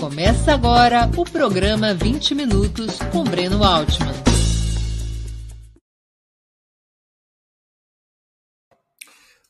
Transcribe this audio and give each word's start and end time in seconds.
Começa 0.00 0.54
agora 0.54 1.10
o 1.16 1.24
programa 1.24 1.92
20 1.92 2.32
Minutos 2.36 2.98
com 3.10 3.24
Breno 3.24 3.64
Altman. 3.64 4.14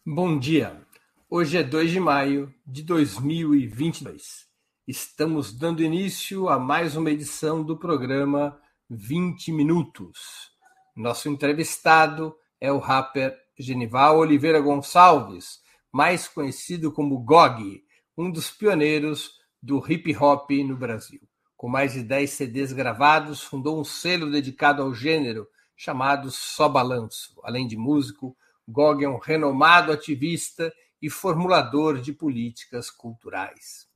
Bom 0.07 0.39
dia. 0.39 0.81
Hoje 1.29 1.59
é 1.59 1.63
2 1.63 1.91
de 1.91 2.01
maio 2.01 2.55
de 2.67 2.83
2022. 2.83 4.47
Estamos 4.87 5.53
dando 5.53 5.83
início 5.83 6.49
a 6.49 6.59
mais 6.59 6.97
uma 6.97 7.11
edição 7.11 7.63
do 7.63 7.77
programa 7.77 8.59
20 8.89 9.53
Minutos. 9.53 10.51
Nosso 10.97 11.29
entrevistado 11.29 12.35
é 12.59 12.73
o 12.73 12.79
rapper 12.79 13.37
Genival 13.59 14.17
Oliveira 14.17 14.61
Gonçalves, 14.63 15.59
mais 15.93 16.27
conhecido 16.27 16.91
como 16.91 17.19
Gog, 17.19 17.83
um 18.17 18.31
dos 18.31 18.51
pioneiros 18.51 19.38
do 19.63 19.85
hip 19.91 20.17
hop 20.17 20.51
no 20.65 20.77
Brasil. 20.77 21.21
Com 21.57 21.69
mais 21.69 21.93
de 21.93 22.03
10 22.03 22.31
CDs 22.31 22.73
gravados, 22.73 23.43
fundou 23.43 23.81
um 23.81 23.85
selo 23.85 24.31
dedicado 24.31 24.83
ao 24.83 24.95
gênero 24.95 25.49
chamado 25.77 26.31
Só 26.31 26.69
Balanço. 26.69 27.41
Além 27.43 27.67
de 27.67 27.77
músico, 27.77 28.37
Gog 28.67 29.05
é 29.05 29.09
um 29.09 29.19
renomado 29.19 29.91
ativista 29.91 30.73
e 31.01 31.09
formulador 31.09 32.01
de 32.01 32.13
políticas 32.13 32.91
culturais. 32.91 33.87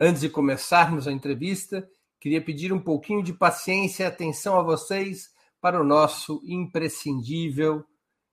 Antes 0.00 0.20
de 0.20 0.28
começarmos 0.28 1.06
a 1.06 1.12
entrevista, 1.12 1.88
queria 2.20 2.42
pedir 2.42 2.72
um 2.72 2.80
pouquinho 2.80 3.22
de 3.22 3.32
paciência 3.32 4.04
e 4.04 4.06
atenção 4.06 4.58
a 4.58 4.62
vocês 4.62 5.30
para 5.60 5.80
o 5.80 5.84
nosso 5.84 6.42
imprescindível 6.44 7.84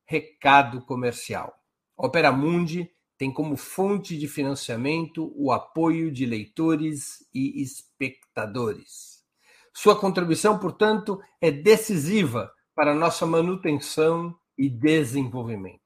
recado 0.06 0.82
comercial. 0.82 1.54
Opera 1.96 2.32
Mundi 2.32 2.90
tem 3.24 3.32
como 3.32 3.56
fonte 3.56 4.18
de 4.18 4.28
financiamento 4.28 5.32
o 5.38 5.54
apoio 5.54 6.12
de 6.12 6.26
leitores 6.26 7.26
e 7.34 7.64
espectadores. 7.64 9.24
Sua 9.74 9.98
contribuição, 9.98 10.60
portanto, 10.60 11.22
é 11.40 11.50
decisiva 11.50 12.52
para 12.76 12.94
nossa 12.94 13.26
manutenção 13.26 14.36
e 14.58 14.68
desenvolvimento. 14.68 15.80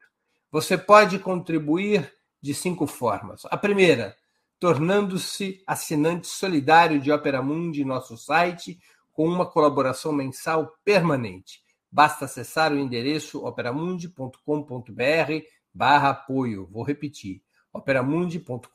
Você 0.52 0.80
pode 0.80 1.19
contribuir 1.19 2.11
de 2.41 2.55
cinco 2.55 2.88
formas. 2.88 3.43
A 3.52 3.55
primeira, 3.55 4.17
tornando-se 4.59 5.61
assinante 5.67 6.25
solidário 6.25 6.99
de 6.99 7.11
Opera 7.11 7.43
Mundi 7.43 7.85
nosso 7.85 8.17
site, 8.17 8.80
com 9.13 9.27
uma 9.27 9.45
colaboração 9.45 10.11
mensal 10.11 10.73
permanente. 10.83 11.61
Basta 11.91 12.25
acessar 12.25 12.73
o 12.73 12.80
endereço 12.80 13.45
operamundi.com.br 13.45 15.56
barra 15.78 16.09
apoio. 16.09 16.67
Vou 16.72 16.83
repetir, 16.83 17.44
operamundi.com.br 17.72 18.72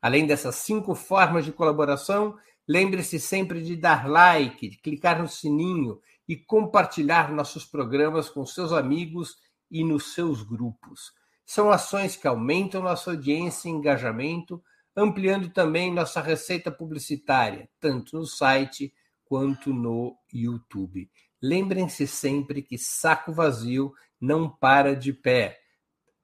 Além 0.00 0.26
dessas 0.26 0.54
cinco 0.56 0.94
formas 0.94 1.44
de 1.44 1.52
colaboração, 1.52 2.34
lembre-se 2.66 3.20
sempre 3.20 3.62
de 3.62 3.76
dar 3.76 4.08
like, 4.08 4.68
de 4.68 4.78
clicar 4.78 5.20
no 5.20 5.28
sininho 5.28 6.00
e 6.28 6.36
compartilhar 6.36 7.32
nossos 7.32 7.64
programas 7.64 8.28
com 8.28 8.44
seus 8.46 8.72
amigos 8.72 9.36
e 9.70 9.84
nos 9.84 10.14
seus 10.14 10.42
grupos. 10.42 11.12
São 11.44 11.70
ações 11.70 12.16
que 12.16 12.26
aumentam 12.26 12.82
nossa 12.82 13.10
audiência 13.10 13.68
e 13.68 13.72
engajamento, 13.72 14.62
ampliando 14.96 15.50
também 15.50 15.92
nossa 15.92 16.20
receita 16.20 16.70
publicitária, 16.70 17.68
tanto 17.80 18.16
no 18.16 18.26
site 18.26 18.94
quanto 19.24 19.72
no 19.72 20.16
YouTube. 20.32 21.10
Lembrem-se 21.42 22.06
sempre 22.06 22.62
que 22.62 22.78
saco 22.78 23.32
vazio 23.32 23.92
não 24.20 24.48
para 24.48 24.96
de 24.96 25.12
pé. 25.12 25.58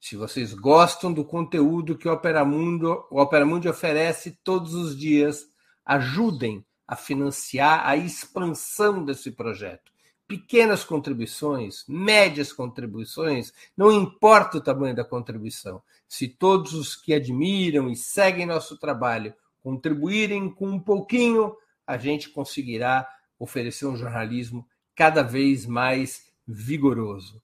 Se 0.01 0.17
vocês 0.17 0.55
gostam 0.55 1.13
do 1.13 1.25
conteúdo 1.25 1.99
que 1.99 2.09
o 2.09 2.13
Opera 2.13 2.43
Mundo, 2.43 3.05
o 3.11 3.21
Opera 3.21 3.45
Mundi 3.45 3.69
oferece 3.69 4.39
todos 4.43 4.73
os 4.75 4.97
dias, 4.97 5.45
ajudem 5.85 6.65
a 6.91 6.97
financiar 6.97 7.89
a 7.89 7.97
expansão 7.97 9.05
desse 9.05 9.31
projeto. 9.31 9.93
Pequenas 10.27 10.83
contribuições, 10.83 11.85
médias 11.87 12.53
contribuições, 12.53 13.53
não 13.77 13.93
importa 13.93 14.59
o 14.59 14.61
tamanho 14.61 14.93
da 14.93 15.05
contribuição. 15.05 15.81
Se 16.09 16.27
todos 16.27 16.75
os 16.75 16.97
que 16.97 17.15
admiram 17.15 17.89
e 17.89 17.95
seguem 17.95 18.45
nosso 18.45 18.77
trabalho 18.77 19.33
contribuírem 19.63 20.53
com 20.53 20.67
um 20.67 20.81
pouquinho, 20.81 21.57
a 21.87 21.97
gente 21.97 22.29
conseguirá 22.29 23.09
oferecer 23.39 23.87
um 23.87 23.97
jornalismo 23.97 24.67
cada 24.97 25.23
vez 25.23 25.67
mais 25.67 26.27
vigoroso. 26.45 27.41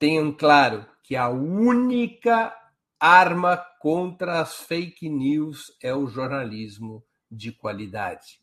Tenham 0.00 0.32
claro 0.32 0.84
que 1.04 1.14
a 1.14 1.28
única 1.28 2.52
arma 2.98 3.56
contra 3.78 4.40
as 4.40 4.56
fake 4.56 5.08
news 5.08 5.76
é 5.80 5.94
o 5.94 6.08
jornalismo 6.08 7.04
de 7.32 7.50
qualidade. 7.50 8.40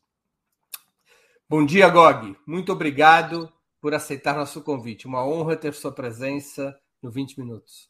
Bom 1.48 1.64
dia, 1.64 1.88
Gog. 1.88 2.36
Muito 2.46 2.72
obrigado 2.72 3.50
por 3.80 3.94
aceitar 3.94 4.36
nosso 4.36 4.62
convite. 4.62 5.06
Uma 5.06 5.24
honra 5.24 5.56
ter 5.56 5.72
sua 5.74 5.92
presença 5.92 6.78
no 7.00 7.10
20 7.10 7.38
Minutos. 7.38 7.88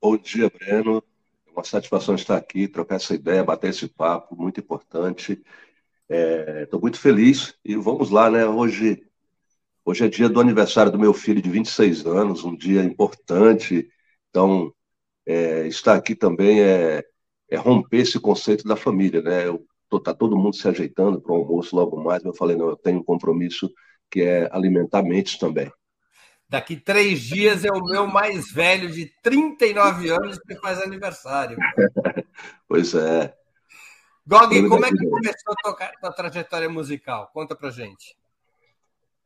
Bom 0.00 0.16
dia, 0.16 0.50
Breno. 0.50 1.02
É 1.46 1.50
uma 1.50 1.64
satisfação 1.64 2.14
estar 2.14 2.36
aqui, 2.36 2.68
trocar 2.68 2.96
essa 2.96 3.14
ideia, 3.14 3.42
bater 3.42 3.70
esse 3.70 3.88
papo, 3.88 4.36
muito 4.36 4.60
importante. 4.60 5.42
Estou 6.08 6.78
é, 6.78 6.82
muito 6.82 7.00
feliz 7.00 7.58
e 7.64 7.74
vamos 7.74 8.10
lá, 8.10 8.30
né? 8.30 8.46
Hoje 8.46 9.04
Hoje 9.84 10.04
é 10.04 10.08
dia 10.08 10.28
do 10.28 10.40
aniversário 10.40 10.92
do 10.92 10.98
meu 10.98 11.12
filho 11.12 11.42
de 11.42 11.50
26 11.50 12.06
anos, 12.06 12.44
um 12.44 12.54
dia 12.54 12.84
importante. 12.84 13.90
Então, 14.30 14.72
é, 15.26 15.66
estar 15.66 15.96
aqui 15.96 16.14
também 16.14 16.60
é, 16.60 17.04
é, 17.52 17.56
romper 17.56 17.98
esse 17.98 18.18
conceito 18.18 18.66
da 18.66 18.76
família, 18.76 19.20
né? 19.20 19.46
Eu, 19.46 19.62
tô, 19.90 20.00
tá 20.00 20.14
todo 20.14 20.38
mundo 20.38 20.56
se 20.56 20.66
ajeitando 20.66 21.20
para 21.20 21.32
o 21.32 21.36
almoço 21.36 21.76
logo 21.76 22.02
mais, 22.02 22.22
mas 22.22 22.32
eu 22.32 22.38
falei, 22.38 22.56
não, 22.56 22.70
eu 22.70 22.76
tenho 22.76 23.00
um 23.00 23.04
compromisso 23.04 23.70
que 24.10 24.22
é 24.22 24.48
alimentar 24.50 25.02
mentes 25.02 25.36
também. 25.36 25.70
Daqui 26.48 26.76
três 26.76 27.20
dias 27.20 27.62
é 27.64 27.70
o 27.70 27.84
meu 27.84 28.06
mais 28.06 28.50
velho, 28.50 28.90
de 28.90 29.06
39 29.22 30.08
anos, 30.08 30.38
que 30.38 30.54
faz 30.56 30.80
aniversário. 30.80 31.58
pois 32.66 32.94
é. 32.94 33.34
Gog, 34.26 34.68
como 34.68 34.86
é 34.86 34.90
que 34.90 35.06
começou 35.06 35.54
a 35.66 35.90
tua 36.00 36.12
trajetória 36.12 36.70
musical? 36.70 37.30
Conta 37.34 37.54
pra 37.54 37.70
gente. 37.70 38.16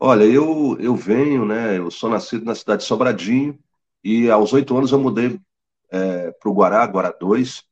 Olha, 0.00 0.24
eu, 0.24 0.76
eu 0.80 0.96
venho, 0.96 1.44
né? 1.44 1.78
Eu 1.78 1.90
sou 1.92 2.10
nascido 2.10 2.44
na 2.44 2.54
cidade 2.56 2.82
de 2.82 2.88
Sobradinho 2.88 3.58
e 4.02 4.28
aos 4.30 4.52
oito 4.52 4.76
anos 4.76 4.90
eu 4.90 4.98
mudei 4.98 5.38
é, 5.90 6.32
para 6.32 6.50
o 6.50 6.54
Guará, 6.54 6.84
Guará 6.86 7.12
2. 7.12 7.64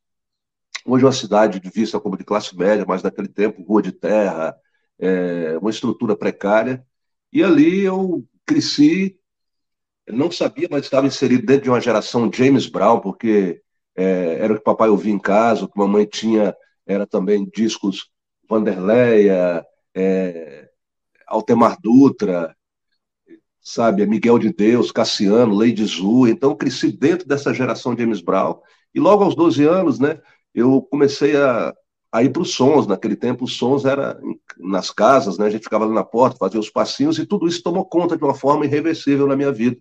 Hoje 0.87 1.03
é 1.03 1.07
uma 1.07 1.13
cidade 1.13 1.59
de 1.59 1.69
vista 1.69 1.99
como 1.99 2.15
de 2.15 2.23
classe 2.23 2.55
média, 2.55 2.85
mas 2.87 3.01
naquele 3.01 3.27
tempo 3.27 3.63
rua 3.63 3.81
de 3.81 3.91
terra, 3.91 4.55
é, 4.99 5.57
uma 5.57 5.71
estrutura 5.71 6.15
precária. 6.15 6.85
E 7.33 7.43
ali 7.43 7.81
eu 7.83 8.23
cresci, 8.45 9.19
não 10.07 10.29
sabia, 10.29 10.67
mas 10.69 10.83
estava 10.83 11.07
inserido 11.07 11.43
dentro 11.43 11.63
de 11.63 11.69
uma 11.71 11.81
geração 11.81 12.31
James 12.31 12.67
Brown, 12.67 12.99
porque 12.99 13.61
é, 13.95 14.37
era 14.39 14.53
o 14.53 14.57
que 14.57 14.63
papai 14.63 14.87
ouvia 14.89 15.11
em 15.11 15.17
casa, 15.17 15.65
o 15.65 15.67
que 15.67 15.77
mamãe 15.77 16.05
tinha 16.05 16.55
era 16.85 17.07
também 17.07 17.49
discos 17.51 18.11
Vanderleia, 18.47 19.65
é, 19.95 20.69
Altemar 21.27 21.77
Dutra, 21.81 22.55
sabe, 23.59 24.05
Miguel 24.05 24.37
de 24.37 24.53
Deus, 24.53 24.91
Cassiano, 24.91 25.55
Lady 25.55 25.83
Zu. 25.83 26.27
Então, 26.27 26.55
cresci 26.55 26.91
dentro 26.91 27.27
dessa 27.27 27.51
geração 27.51 27.97
James 27.97 28.21
Brown. 28.21 28.61
E 28.93 28.99
logo 28.99 29.23
aos 29.23 29.35
12 29.35 29.63
anos, 29.65 29.99
né, 29.99 30.21
eu 30.55 30.81
comecei 30.81 31.35
a, 31.35 31.73
a 32.11 32.23
ir 32.23 32.31
para 32.31 32.41
os 32.41 32.53
sons. 32.53 32.87
Naquele 32.87 33.15
tempo, 33.15 33.43
os 33.43 33.57
sons 33.57 33.83
era 33.83 34.17
nas 34.57 34.89
casas, 34.89 35.37
né, 35.37 35.47
a 35.47 35.49
gente 35.49 35.63
ficava 35.63 35.83
ali 35.83 35.93
na 35.93 36.03
porta, 36.03 36.37
fazia 36.37 36.59
os 36.59 36.69
passinhos, 36.69 37.19
e 37.19 37.25
tudo 37.25 37.45
isso 37.47 37.61
tomou 37.61 37.85
conta 37.85 38.17
de 38.17 38.23
uma 38.23 38.33
forma 38.33 38.65
irreversível 38.65 39.27
na 39.27 39.35
minha 39.35 39.51
vida. 39.51 39.77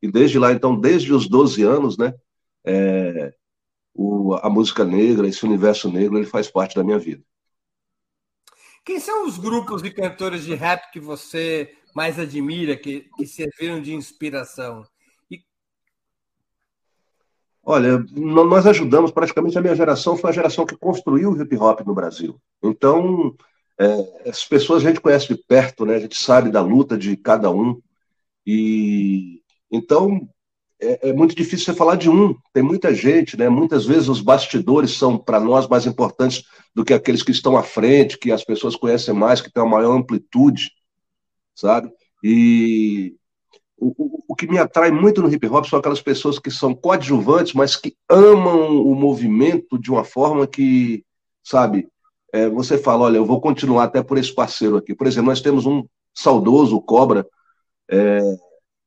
E 0.00 0.10
desde 0.10 0.38
lá, 0.38 0.52
então, 0.52 0.78
desde 0.78 1.12
os 1.12 1.28
12 1.28 1.62
anos, 1.62 1.98
né, 1.98 2.14
é, 2.64 3.34
o, 3.94 4.34
a 4.34 4.48
música 4.48 4.84
negra, 4.84 5.28
esse 5.28 5.44
universo 5.44 5.90
negro, 5.90 6.16
ele 6.16 6.26
faz 6.26 6.48
parte 6.48 6.74
da 6.74 6.82
minha 6.82 6.98
vida. 6.98 7.22
Quem 8.84 9.00
são 9.00 9.26
os 9.26 9.36
grupos 9.36 9.82
e 9.82 9.90
cantores 9.90 10.44
de 10.44 10.54
rap 10.54 10.90
que 10.92 11.00
você 11.00 11.74
mais 11.94 12.18
admira, 12.18 12.76
que, 12.76 13.08
que 13.16 13.26
serviram 13.26 13.82
de 13.82 13.92
inspiração? 13.92 14.86
Olha, 17.68 17.98
nós 18.14 18.64
ajudamos, 18.64 19.10
praticamente 19.10 19.58
a 19.58 19.60
minha 19.60 19.74
geração 19.74 20.16
foi 20.16 20.30
a 20.30 20.32
geração 20.32 20.64
que 20.64 20.76
construiu 20.76 21.32
o 21.32 21.42
hip 21.42 21.56
hop 21.56 21.80
no 21.80 21.96
Brasil. 21.96 22.40
Então, 22.62 23.34
é, 23.76 24.28
as 24.30 24.44
pessoas 24.44 24.84
a 24.84 24.88
gente 24.88 25.00
conhece 25.00 25.26
de 25.26 25.36
perto, 25.48 25.84
né? 25.84 25.96
a 25.96 25.98
gente 25.98 26.16
sabe 26.16 26.48
da 26.48 26.62
luta 26.62 26.96
de 26.96 27.16
cada 27.16 27.50
um. 27.50 27.82
E 28.46 29.42
então 29.68 30.28
é, 30.80 31.08
é, 31.08 31.12
muito 31.12 31.34
difícil 31.34 31.66
você 31.66 31.74
falar 31.74 31.96
de 31.96 32.08
um. 32.08 32.36
Tem 32.52 32.62
muita 32.62 32.94
gente, 32.94 33.36
né? 33.36 33.48
Muitas 33.48 33.84
vezes 33.84 34.08
os 34.08 34.20
bastidores 34.20 34.92
são 34.92 35.18
para 35.18 35.40
nós 35.40 35.66
mais 35.66 35.86
importantes 35.86 36.44
do 36.72 36.84
que 36.84 36.94
aqueles 36.94 37.24
que 37.24 37.32
estão 37.32 37.56
à 37.56 37.64
frente, 37.64 38.16
que 38.16 38.30
as 38.30 38.44
pessoas 38.44 38.76
conhecem 38.76 39.12
mais, 39.12 39.40
que 39.40 39.50
têm 39.52 39.60
uma 39.60 39.76
maior 39.78 39.96
amplitude, 39.96 40.70
sabe? 41.52 41.90
E 42.22 43.16
o, 43.78 44.22
o, 44.28 44.34
que 44.34 44.46
me 44.46 44.58
atrai 44.58 44.90
muito 44.90 45.22
no 45.22 45.32
hip 45.32 45.46
hop 45.46 45.66
são 45.66 45.78
aquelas 45.78 46.00
pessoas 46.00 46.38
que 46.38 46.50
são 46.50 46.74
coadjuvantes, 46.74 47.52
mas 47.52 47.76
que 47.76 47.94
amam 48.08 48.82
o 48.82 48.94
movimento 48.94 49.78
de 49.78 49.90
uma 49.90 50.04
forma 50.04 50.46
que, 50.46 51.04
sabe? 51.44 51.88
É, 52.32 52.48
você 52.48 52.78
fala, 52.78 53.04
olha, 53.04 53.18
eu 53.18 53.26
vou 53.26 53.40
continuar 53.40 53.84
até 53.84 54.02
por 54.02 54.18
esse 54.18 54.34
parceiro 54.34 54.76
aqui. 54.76 54.94
Por 54.94 55.06
exemplo, 55.06 55.30
nós 55.30 55.40
temos 55.40 55.66
um 55.66 55.84
saudoso, 56.14 56.80
Cobra, 56.80 57.26
é, 57.88 58.20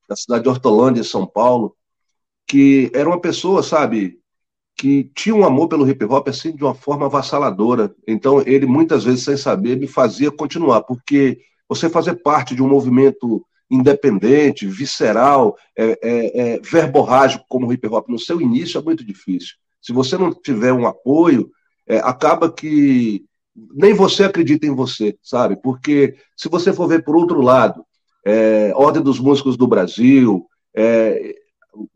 da 0.08 0.16
cidade 0.16 0.44
de 0.44 0.50
Hortolândia, 0.50 1.04
São 1.04 1.26
Paulo, 1.26 1.76
que 2.48 2.92
era 2.94 3.08
uma 3.08 3.22
pessoa, 3.22 3.62
sabe, 3.62 4.20
que 4.76 5.12
tinha 5.16 5.36
um 5.36 5.46
amor 5.46 5.68
pelo 5.68 5.88
hip 5.88 6.04
hop 6.06 6.28
assim 6.30 6.56
de 6.56 6.64
uma 6.64 6.74
forma 6.74 7.06
avassaladora. 7.06 7.94
Então 8.08 8.42
ele 8.42 8.66
muitas 8.66 9.04
vezes 9.04 9.24
sem 9.24 9.38
saber 9.38 9.78
me 9.78 9.88
fazia 9.88 10.32
continuar, 10.32 10.82
porque 10.82 11.40
você 11.68 11.90
fazer 11.90 12.16
parte 12.16 12.56
de 12.56 12.64
um 12.64 12.68
movimento 12.68 13.46
independente, 13.70 14.66
visceral, 14.66 15.56
é, 15.78 16.00
é, 16.02 16.40
é, 16.40 16.60
verborrágico 16.60 17.46
como 17.48 17.68
o 17.68 17.74
hip 17.74 17.88
hop 17.88 18.10
no 18.10 18.18
seu 18.18 18.42
início 18.42 18.80
é 18.80 18.82
muito 18.82 19.06
difícil. 19.06 19.56
Se 19.82 19.94
você 19.94 20.18
não 20.18 20.34
tiver 20.34 20.74
um 20.74 20.88
apoio, 20.88 21.52
é, 21.88 21.98
acaba 21.98 22.52
que 22.52 23.24
nem 23.74 23.94
você 23.94 24.24
acredita 24.24 24.66
em 24.66 24.74
você, 24.74 25.18
sabe? 25.22 25.56
Porque 25.56 26.16
se 26.36 26.50
você 26.50 26.74
for 26.74 26.88
ver 26.88 27.04
por 27.04 27.16
outro 27.16 27.42
lado, 27.42 27.84
é, 28.26 28.72
Ordem 28.76 29.02
dos 29.02 29.20
Músicos 29.20 29.56
do 29.56 29.68
Brasil, 29.68 30.46
é, 30.76 31.36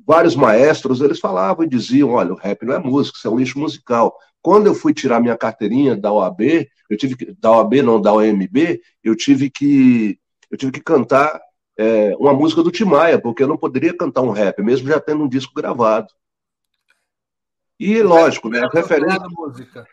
vários 0.06 0.36
maestros, 0.36 1.02
eles 1.02 1.20
falavam 1.20 1.66
e 1.66 1.70
diziam, 1.70 2.12
olha, 2.12 2.34
o 2.34 2.38
rap 2.38 2.66
não 2.66 2.74
é 2.76 2.80
música, 2.80 3.18
isso 3.18 3.28
é 3.28 3.32
um 3.32 3.38
lixo 3.38 3.60
musical. 3.60 4.16
Quando 4.42 4.68
eu 4.68 4.76
fui 4.76 4.94
tirar 4.94 5.22
minha 5.22 5.38
carteirinha 5.38 5.96
da 5.96 6.12
OAB, 6.12 6.68
eu 6.90 6.98
tive 6.98 7.16
que, 7.16 7.34
da 7.40 7.52
OAB 7.52 7.82
não, 7.82 8.02
da 8.02 8.14
OMB, 8.14 8.82
eu 9.04 9.16
tive 9.16 9.50
que, 9.50 10.18
eu 10.52 10.58
tive 10.58 10.72
que 10.72 10.82
cantar 10.82 11.40
é, 11.78 12.16
uma 12.18 12.34
música 12.34 12.62
do 12.62 12.72
Timaya, 12.72 13.20
porque 13.20 13.44
eu 13.44 13.48
não 13.48 13.58
poderia 13.58 13.96
cantar 13.96 14.22
um 14.22 14.32
rap, 14.32 14.62
mesmo 14.62 14.88
já 14.88 15.00
tendo 15.00 15.24
um 15.24 15.30
disco 15.30 15.54
gravado. 15.54 16.08
E 17.80 18.00
o 18.00 18.08
lógico, 18.08 18.50
né? 18.50 18.62
Referência. 18.72 19.28
Música. 19.30 19.88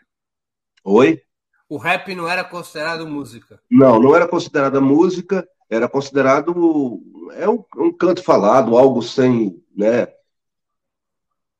Oi? 0.83 1.21
O 1.67 1.77
rap 1.77 2.13
não 2.15 2.27
era 2.27 2.43
considerado 2.43 3.07
música. 3.07 3.61
Não, 3.69 3.99
não 3.99 4.15
era 4.15 4.27
considerada 4.27 4.79
música 4.79 5.47
era 5.71 5.87
considerado 5.87 7.01
é 7.31 7.47
um, 7.47 7.63
um, 7.77 7.93
canto 7.93 8.21
falado, 8.21 8.77
algo 8.77 9.01
sem, 9.01 9.63
né? 9.73 10.05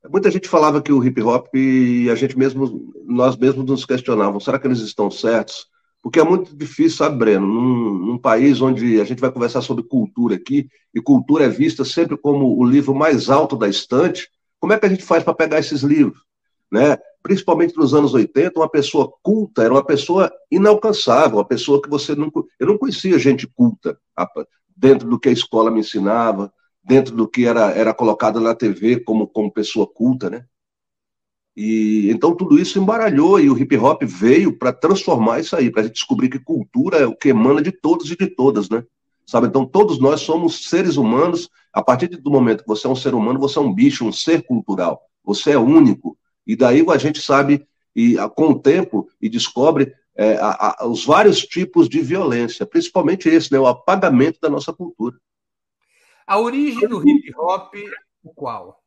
Muita 0.09 0.29
gente 0.29 0.49
falava 0.49 0.81
que 0.81 0.91
o 0.91 1.01
hip 1.01 1.21
hop 1.21 1.47
e 1.55 2.09
a 2.11 2.15
gente 2.15 2.37
mesmo, 2.37 2.91
nós 3.05 3.37
mesmos 3.37 3.65
nos 3.65 3.85
questionávamos, 3.85 4.43
será 4.43 4.59
que 4.59 4.67
eles 4.67 4.79
estão 4.79 5.09
certos? 5.09 5.67
Porque 6.01 6.19
é 6.19 6.23
muito 6.23 6.55
difícil, 6.55 6.97
sabe, 6.97 7.17
Breno, 7.17 7.45
num, 7.45 7.93
num 7.93 8.17
país 8.17 8.59
onde 8.61 8.99
a 8.99 9.03
gente 9.03 9.19
vai 9.19 9.31
conversar 9.31 9.61
sobre 9.61 9.83
cultura 9.83 10.35
aqui, 10.35 10.67
e 10.93 11.01
cultura 11.01 11.45
é 11.45 11.49
vista 11.49 11.85
sempre 11.85 12.17
como 12.17 12.57
o 12.57 12.63
livro 12.63 12.95
mais 12.95 13.29
alto 13.29 13.55
da 13.55 13.67
estante, 13.67 14.29
como 14.59 14.73
é 14.73 14.79
que 14.79 14.85
a 14.85 14.89
gente 14.89 15.03
faz 15.03 15.23
para 15.23 15.33
pegar 15.33 15.59
esses 15.59 15.81
livros? 15.81 16.21
Né? 16.71 16.97
principalmente 17.21 17.77
nos 17.77 17.93
anos 17.93 18.13
80, 18.13 18.59
uma 18.59 18.69
pessoa 18.69 19.11
culta 19.21 19.63
era 19.63 19.73
uma 19.73 19.85
pessoa 19.85 20.31
inalcançável, 20.49 21.37
uma 21.37 21.47
pessoa 21.47 21.81
que 21.81 21.89
você 21.89 22.15
não. 22.15 22.31
Eu 22.59 22.67
não 22.67 22.77
conhecia 22.77 23.19
gente 23.19 23.47
culta 23.47 23.97
dentro 24.75 25.07
do 25.07 25.19
que 25.19 25.29
a 25.29 25.31
escola 25.31 25.69
me 25.69 25.81
ensinava, 25.81 26.51
dentro 26.83 27.15
do 27.15 27.27
que 27.27 27.45
era, 27.45 27.71
era 27.71 27.93
colocado 27.93 28.39
na 28.39 28.55
TV 28.55 28.99
como, 29.01 29.27
como 29.27 29.51
pessoa 29.51 29.87
culta, 29.87 30.29
né? 30.29 30.45
E 31.55 32.09
então 32.09 32.35
tudo 32.35 32.57
isso 32.57 32.79
embaralhou 32.79 33.39
e 33.39 33.49
o 33.49 33.57
hip 33.57 33.75
hop 33.77 34.03
veio 34.03 34.57
para 34.57 34.71
transformar 34.71 35.39
isso 35.39 35.55
aí, 35.55 35.69
para 35.69 35.81
a 35.81 35.83
gente 35.83 35.95
descobrir 35.95 36.29
que 36.29 36.39
cultura 36.39 36.97
é 36.97 37.05
o 37.05 37.15
que 37.15 37.29
emana 37.29 37.61
de 37.61 37.71
todos 37.71 38.09
e 38.09 38.15
de 38.15 38.27
todas, 38.27 38.69
né? 38.69 38.83
Sabe? 39.25 39.47
Então 39.47 39.65
todos 39.65 39.99
nós 39.99 40.21
somos 40.21 40.69
seres 40.69 40.97
humanos. 40.97 41.49
A 41.73 41.81
partir 41.81 42.07
do 42.07 42.31
momento 42.31 42.63
que 42.63 42.67
você 42.67 42.87
é 42.87 42.89
um 42.89 42.95
ser 42.95 43.13
humano, 43.13 43.39
você 43.39 43.57
é 43.57 43.61
um 43.61 43.73
bicho, 43.73 44.05
um 44.05 44.11
ser 44.11 44.43
cultural. 44.43 45.01
Você 45.23 45.51
é 45.51 45.57
único. 45.57 46.17
E 46.45 46.55
daí 46.55 46.83
a 46.89 46.97
gente 46.97 47.21
sabe, 47.21 47.65
e 47.95 48.15
com 48.35 48.49
o 48.49 48.59
tempo, 48.59 49.07
e 49.21 49.29
descobre 49.29 49.93
é, 50.15 50.35
a, 50.35 50.75
a, 50.79 50.87
os 50.87 51.05
vários 51.05 51.39
tipos 51.39 51.87
de 51.87 52.01
violência, 52.01 52.65
principalmente 52.65 53.29
esse, 53.29 53.51
né, 53.51 53.59
o 53.59 53.67
apagamento 53.67 54.39
da 54.41 54.49
nossa 54.49 54.73
cultura. 54.73 55.17
A 56.27 56.39
origem 56.39 56.87
do 56.87 57.07
hip 57.07 57.33
hop, 57.37 57.73
qual? 58.35 58.80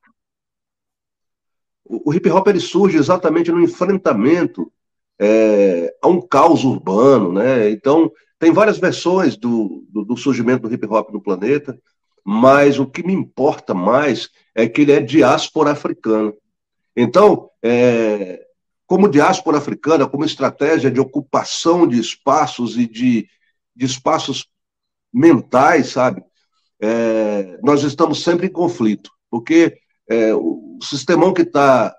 O, 1.84 2.12
hip 2.14 2.28
hop 2.30 2.48
ele 2.48 2.60
surge 2.60 2.96
exatamente 2.96 3.52
no 3.52 3.60
enfrentamento 3.60 4.72
é, 5.18 5.94
a 6.02 6.08
um 6.08 6.20
caos 6.20 6.64
urbano, 6.64 7.32
né? 7.32 7.70
Então, 7.70 8.10
tem 8.38 8.52
várias 8.52 8.78
versões 8.78 9.36
do, 9.36 9.84
do, 9.88 10.04
do, 10.04 10.16
surgimento 10.16 10.68
do 10.68 10.74
hip 10.74 10.86
hop 10.86 11.10
no 11.10 11.22
planeta, 11.22 11.78
mas 12.24 12.78
o 12.78 12.86
que 12.86 13.06
me 13.06 13.12
importa 13.12 13.74
mais 13.74 14.30
é 14.54 14.66
que 14.66 14.82
ele 14.82 14.92
é 14.92 15.00
diáspora 15.00 15.72
africana. 15.72 16.32
Então, 16.96 17.50
é, 17.62 18.44
como 18.86 19.08
diáspora 19.08 19.58
africana, 19.58 20.08
como 20.08 20.24
estratégia 20.24 20.90
de 20.90 21.00
ocupação 21.00 21.86
de 21.86 21.98
espaços 21.98 22.76
e 22.76 22.86
de, 22.86 23.28
de 23.74 23.86
espaços 23.86 24.46
mentais, 25.12 25.88
sabe? 25.88 26.22
É, 26.80 27.58
nós 27.62 27.82
estamos 27.82 28.22
sempre 28.22 28.46
em 28.46 28.50
conflito, 28.50 29.10
porque 29.30 29.78
é, 30.08 30.34
o 30.34 30.78
sistemão 30.82 31.32
que 31.32 31.42
está 31.42 31.94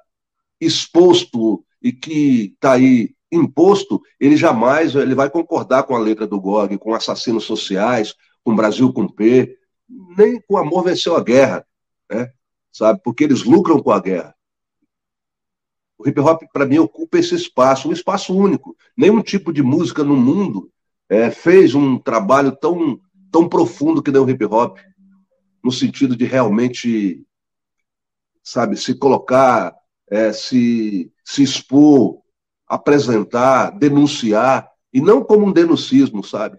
exposto 0.59 1.63
e 1.81 1.91
que 1.91 2.53
está 2.53 2.74
aí 2.74 3.13
imposto, 3.31 4.01
ele 4.19 4.38
jamais 4.38 4.95
ele 4.95 5.15
vai 5.15 5.29
concordar 5.29 5.83
com 5.83 5.95
a 5.95 6.00
letra 6.00 6.25
do 6.25 6.39
GOG, 6.39 6.77
com 6.77 6.93
assassinos 6.93 7.43
sociais, 7.43 8.13
com 8.43 8.55
Brasil 8.55 8.91
com 8.93 9.07
P, 9.07 9.57
nem 10.17 10.39
com 10.41 10.57
amor 10.57 10.83
venceu 10.83 11.15
a 11.15 11.24
guerra, 11.24 11.65
né? 12.09 12.31
sabe? 12.75 13.00
Porque 13.03 13.24
eles 13.24 13.43
lucram 13.43 13.79
com 13.79 13.91
a 13.91 14.01
guerra. 14.01 14.35
O 15.97 16.07
hip 16.07 16.19
hop, 16.19 16.43
para 16.51 16.65
mim, 16.65 16.77
ocupa 16.77 17.17
esse 17.17 17.33
espaço, 17.33 17.88
um 17.88 17.93
espaço 17.93 18.38
único. 18.38 18.75
Nenhum 18.97 19.21
tipo 19.21 19.53
de 19.53 19.63
música 19.63 20.03
no 20.03 20.15
mundo 20.17 20.69
é, 21.07 21.31
fez 21.31 21.74
um 21.74 21.97
trabalho 21.97 22.51
tão, 22.51 23.00
tão 23.31 23.47
profundo 23.47 24.03
que 24.03 24.12
nem 24.12 24.21
o 24.21 24.29
hip 24.29 24.43
hop, 24.45 24.77
no 25.63 25.71
sentido 25.71 26.17
de 26.17 26.25
realmente, 26.25 27.24
sabe, 28.45 28.77
se 28.77 28.93
colocar, 28.93 29.75
é, 30.07 30.31
se, 30.31 31.11
se 31.23 31.41
expor, 31.41 32.21
apresentar, 32.67 33.71
denunciar, 33.71 34.69
e 34.93 35.01
não 35.01 35.23
como 35.23 35.47
um 35.47 35.51
denuncismo, 35.51 36.23
sabe? 36.23 36.57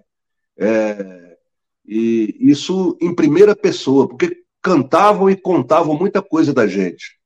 É, 0.59 1.39
e 1.87 2.37
isso 2.41 2.99
em 3.01 3.15
primeira 3.15 3.55
pessoa, 3.55 4.09
porque 4.09 4.43
cantavam 4.61 5.31
e 5.31 5.37
contavam 5.37 5.97
muita 5.97 6.21
coisa 6.21 6.53
da 6.53 6.67
gente. 6.67 7.19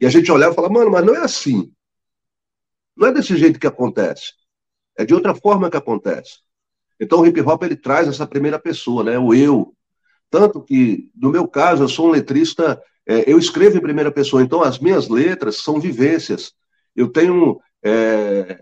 E 0.00 0.06
a 0.06 0.10
gente 0.10 0.32
olhava 0.32 0.52
e 0.52 0.56
falava, 0.56 0.72
mano, 0.72 0.90
mas 0.90 1.04
não 1.04 1.14
é 1.14 1.18
assim. 1.18 1.70
Não 2.96 3.08
é 3.08 3.12
desse 3.12 3.36
jeito 3.36 3.60
que 3.60 3.66
acontece. 3.66 4.32
É 4.96 5.04
de 5.04 5.14
outra 5.14 5.34
forma 5.34 5.70
que 5.70 5.76
acontece. 5.76 6.38
Então 6.98 7.20
o 7.20 7.26
hip 7.26 7.38
hop 7.42 7.62
ele 7.62 7.76
traz 7.76 8.08
essa 8.08 8.26
primeira 8.26 8.58
pessoa, 8.58 9.04
né? 9.04 9.18
O 9.18 9.34
eu. 9.34 9.74
Tanto 10.30 10.62
que, 10.62 11.10
no 11.14 11.30
meu 11.30 11.46
caso, 11.46 11.84
eu 11.84 11.88
sou 11.88 12.08
um 12.08 12.10
letrista 12.10 12.82
é, 13.06 13.30
eu 13.30 13.38
escrevo 13.38 13.76
em 13.76 13.80
primeira 13.80 14.10
pessoa, 14.10 14.42
então 14.42 14.62
as 14.62 14.78
minhas 14.78 15.08
letras 15.08 15.58
são 15.58 15.80
vivências. 15.80 16.52
Eu 16.94 17.08
tenho. 17.08 17.60
É, 17.82 18.60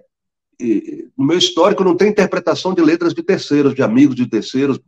no 1.17 1.27
meu 1.27 1.39
histórico 1.39 1.83
não 1.83 1.97
tem 1.97 2.11
interpretação 2.11 2.75
de 2.75 2.83
letras 2.83 3.15
de 3.15 3.23
terceiros, 3.23 3.75
de 3.75 3.83
amigos 3.83 4.15
de 4.15 4.27
terceiros. 4.27 4.79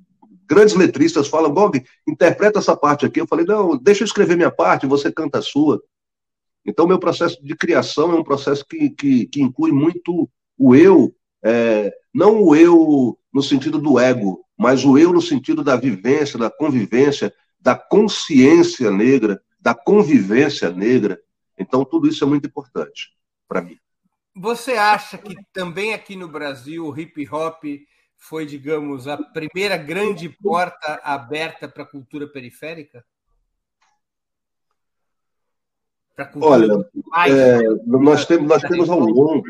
Grandes 0.48 0.74
letristas 0.74 1.26
falam, 1.26 1.52
Gog, 1.52 1.82
interpreta 2.06 2.58
essa 2.60 2.76
parte 2.76 3.04
aqui. 3.04 3.20
Eu 3.20 3.26
falei, 3.26 3.44
não, 3.44 3.76
deixa 3.76 4.02
eu 4.02 4.06
escrever 4.06 4.36
minha 4.36 4.50
parte, 4.50 4.86
você 4.86 5.10
canta 5.10 5.38
a 5.38 5.42
sua. 5.42 5.82
Então, 6.64 6.86
meu 6.86 6.98
processo 6.98 7.42
de 7.44 7.56
criação 7.56 8.12
é 8.12 8.14
um 8.14 8.24
processo 8.24 8.64
que, 8.68 8.90
que, 8.90 9.26
que 9.26 9.40
inclui 9.40 9.72
muito 9.72 10.28
o 10.58 10.74
eu, 10.74 11.14
é, 11.44 11.92
não 12.14 12.42
o 12.42 12.54
eu 12.54 13.18
no 13.32 13.42
sentido 13.42 13.78
do 13.78 13.98
ego, 13.98 14.44
mas 14.56 14.84
o 14.84 14.96
eu 14.96 15.12
no 15.12 15.20
sentido 15.20 15.64
da 15.64 15.76
vivência, 15.76 16.38
da 16.38 16.50
convivência, 16.50 17.32
da 17.60 17.74
consciência 17.74 18.90
negra, 18.90 19.40
da 19.66 19.74
convivência 19.74 20.70
negra. 20.70 21.20
Então, 21.58 21.84
tudo 21.84 22.06
isso 22.06 22.22
é 22.22 22.26
muito 22.28 22.46
importante 22.46 23.10
para 23.48 23.60
mim. 23.60 23.76
Você 24.36 24.74
acha 24.74 25.18
que 25.18 25.34
também 25.52 25.92
aqui 25.92 26.14
no 26.14 26.28
Brasil 26.28 26.86
o 26.86 26.96
hip 26.96 27.28
hop 27.28 27.64
foi, 28.16 28.46
digamos, 28.46 29.08
a 29.08 29.16
primeira 29.16 29.76
grande 29.76 30.28
porta 30.28 31.00
aberta 31.02 31.66
para 31.66 31.82
a 31.82 31.86
cultura 31.86 32.28
periférica? 32.28 33.04
Olha, 36.40 36.88
é, 37.26 37.62
nós 37.86 38.24
temos, 38.24 38.48
nós 38.48 38.62
temos 38.62 38.88
ao 38.88 39.00
longo, 39.00 39.48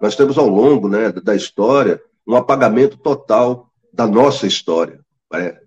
nós 0.00 0.16
temos 0.16 0.36
ao 0.36 0.48
longo 0.48 0.88
né, 0.88 1.12
da 1.12 1.36
história 1.36 2.02
um 2.26 2.34
apagamento 2.34 2.96
total 2.96 3.70
da 3.92 4.08
nossa 4.08 4.44
história. 4.44 4.98
É, 5.32 5.60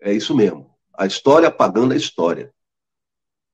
é 0.00 0.12
isso 0.12 0.34
mesmo. 0.34 0.74
A 0.92 1.06
história 1.06 1.46
apagando 1.46 1.94
a 1.94 1.96
história. 1.96 2.52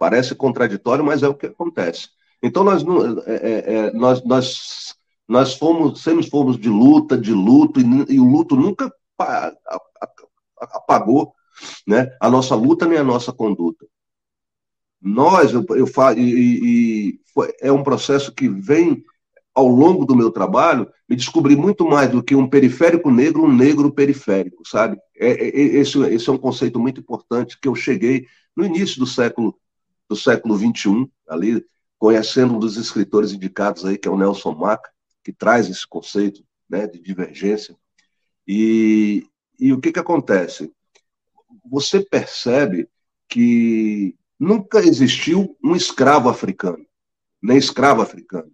Parece 0.00 0.34
contraditório, 0.34 1.04
mas 1.04 1.22
é 1.22 1.28
o 1.28 1.34
que 1.34 1.44
acontece. 1.44 2.08
Então, 2.42 2.64
nós, 2.64 2.82
é, 3.26 3.34
é, 3.34 3.74
é, 3.74 3.92
nós, 3.92 4.24
nós, 4.24 4.96
nós 5.28 5.54
fomos, 5.54 6.02
sempre 6.02 6.26
fomos 6.26 6.58
de 6.58 6.70
luta, 6.70 7.18
de 7.18 7.34
luto, 7.34 7.78
e, 7.78 8.14
e 8.14 8.18
o 8.18 8.24
luto 8.24 8.56
nunca 8.56 8.90
apagou 10.58 11.34
né, 11.86 12.16
a 12.18 12.30
nossa 12.30 12.54
luta 12.54 12.86
nem 12.86 12.96
a 12.96 13.04
nossa 13.04 13.30
conduta. 13.30 13.86
Nós, 15.02 15.52
eu, 15.52 15.66
eu 15.76 15.86
falo, 15.86 16.18
e, 16.18 17.10
e, 17.12 17.20
é 17.60 17.70
um 17.70 17.82
processo 17.82 18.34
que 18.34 18.48
vem 18.48 19.04
ao 19.54 19.68
longo 19.68 20.06
do 20.06 20.16
meu 20.16 20.30
trabalho, 20.30 20.90
me 21.06 21.14
descobri 21.14 21.54
muito 21.56 21.84
mais 21.84 22.10
do 22.10 22.22
que 22.22 22.34
um 22.34 22.48
periférico 22.48 23.10
negro, 23.10 23.44
um 23.44 23.54
negro 23.54 23.92
periférico, 23.92 24.66
sabe? 24.66 24.96
É, 25.14 25.28
é, 25.28 25.48
é 25.48 25.60
esse, 25.76 25.98
esse 26.06 26.30
é 26.30 26.32
um 26.32 26.38
conceito 26.38 26.80
muito 26.80 27.00
importante 27.00 27.58
que 27.60 27.68
eu 27.68 27.74
cheguei 27.74 28.24
no 28.56 28.64
início 28.64 28.98
do 28.98 29.06
século 29.06 29.54
do 30.10 30.16
século 30.16 30.56
21, 30.56 31.08
ali 31.28 31.64
conhecendo 31.96 32.54
um 32.54 32.58
dos 32.58 32.76
escritores 32.76 33.32
indicados 33.32 33.84
aí, 33.84 33.96
que 33.96 34.08
é 34.08 34.10
o 34.10 34.18
Nelson 34.18 34.52
Maca, 34.52 34.90
que 35.22 35.32
traz 35.32 35.70
esse 35.70 35.86
conceito 35.86 36.42
né, 36.68 36.88
de 36.88 36.98
divergência. 36.98 37.76
E, 38.44 39.24
e 39.56 39.72
o 39.72 39.80
que, 39.80 39.92
que 39.92 40.00
acontece? 40.00 40.72
Você 41.70 42.00
percebe 42.00 42.88
que 43.28 44.16
nunca 44.36 44.80
existiu 44.80 45.56
um 45.62 45.76
escravo 45.76 46.28
africano, 46.28 46.84
nem 47.40 47.56
escravo 47.56 48.02
africano, 48.02 48.50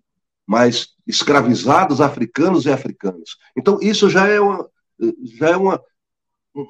mas 0.46 0.88
escravizados 1.06 2.02
africanos 2.02 2.66
e 2.66 2.70
africanas. 2.70 3.30
Então, 3.56 3.78
isso 3.80 4.10
já 4.10 4.26
é 4.26 4.38
uma, 4.38 4.68
já 5.38 5.48
é 5.48 5.56
uma, 5.56 5.82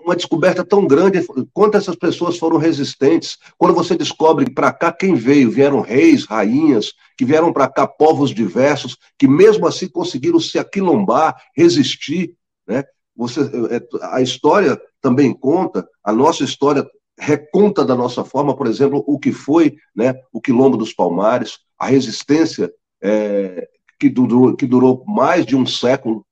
uma 0.05 0.17
descoberta 0.17 0.65
tão 0.65 0.87
grande, 0.87 1.25
quanto 1.53 1.77
essas 1.77 1.95
pessoas 1.95 2.39
foram 2.39 2.59
resistentes. 2.59 3.39
Quando 3.57 3.75
você 3.75 3.97
descobre 3.97 4.51
para 4.53 4.73
cá 4.73 4.91
quem 4.93 5.15
veio, 5.15 5.51
vieram 5.51 5.81
reis, 5.81 6.25
rainhas, 6.25 6.93
que 7.17 7.25
vieram 7.25 7.53
para 7.53 7.69
cá 7.69 7.87
povos 7.87 8.35
diversos, 8.35 8.97
que 9.19 9.29
mesmo 9.29 9.67
assim 9.67 9.89
conseguiram 9.89 10.41
se 10.41 10.59
aquilombar, 10.59 11.37
resistir, 11.57 12.35
né? 12.67 12.85
Você, 13.17 13.41
é, 13.41 13.81
a 14.03 14.21
história 14.21 14.79
também 15.01 15.33
conta, 15.33 15.89
a 16.05 16.13
nossa 16.13 16.45
história 16.45 16.87
reconta 17.19 17.85
da 17.85 17.95
nossa 17.95 18.25
forma, 18.25 18.55
por 18.55 18.67
exemplo, 18.67 19.03
o 19.07 19.19
que 19.19 19.33
foi 19.33 19.77
né, 19.95 20.15
o 20.31 20.41
Quilombo 20.41 20.77
dos 20.77 20.93
Palmares, 20.93 21.59
a 21.79 21.87
resistência 21.87 22.71
é, 23.03 23.67
que, 23.99 24.11
durou, 24.11 24.55
que 24.55 24.67
durou 24.67 25.03
mais 25.07 25.47
de 25.47 25.57
um 25.57 25.65
século 25.65 26.27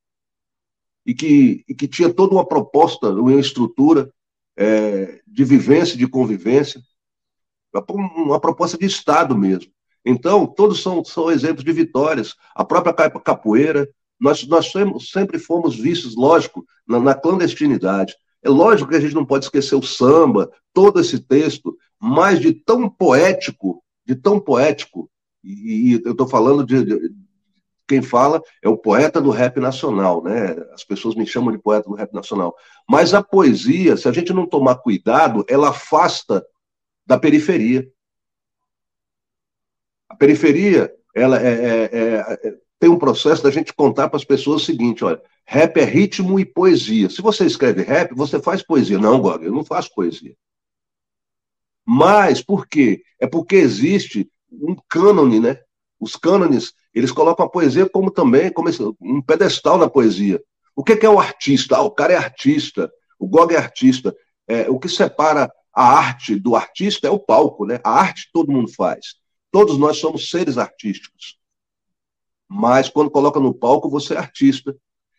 e 1.04 1.14
que, 1.14 1.64
e 1.68 1.74
que 1.74 1.86
tinha 1.86 2.12
toda 2.12 2.34
uma 2.34 2.46
proposta, 2.46 3.10
uma 3.10 3.40
estrutura 3.40 4.10
é, 4.56 5.20
de 5.26 5.44
vivência, 5.44 5.96
de 5.96 6.06
convivência, 6.06 6.80
uma 7.90 8.40
proposta 8.40 8.78
de 8.78 8.86
Estado 8.86 9.36
mesmo. 9.36 9.72
Então, 10.04 10.46
todos 10.46 10.82
são, 10.82 11.04
são 11.04 11.30
exemplos 11.30 11.64
de 11.64 11.72
vitórias. 11.72 12.34
A 12.54 12.64
própria 12.64 12.92
capoeira, 13.10 13.88
nós, 14.20 14.46
nós 14.46 14.70
sempre 15.10 15.38
fomos 15.38 15.74
vistos, 15.74 16.14
lógico, 16.14 16.64
na, 16.86 17.00
na 17.00 17.14
clandestinidade. 17.14 18.14
É 18.42 18.48
lógico 18.48 18.90
que 18.90 18.96
a 18.96 19.00
gente 19.00 19.14
não 19.14 19.24
pode 19.24 19.46
esquecer 19.46 19.74
o 19.74 19.82
samba, 19.82 20.50
todo 20.72 21.00
esse 21.00 21.18
texto, 21.18 21.76
mas 21.98 22.38
de 22.38 22.52
tão 22.52 22.88
poético, 22.88 23.82
de 24.06 24.14
tão 24.14 24.38
poético, 24.38 25.10
e, 25.42 25.92
e 25.92 26.02
eu 26.04 26.12
estou 26.12 26.28
falando 26.28 26.64
de, 26.64 26.84
de, 26.84 27.10
quem 27.86 28.02
fala 28.02 28.42
é 28.62 28.68
o 28.68 28.76
poeta 28.76 29.20
do 29.20 29.30
rap 29.30 29.58
nacional, 29.60 30.22
né? 30.22 30.56
As 30.72 30.84
pessoas 30.84 31.14
me 31.14 31.26
chamam 31.26 31.52
de 31.52 31.58
poeta 31.58 31.88
do 31.88 31.94
rap 31.94 32.12
nacional. 32.12 32.54
Mas 32.88 33.14
a 33.14 33.22
poesia, 33.22 33.96
se 33.96 34.08
a 34.08 34.12
gente 34.12 34.32
não 34.32 34.46
tomar 34.46 34.76
cuidado, 34.76 35.44
ela 35.48 35.68
afasta 35.68 36.44
da 37.06 37.18
periferia. 37.18 37.86
A 40.08 40.16
periferia, 40.16 40.92
ela 41.14 41.40
é, 41.40 41.52
é, 41.52 41.90
é, 41.92 42.48
é 42.48 42.54
tem 42.78 42.90
um 42.90 42.98
processo 42.98 43.42
da 43.42 43.50
gente 43.50 43.72
contar 43.72 44.08
para 44.08 44.16
as 44.16 44.24
pessoas 44.24 44.62
o 44.62 44.64
seguinte: 44.64 45.04
olha, 45.04 45.22
rap 45.44 45.78
é 45.78 45.84
ritmo 45.84 46.38
e 46.38 46.44
poesia. 46.44 47.08
Se 47.08 47.22
você 47.22 47.46
escreve 47.46 47.82
rap, 47.82 48.14
você 48.14 48.40
faz 48.40 48.62
poesia. 48.62 48.98
Não, 48.98 49.20
Gog, 49.20 49.44
eu 49.44 49.52
não 49.52 49.64
faço 49.64 49.94
poesia. 49.94 50.34
Mas 51.86 52.42
por 52.42 52.66
quê? 52.66 53.02
É 53.20 53.26
porque 53.26 53.56
existe 53.56 54.30
um 54.50 54.76
cânone, 54.88 55.40
né? 55.40 55.58
Os 56.00 56.16
cânones 56.16 56.72
eles 56.94 57.10
colocam 57.10 57.44
a 57.44 57.48
poesia 57.48 57.88
como 57.88 58.10
também 58.10 58.52
como 58.52 58.68
um 59.00 59.20
pedestal 59.20 59.76
na 59.76 59.88
poesia. 59.88 60.42
O 60.76 60.84
que 60.84 61.04
é 61.04 61.08
o 61.08 61.18
artista? 61.18 61.76
Ah, 61.76 61.82
o 61.82 61.90
cara 61.90 62.12
é 62.12 62.16
artista, 62.16 62.90
o 63.18 63.26
Gog 63.26 63.54
é 63.54 63.58
artista. 63.58 64.14
É, 64.46 64.68
o 64.68 64.78
que 64.78 64.88
separa 64.88 65.50
a 65.72 65.98
arte 65.98 66.38
do 66.38 66.54
artista 66.54 67.08
é 67.08 67.10
o 67.10 67.18
palco, 67.18 67.66
né? 67.66 67.80
A 67.82 67.90
arte 67.90 68.28
todo 68.32 68.52
mundo 68.52 68.70
faz. 68.72 69.16
Todos 69.50 69.78
nós 69.78 69.98
somos 69.98 70.30
seres 70.30 70.58
artísticos. 70.58 71.38
Mas 72.48 72.88
quando 72.88 73.10
coloca 73.10 73.40
no 73.40 73.54
palco, 73.54 73.88
você 73.88 74.14
é 74.14 74.18
artista. 74.18 74.76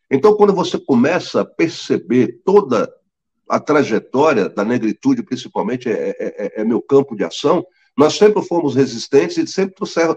Então, 0.09 0.35
quando 0.35 0.53
você 0.53 0.77
começa 0.79 1.41
a 1.41 1.45
perceber 1.45 2.41
toda 2.45 2.93
a 3.49 3.59
trajetória 3.59 4.47
da 4.47 4.63
negritude, 4.63 5.23
principalmente, 5.23 5.89
é, 5.89 6.09
é, 6.09 6.15
é, 6.19 6.61
é 6.61 6.63
meu 6.63 6.81
campo 6.81 7.15
de 7.15 7.23
ação, 7.23 7.65
nós 7.97 8.17
sempre 8.17 8.43
fomos 8.43 8.75
resistentes 8.75 9.37
e 9.37 9.47
sempre 9.47 9.75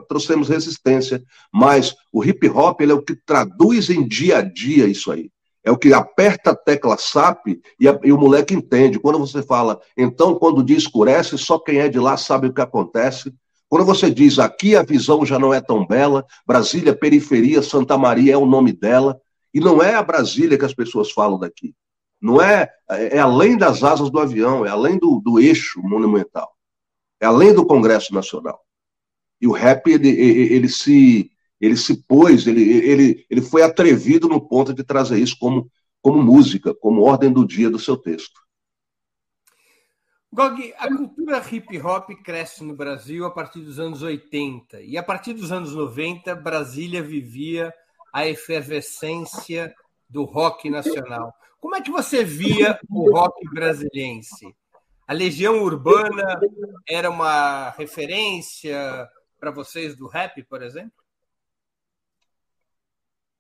trouxemos 0.09 0.49
resistência, 0.49 1.23
mas 1.53 1.95
o 2.13 2.25
hip 2.25 2.49
hop 2.49 2.81
ele 2.81 2.91
é 2.91 2.95
o 2.95 3.03
que 3.03 3.15
traduz 3.15 3.89
em 3.89 4.07
dia 4.07 4.39
a 4.39 4.43
dia 4.43 4.87
isso 4.87 5.13
aí. 5.13 5.31
É 5.63 5.71
o 5.71 5.79
que 5.79 5.93
aperta 5.93 6.51
a 6.51 6.57
tecla 6.57 6.97
SAP 6.99 7.61
e, 7.79 7.89
a, 7.89 7.99
e 8.03 8.11
o 8.11 8.19
moleque 8.19 8.55
entende. 8.55 8.99
Quando 8.99 9.19
você 9.19 9.43
fala, 9.43 9.81
então, 9.97 10.35
quando 10.35 10.59
o 10.59 10.65
dia 10.65 10.77
escurece, 10.77 11.37
só 11.39 11.59
quem 11.59 11.79
é 11.79 11.89
de 11.89 11.99
lá 12.01 12.17
sabe 12.17 12.49
o 12.49 12.53
que 12.53 12.61
acontece. 12.61 13.33
Quando 13.69 13.85
você 13.85 14.11
diz, 14.11 14.39
aqui 14.39 14.75
a 14.75 14.83
visão 14.83 15.25
já 15.27 15.39
não 15.39 15.53
é 15.53 15.61
tão 15.61 15.87
bela, 15.87 16.25
Brasília, 16.47 16.97
periferia, 16.97 17.63
Santa 17.63 17.99
Maria 17.99 18.33
é 18.33 18.37
o 18.37 18.47
nome 18.47 18.73
dela, 18.73 19.21
e 19.53 19.61
não 19.61 19.83
é 19.83 19.95
a 19.95 20.03
Brasília 20.03 20.59
que 20.59 20.65
as 20.65 20.75
pessoas 20.75 21.13
falam 21.13 21.39
daqui. 21.39 21.75
Não 22.21 22.41
é, 22.41 22.69
é, 22.91 23.17
é 23.17 23.19
além 23.19 23.57
das 23.57 23.85
asas 23.85 24.11
do 24.11 24.19
avião, 24.19 24.65
é 24.65 24.71
além 24.71 24.99
do, 24.99 25.21
do 25.21 25.39
eixo 25.39 25.81
monumental 25.83 26.58
é 27.21 27.27
além 27.27 27.55
do 27.55 27.67
Congresso 27.67 28.15
Nacional. 28.15 28.61
E 29.41 29.47
o 29.47 29.53
rap, 29.53 29.87
ele, 29.89 30.09
ele, 30.09 30.55
ele 30.55 30.69
se, 30.69 31.31
ele 31.61 31.77
se 31.77 32.03
pôs, 32.05 32.47
ele, 32.47 32.63
ele, 32.63 33.27
ele 33.31 33.41
foi 33.41 33.63
atrevido 33.63 34.29
no 34.29 34.41
ponto 34.41 34.75
de 34.75 34.83
trazer 34.83 35.19
isso 35.19 35.37
como, 35.39 35.71
como 36.03 36.23
música, 36.23 36.75
como 36.75 37.03
ordem 37.03 37.33
do 37.33 37.47
dia 37.47 37.71
do 37.71 37.79
seu 37.79 37.97
texto. 37.97 38.41
Gog, 40.31 40.75
a 40.77 40.89
cultura 40.89 41.43
hip 41.51 41.81
hop 41.81 42.11
cresce 42.23 42.63
no 42.63 42.77
Brasil 42.77 43.25
a 43.25 43.31
partir 43.31 43.61
dos 43.61 43.79
anos 43.79 44.03
80 44.03 44.83
e 44.83 44.99
a 44.99 45.03
partir 45.03 45.33
dos 45.33 45.51
anos 45.51 45.75
90 45.75 46.35
Brasília 46.35 47.03
vivia 47.03 47.73
a 48.13 48.27
efervescência 48.27 49.75
do 50.09 50.25
rock 50.25 50.69
nacional. 50.69 51.33
Como 51.59 51.75
é 51.75 51.81
que 51.81 51.91
você 51.91 52.25
via 52.25 52.79
o 52.91 53.11
rock 53.11 53.49
brasiliense? 53.51 54.55
A 55.09 55.15
Legião 55.15 55.63
Urbana 55.63 56.39
era 56.87 57.09
uma 57.09 57.71
referência 57.71 59.09
para 59.41 59.51
vocês 59.51 59.97
do 59.97 60.07
rap, 60.07 60.43
por 60.45 60.63
exemplo? 60.63 60.93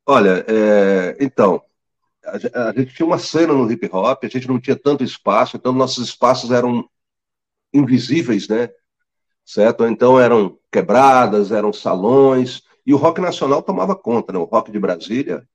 Olha, 0.07 0.47
é, 0.49 1.19
então, 1.21 1.63
a, 2.25 2.71
a, 2.71 2.73
gente 2.73 2.95
tinha 2.95 3.05
uma 3.05 3.19
cena 3.19 3.53
no 3.53 3.71
hip 3.71 3.87
hop, 3.93 4.25
a 4.25 4.29
gente 4.29 4.49
não 4.49 4.59
tinha 4.59 4.75
tanto 4.75 5.05
espaço, 5.05 5.59
então 5.59 5.71
nossos 5.75 6.09
espaços 6.09 6.51
eram 6.51 6.89
invisíveis, 7.71 8.49
né? 8.49 8.71
certo? 9.45 9.87
Então 9.87 10.19
eram 10.19 10.59
quebradas, 10.73 11.53
eram 11.53 11.71
salões, 11.71 12.63
e 12.87 12.95
o 12.95 12.97
rock 12.97 13.21
nacional 13.21 13.63
tomava 13.63 13.95
conta, 13.95 14.33
né? 14.33 14.39
o 14.39 14.45
rock 14.45 14.73
de 14.73 14.79
Brasília, 14.79 15.47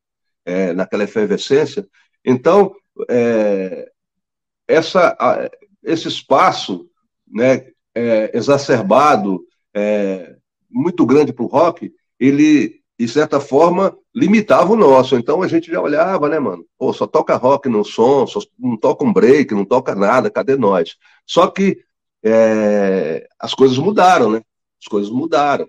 é, 0.46 0.74
naquela 0.74 1.06
efervescência. 1.06 1.88
Então, 2.24 2.76
é, 3.10 3.92
essa, 4.68 5.18
esse 5.84 6.08
espaço 6.08 6.88
né, 7.28 7.68
é, 7.96 8.36
exacerbado, 8.36 9.44
é, 9.74 10.36
muito 10.70 11.06
grande 11.06 11.34
para 11.34 11.44
o 11.44 11.48
rock, 11.48 11.94
ele, 12.20 12.82
de 12.98 13.08
certa 13.08 13.40
forma, 13.40 13.96
limitava 14.16 14.74
o 14.74 14.78
nosso. 14.78 15.16
Então 15.16 15.42
a 15.42 15.48
gente 15.48 15.72
já 15.72 15.82
olhava, 15.82 16.30
né, 16.30 16.40
mano? 16.40 16.66
Pô, 16.78 16.94
só 16.94 17.06
toca 17.06 17.36
rock 17.36 17.68
no 17.70 17.84
som, 17.84 18.26
só, 18.26 18.40
não 18.58 18.78
toca 18.78 19.06
um 19.06 19.14
break, 19.14 19.54
não 19.54 19.66
toca 19.66 19.96
nada, 19.96 20.30
cadê 20.32 20.56
nós? 20.56 20.96
Só 21.26 21.48
que 21.48 21.84
é, 22.24 23.28
as 23.40 23.54
coisas 23.54 23.78
mudaram, 23.78 24.32
né? 24.32 24.42
As 24.82 24.88
coisas 24.88 25.12
mudaram. 25.12 25.68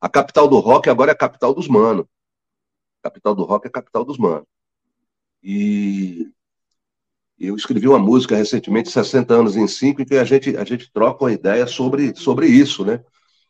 A 0.00 0.08
capital 0.08 0.48
do 0.48 0.58
rock 0.58 0.88
agora 0.88 1.10
é 1.10 1.14
a 1.14 1.18
capital 1.18 1.52
dos 1.52 1.68
manos. 1.68 2.06
Capital 3.02 3.34
do 3.34 3.44
rock 3.44 3.66
é 3.66 3.68
a 3.68 3.72
capital 3.72 4.04
dos 4.04 4.18
manos. 4.18 4.46
E 5.42 6.30
eu 7.40 7.56
escrevi 7.56 7.88
uma 7.88 7.98
música 7.98 8.36
recentemente, 8.36 8.90
60 8.90 9.32
anos 9.32 9.56
em 9.56 9.66
5, 9.66 10.02
em 10.02 10.04
que 10.04 10.14
a 10.16 10.24
gente, 10.24 10.56
a 10.56 10.64
gente 10.64 10.92
troca 10.92 11.24
uma 11.24 11.32
ideia 11.32 11.66
sobre, 11.66 12.14
sobre 12.14 12.46
isso, 12.46 12.84
né? 12.84 13.02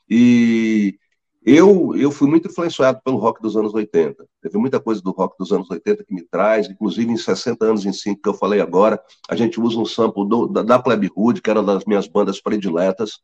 E 0.09 0.97
eu, 1.45 1.97
eu 1.97 2.11
fui 2.11 2.29
muito 2.29 2.49
influenciado 2.49 3.01
pelo 3.05 3.17
rock 3.17 3.43
dos 3.43 3.57
anos 3.57 3.75
80. 3.75 4.27
Teve 4.41 4.59
muita 4.59 4.79
coisa 4.79 5.01
do 5.01 5.11
rock 5.11 5.37
dos 5.39 5.51
anos 5.53 5.69
80 5.71 6.05
que 6.05 6.15
me 6.15 6.23
traz, 6.23 6.69
inclusive 6.69 7.11
em 7.11 7.17
60 7.17 7.65
anos 7.65 7.85
em 7.85 7.93
5, 7.93 8.21
que 8.23 8.29
eu 8.29 8.35
falei 8.35 8.61
agora, 8.61 9.03
a 9.29 9.35
gente 9.35 9.61
usa 9.61 9.79
um 9.79 9.87
sample 9.87 10.29
do, 10.29 10.47
da, 10.47 10.63
da 10.63 10.79
Plebe 10.79 11.11
Hood, 11.15 11.43
que 11.43 11.51
era 11.51 11.61
uma 11.61 11.75
das 11.75 11.85
minhas 11.85 12.07
bandas 12.07 12.41
prediletas. 12.41 13.21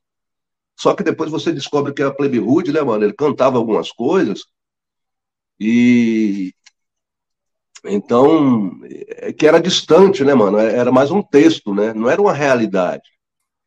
Só 0.79 0.95
que 0.95 1.03
depois 1.03 1.31
você 1.31 1.53
descobre 1.53 1.93
que 1.93 2.03
a 2.03 2.11
Plebe 2.11 2.41
Hood, 2.41 2.73
né, 2.73 2.83
mano, 2.83 3.05
ele 3.05 3.13
cantava 3.13 3.59
algumas 3.59 3.93
coisas 3.93 4.45
e, 5.61 6.53
então, 7.89 8.81
é 9.09 9.33
que 9.33 9.47
era 9.47 9.61
distante, 9.61 10.25
né, 10.25 10.35
mano? 10.35 10.59
Era 10.59 10.93
mais 10.93 11.11
um 11.11 11.23
texto, 11.23 11.75
né? 11.75 11.93
Não 11.93 12.09
era 12.09 12.21
uma 12.21 12.33
realidade. 12.33 13.09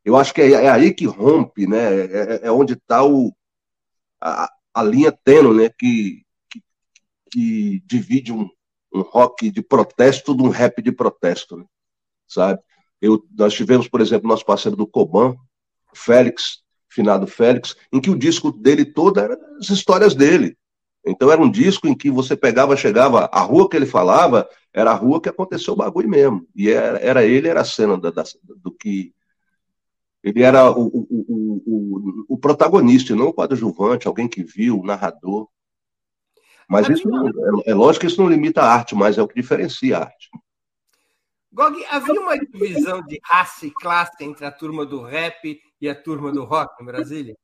Eu 0.03 0.15
acho 0.17 0.33
que 0.33 0.41
é, 0.41 0.51
é 0.51 0.69
aí 0.69 0.93
que 0.93 1.05
rompe, 1.05 1.67
né? 1.67 2.05
É, 2.05 2.39
é 2.43 2.51
onde 2.51 2.73
está 2.73 3.01
a, 4.21 4.49
a, 4.73 4.83
linha 4.83 5.11
tênue, 5.11 5.55
né? 5.55 5.69
Que, 5.77 6.23
que, 6.49 6.61
que 7.31 7.83
divide 7.85 8.31
um, 8.31 8.49
um, 8.93 9.01
rock 9.01 9.51
de 9.51 9.61
protesto 9.61 10.35
de 10.35 10.43
um 10.43 10.49
rap 10.49 10.81
de 10.81 10.91
protesto, 10.91 11.57
né? 11.57 11.65
sabe? 12.27 12.59
Eu, 13.01 13.23
nós 13.37 13.53
tivemos, 13.53 13.87
por 13.87 14.01
exemplo, 14.01 14.27
nosso 14.27 14.45
parceiro 14.45 14.75
do 14.75 14.87
Coban, 14.87 15.35
Félix, 15.93 16.61
finado 16.89 17.27
Félix, 17.27 17.75
em 17.91 18.01
que 18.01 18.09
o 18.09 18.17
disco 18.17 18.51
dele 18.51 18.85
todo 18.85 19.19
era 19.19 19.37
as 19.59 19.69
histórias 19.69 20.15
dele. 20.15 20.57
Então 21.05 21.31
era 21.31 21.41
um 21.41 21.49
disco 21.49 21.87
em 21.87 21.95
que 21.95 22.11
você 22.11 22.35
pegava, 22.35 22.75
chegava, 22.75 23.29
a 23.31 23.41
rua 23.41 23.69
que 23.69 23.75
ele 23.75 23.85
falava 23.85 24.47
era 24.73 24.91
a 24.91 24.95
rua 24.95 25.21
que 25.21 25.29
aconteceu 25.29 25.73
o 25.73 25.77
bagulho 25.77 26.09
mesmo. 26.09 26.47
E 26.55 26.69
era, 26.69 26.99
era 26.99 27.25
ele, 27.25 27.47
era 27.47 27.61
a 27.61 27.65
cena 27.65 27.97
da, 27.97 28.11
da, 28.11 28.23
do 28.57 28.71
que. 28.71 29.13
Ele 30.21 30.43
era 30.43 30.69
o, 30.69 30.87
o, 30.87 31.63
o, 31.65 32.25
o, 32.29 32.37
protagonista, 32.37 33.15
não 33.15 33.27
o 33.27 33.33
coadjuvante, 33.33 34.05
alguém 34.05 34.27
que 34.27 34.43
viu, 34.43 34.79
o 34.79 34.85
narrador. 34.85 35.47
Mas 36.67 36.85
havia... 36.85 36.97
isso 36.97 37.09
é, 37.65 37.71
é 37.71 37.73
lógico 37.73 38.05
que 38.05 38.11
isso 38.11 38.21
não 38.21 38.29
limita 38.29 38.61
a 38.61 38.71
arte, 38.71 38.93
mas 38.93 39.17
é 39.17 39.21
o 39.21 39.27
que 39.27 39.41
diferencia 39.41 39.97
a 39.97 40.01
arte. 40.01 40.29
Gog, 41.51 41.83
havia 41.85 42.19
uma 42.19 42.37
divisão 42.37 43.01
de 43.01 43.19
raça 43.23 43.65
e 43.65 43.71
classe 43.71 44.23
entre 44.23 44.45
a 44.45 44.51
turma 44.51 44.85
do 44.85 45.01
rap 45.01 45.59
e 45.81 45.89
a 45.89 45.95
turma 45.95 46.31
do 46.31 46.43
rock 46.43 46.83
em 46.83 46.85
Brasília? 46.85 47.35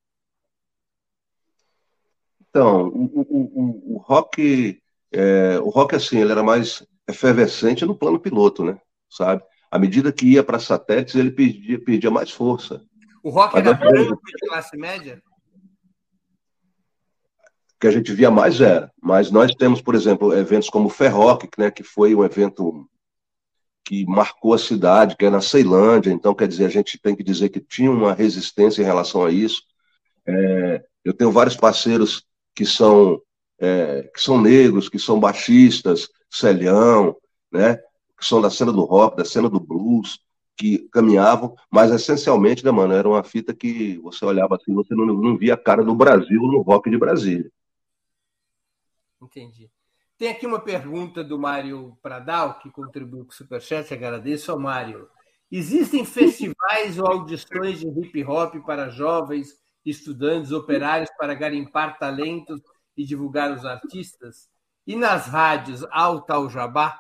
Então, 2.56 2.88
o, 2.88 3.12
o, 3.14 3.96
o, 3.96 3.98
rock, 3.98 4.82
é, 5.12 5.60
o 5.60 5.68
rock 5.68 5.94
assim, 5.94 6.20
ele 6.20 6.32
era 6.32 6.42
mais 6.42 6.88
efervescente 7.06 7.84
no 7.84 7.94
plano 7.94 8.18
piloto, 8.18 8.64
né? 8.64 8.80
Sabe? 9.10 9.44
À 9.70 9.78
medida 9.78 10.10
que 10.10 10.26
ia 10.26 10.42
para 10.42 10.58
satélites, 10.58 11.16
ele 11.16 11.32
perdia, 11.32 12.10
mais 12.10 12.32
força. 12.32 12.82
O 13.22 13.30
rock 13.30 13.56
Mas 13.56 13.66
era 13.66 13.74
branco 13.74 14.22
de 14.26 14.48
classe 14.48 14.78
média? 14.78 15.22
que 17.78 17.88
a 17.88 17.92
gente 17.92 18.14
via 18.14 18.32
mais 18.32 18.62
era. 18.62 18.90
Mas 19.04 19.30
nós 19.30 19.54
temos, 19.54 19.82
por 19.82 19.94
exemplo, 19.94 20.34
eventos 20.34 20.70
como 20.70 20.88
o 20.88 20.90
Ferroc, 20.90 21.44
né, 21.58 21.70
que 21.70 21.84
foi 21.84 22.16
um 22.16 22.24
evento 22.24 22.90
que 23.84 24.06
marcou 24.06 24.54
a 24.54 24.58
cidade, 24.58 25.18
que 25.18 25.26
é 25.26 25.30
na 25.30 25.42
Ceilândia. 25.42 26.10
Então, 26.10 26.34
quer 26.34 26.48
dizer, 26.48 26.68
a 26.68 26.70
gente 26.70 26.98
tem 26.98 27.18
que 27.18 27.22
dizer 27.22 27.50
que 27.50 27.60
tinha 27.60 27.92
uma 27.92 28.14
resistência 28.14 28.82
em 28.82 28.86
relação 28.86 29.26
a 29.26 29.30
isso. 29.30 29.62
É, 30.26 30.86
eu 31.04 31.14
tenho 31.14 31.34
vários 31.34 31.58
parceiros 31.58 32.26
que 32.56 32.66
são, 32.66 33.22
é, 33.60 34.04
que 34.14 34.22
são 34.22 34.42
negros, 34.42 34.90
que 34.90 34.98
são 34.98 35.20
baixistas, 35.20 36.10
celhão, 36.30 37.16
né, 37.52 37.76
que 38.18 38.26
são 38.26 38.42
da 38.42 38.50
cena 38.50 38.72
do 38.72 38.84
rock, 38.84 39.18
da 39.18 39.26
cena 39.26 39.50
do 39.50 39.60
blues, 39.60 40.20
que 40.58 40.88
caminhavam, 40.90 41.54
mas 41.70 41.92
essencialmente, 41.92 42.64
né, 42.64 42.72
mano, 42.72 42.94
era 42.94 43.08
uma 43.08 43.24
fita 43.24 43.54
que 43.54 43.98
você 44.00 44.24
olhava 44.24 44.56
assim, 44.56 44.74
você 44.74 44.96
não, 44.96 45.06
não 45.06 45.38
via 45.38 45.54
a 45.54 45.58
cara 45.58 45.84
do 45.84 45.94
Brasil 45.94 46.42
no 46.42 46.62
rock 46.62 46.90
de 46.90 46.98
Brasília. 46.98 47.52
Entendi. 49.22 49.70
Tem 50.18 50.30
aqui 50.30 50.48
uma 50.48 50.60
pergunta 50.60 51.24
do 51.24 51.38
Mário 51.38 51.98
Pradal, 52.02 52.60
que 52.60 52.72
contribuiu 52.72 53.26
com 53.26 53.32
o 53.32 53.36
Superchat, 53.36 53.94
agradeço 53.94 54.50
ao 54.50 54.60
Mário. 54.60 55.10
Existem 55.52 56.06
festivais 56.06 56.98
ou 56.98 57.06
audições 57.06 57.80
de 57.80 57.88
hip 57.88 58.24
hop 58.24 58.56
para 58.66 58.90
jovens 58.90 59.60
estudantes, 59.86 60.52
operários 60.52 61.10
para 61.18 61.36
garimpar 61.36 61.98
talentos 61.98 62.62
e 62.98 63.06
divulgar 63.06 63.52
os 63.52 63.66
artistas? 63.66 64.50
E 64.88 64.96
nas 64.96 65.28
rádios, 65.28 65.86
alta 65.92 66.38
o 66.40 66.50
jabá? 66.50 67.00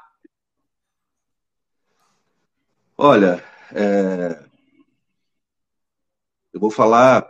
Olha, 2.98 3.43
é... 3.74 4.43
eu 6.54 6.60
vou 6.60 6.71
falar 6.71 7.30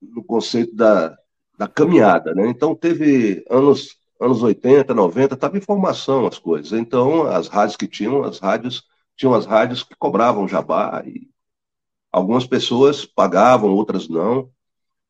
no 0.00 0.24
conceito 0.24 0.74
da, 0.74 1.16
da 1.56 1.68
caminhada, 1.68 2.34
né? 2.34 2.48
Então, 2.48 2.74
teve 2.74 3.44
anos, 3.48 3.96
anos 4.20 4.42
80, 4.42 4.92
90, 4.94 5.34
estava 5.34 5.56
em 5.56 5.60
formação 5.60 6.26
as 6.26 6.38
coisas. 6.38 6.72
Então, 6.72 7.24
as 7.24 7.48
rádios 7.48 7.76
que 7.76 7.88
tinham, 7.88 8.22
as 8.24 8.38
rádios, 8.38 8.84
tinham 9.16 9.34
as 9.34 9.46
rádios 9.46 9.82
que 9.82 9.94
cobravam 9.96 10.48
jabá 10.48 11.02
e 11.06 11.30
Algumas 12.12 12.46
pessoas 12.46 13.06
pagavam, 13.06 13.72
outras 13.72 14.08
não, 14.08 14.50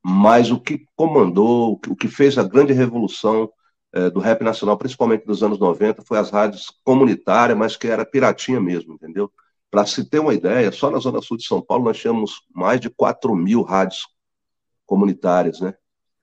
mas 0.03 0.51
o 0.51 0.61
que 0.61 0.87
comandou, 0.97 1.81
o 1.89 1.97
que 1.97 2.09
fez 2.09 2.39
a 2.39 2.43
grande 2.43 2.73
revolução 2.73 3.51
é, 3.93 4.09
do 4.09 4.21
rap 4.21 4.43
nacional, 4.43 4.77
principalmente 4.79 5.27
nos 5.27 5.43
anos 5.43 5.59
90, 5.59 6.03
foi 6.03 6.19
as 6.19 6.31
rádios 6.31 6.73
comunitárias, 6.85 7.59
mas 7.59 7.77
que 7.77 7.87
era 7.89 8.07
piratinha 8.07 8.61
mesmo, 8.61 8.95
entendeu? 8.95 9.31
Para 9.71 9.85
se 9.87 10.05
ter 10.09 10.19
uma 10.19 10.35
ideia, 10.35 10.71
só 10.73 10.91
na 10.91 10.99
Zona 10.99 11.21
Sul 11.21 11.37
de 11.37 11.45
São 11.45 11.61
Paulo 11.61 11.85
nós 11.85 11.99
tínhamos 11.99 12.43
mais 12.55 12.81
de 12.81 12.89
4 12.89 13.35
mil 13.35 13.63
rádios 13.63 14.07
comunitárias, 14.87 15.61
né? 15.61 15.75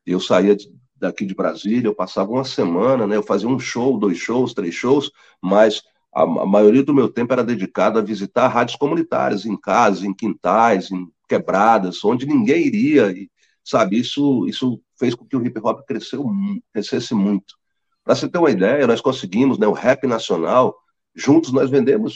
Eu 0.05 0.19
saía 0.19 0.55
daqui 0.95 1.25
de 1.25 1.35
Brasília, 1.35 1.87
eu 1.87 1.95
passava 1.95 2.31
uma 2.31 2.43
semana, 2.43 3.07
né? 3.07 3.15
Eu 3.15 3.23
fazia 3.23 3.47
um 3.47 3.59
show, 3.59 3.97
dois 3.97 4.17
shows, 4.17 4.53
três 4.53 4.73
shows, 4.73 5.11
mas 5.41 5.81
a, 6.13 6.23
a, 6.23 6.45
maioria 6.45 6.83
do 6.83 6.93
meu 6.93 7.09
tempo 7.09 7.33
era 7.33 7.43
dedicado 7.43 7.99
a 7.99 8.01
visitar 8.01 8.47
rádios 8.47 8.77
comunitárias, 8.77 9.45
em 9.45 9.55
casas, 9.55 10.03
em 10.03 10.13
quintais, 10.13 10.91
em 10.91 11.07
quebradas, 11.27 12.03
onde 12.03 12.25
ninguém 12.25 12.65
iria, 12.65 13.11
e, 13.11 13.29
sabe? 13.63 13.99
Isso, 13.99 14.47
isso 14.47 14.81
fez 14.97 15.13
com 15.13 15.25
que 15.25 15.35
o 15.35 15.45
hip 15.45 15.59
hop 15.63 15.85
cresceu, 15.85 16.25
crescesse 16.73 17.13
muito. 17.13 17.55
Para 18.03 18.15
você 18.15 18.27
ter 18.27 18.39
uma 18.39 18.49
ideia, 18.51 18.87
nós 18.87 19.01
conseguimos, 19.01 19.59
né, 19.59 19.67
o 19.67 19.73
rap 19.73 20.07
nacional, 20.07 20.75
juntos 21.15 21.51
nós 21.51 21.69
vendemos 21.69 22.15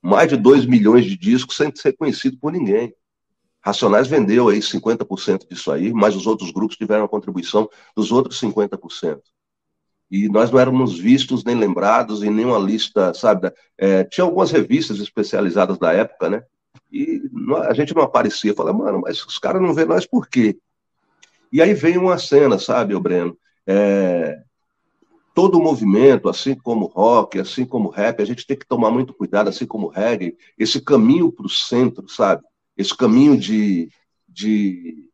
mais 0.00 0.28
de 0.28 0.36
2 0.36 0.66
milhões 0.66 1.04
de 1.04 1.16
discos 1.16 1.56
sem 1.56 1.74
ser 1.74 1.94
conhecido 1.94 2.38
por 2.38 2.52
ninguém. 2.52 2.94
Racionais 3.64 4.08
vendeu 4.08 4.48
aí 4.48 4.60
50% 4.60 5.48
disso 5.48 5.70
aí, 5.70 5.92
mas 5.92 6.16
os 6.16 6.26
outros 6.26 6.50
grupos 6.50 6.76
tiveram 6.76 7.04
a 7.04 7.08
contribuição 7.08 7.68
dos 7.96 8.10
outros 8.10 8.40
50% 8.40 9.20
e 10.12 10.28
nós 10.28 10.50
não 10.50 10.60
éramos 10.60 10.98
vistos 10.98 11.42
nem 11.42 11.56
lembrados 11.56 12.22
em 12.22 12.28
nenhuma 12.28 12.58
lista, 12.58 13.14
sabe? 13.14 13.50
É, 13.78 14.04
tinha 14.04 14.26
algumas 14.26 14.50
revistas 14.50 15.00
especializadas 15.00 15.78
da 15.78 15.90
época, 15.90 16.28
né? 16.28 16.42
E 16.92 17.22
a 17.66 17.72
gente 17.72 17.94
não 17.94 18.02
aparecia. 18.02 18.54
Falei, 18.54 18.74
mano, 18.74 19.00
mas 19.00 19.24
os 19.24 19.38
caras 19.38 19.62
não 19.62 19.72
vê 19.72 19.86
nós 19.86 20.04
por 20.04 20.28
quê? 20.28 20.58
E 21.50 21.62
aí 21.62 21.72
vem 21.72 21.96
uma 21.96 22.18
cena, 22.18 22.58
sabe, 22.58 22.94
o 22.94 23.00
Breno? 23.00 23.38
É, 23.66 24.38
todo 25.34 25.58
o 25.58 25.62
movimento, 25.62 26.28
assim 26.28 26.54
como 26.54 26.84
rock, 26.84 27.40
assim 27.40 27.64
como 27.64 27.88
rap, 27.88 28.20
a 28.20 28.26
gente 28.26 28.46
tem 28.46 28.58
que 28.58 28.68
tomar 28.68 28.90
muito 28.90 29.14
cuidado, 29.14 29.48
assim 29.48 29.64
como 29.64 29.88
reggae, 29.88 30.36
esse 30.58 30.78
caminho 30.78 31.32
para 31.32 31.46
o 31.46 31.48
centro, 31.48 32.06
sabe? 32.06 32.42
Esse 32.76 32.94
caminho 32.94 33.34
de, 33.34 33.88
de 34.28 35.08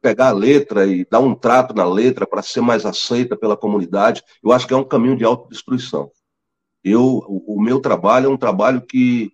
pegar 0.00 0.28
a 0.28 0.32
letra 0.32 0.86
e 0.86 1.04
dar 1.04 1.20
um 1.20 1.34
trato 1.34 1.74
na 1.74 1.84
letra 1.84 2.26
para 2.26 2.42
ser 2.42 2.60
mais 2.60 2.86
aceita 2.86 3.36
pela 3.36 3.56
comunidade, 3.56 4.22
eu 4.42 4.52
acho 4.52 4.66
que 4.66 4.74
é 4.74 4.76
um 4.76 4.84
caminho 4.84 5.16
de 5.16 5.24
autodestruição. 5.24 6.10
Eu, 6.82 7.04
o, 7.28 7.60
meu 7.60 7.80
trabalho 7.80 8.26
é 8.26 8.28
um 8.28 8.36
trabalho 8.36 8.80
que, 8.80 9.32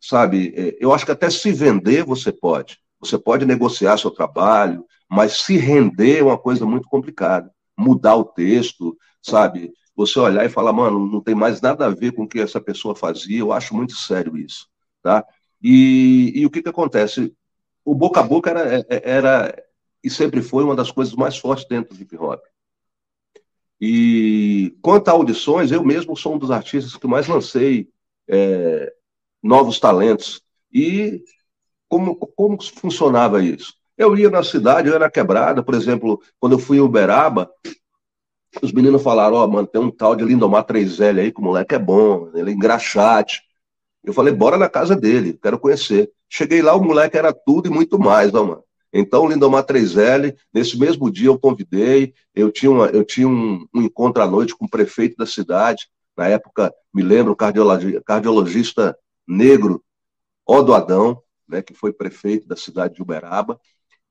sabe, 0.00 0.52
é, 0.56 0.76
eu 0.78 0.92
acho 0.92 1.06
que 1.06 1.12
até 1.12 1.30
se 1.30 1.50
vender 1.52 2.04
você 2.04 2.30
pode, 2.30 2.78
você 3.00 3.18
pode 3.18 3.46
negociar 3.46 3.96
seu 3.98 4.10
trabalho, 4.10 4.84
mas 5.10 5.40
se 5.40 5.56
render 5.56 6.18
é 6.18 6.22
uma 6.22 6.38
coisa 6.38 6.66
muito 6.66 6.88
complicada. 6.88 7.50
Mudar 7.76 8.16
o 8.16 8.24
texto, 8.24 8.96
sabe? 9.22 9.72
Você 9.96 10.18
olhar 10.18 10.44
e 10.44 10.50
falar, 10.50 10.72
mano, 10.72 11.06
não 11.06 11.20
tem 11.20 11.34
mais 11.34 11.60
nada 11.60 11.86
a 11.86 11.90
ver 11.90 12.12
com 12.12 12.24
o 12.24 12.28
que 12.28 12.40
essa 12.40 12.60
pessoa 12.60 12.94
fazia, 12.94 13.40
eu 13.40 13.52
acho 13.52 13.74
muito 13.74 13.94
sério 13.94 14.36
isso, 14.36 14.66
tá? 15.02 15.24
E, 15.62 16.32
e 16.34 16.46
o 16.46 16.50
que 16.50 16.62
que 16.62 16.68
acontece? 16.68 17.34
O 17.84 17.94
boca 17.94 18.20
a 18.20 18.22
boca 18.22 18.50
era, 18.50 18.76
é, 18.76 18.86
é, 18.88 19.10
era 19.10 19.64
e 20.02 20.10
sempre 20.10 20.42
foi 20.42 20.64
uma 20.64 20.76
das 20.76 20.90
coisas 20.90 21.14
mais 21.14 21.36
fortes 21.36 21.66
dentro 21.66 21.94
do 21.94 22.00
hip 22.00 22.16
hop. 22.16 22.42
E 23.80 24.76
quanto 24.80 25.08
a 25.08 25.12
audições, 25.12 25.72
eu 25.72 25.82
mesmo 25.82 26.16
sou 26.16 26.34
um 26.34 26.38
dos 26.38 26.50
artistas 26.50 26.96
que 26.96 27.06
mais 27.06 27.26
lancei 27.26 27.88
é, 28.28 28.92
novos 29.42 29.80
talentos. 29.80 30.40
E 30.72 31.24
como, 31.88 32.14
como 32.14 32.62
funcionava 32.62 33.42
isso? 33.42 33.74
Eu 33.98 34.16
ia 34.16 34.30
na 34.30 34.42
cidade, 34.42 34.88
eu 34.88 34.98
na 34.98 35.10
quebrada, 35.10 35.62
por 35.62 35.74
exemplo, 35.74 36.22
quando 36.40 36.52
eu 36.52 36.58
fui 36.58 36.78
em 36.78 36.80
Uberaba, 36.80 37.50
os 38.62 38.72
meninos 38.72 39.02
falaram, 39.02 39.36
ó, 39.36 39.44
oh, 39.44 39.48
mano, 39.48 39.66
tem 39.66 39.80
um 39.80 39.90
tal 39.90 40.14
de 40.14 40.24
Lindomar 40.24 40.64
3L 40.64 41.20
aí, 41.20 41.32
que 41.32 41.40
o 41.40 41.44
moleque 41.44 41.74
é 41.74 41.78
bom, 41.78 42.30
ele 42.34 42.50
é 42.50 42.54
engraxate. 42.54 43.42
Eu 44.04 44.12
falei, 44.12 44.32
bora 44.32 44.56
na 44.56 44.68
casa 44.68 44.96
dele, 44.96 45.38
quero 45.42 45.58
conhecer. 45.58 46.10
Cheguei 46.28 46.62
lá, 46.62 46.74
o 46.74 46.84
moleque 46.84 47.16
era 47.16 47.32
tudo 47.32 47.68
e 47.68 47.70
muito 47.70 47.98
mais, 47.98 48.34
ó, 48.34 48.44
mano. 48.44 48.64
Então, 48.92 49.26
Lindomar 49.26 49.64
3L, 49.64 50.36
nesse 50.52 50.78
mesmo 50.78 51.10
dia 51.10 51.28
eu 51.28 51.38
convidei, 51.38 52.12
eu 52.34 52.52
tinha, 52.52 52.70
uma, 52.70 52.86
eu 52.88 53.04
tinha 53.04 53.26
um, 53.26 53.66
um, 53.74 53.82
encontro 53.82 54.22
à 54.22 54.26
noite 54.26 54.54
com 54.54 54.66
o 54.66 54.70
prefeito 54.70 55.16
da 55.16 55.24
cidade, 55.24 55.88
na 56.16 56.28
época, 56.28 56.72
me 56.92 57.02
lembro, 57.02 57.34
cardiologista, 57.34 58.02
cardiologista 58.04 58.98
negro, 59.26 59.82
Odo 60.46 60.74
Adão, 60.74 61.22
né, 61.48 61.62
que 61.62 61.72
foi 61.72 61.92
prefeito 61.92 62.46
da 62.46 62.56
cidade 62.56 62.94
de 62.94 63.02
Uberaba, 63.02 63.58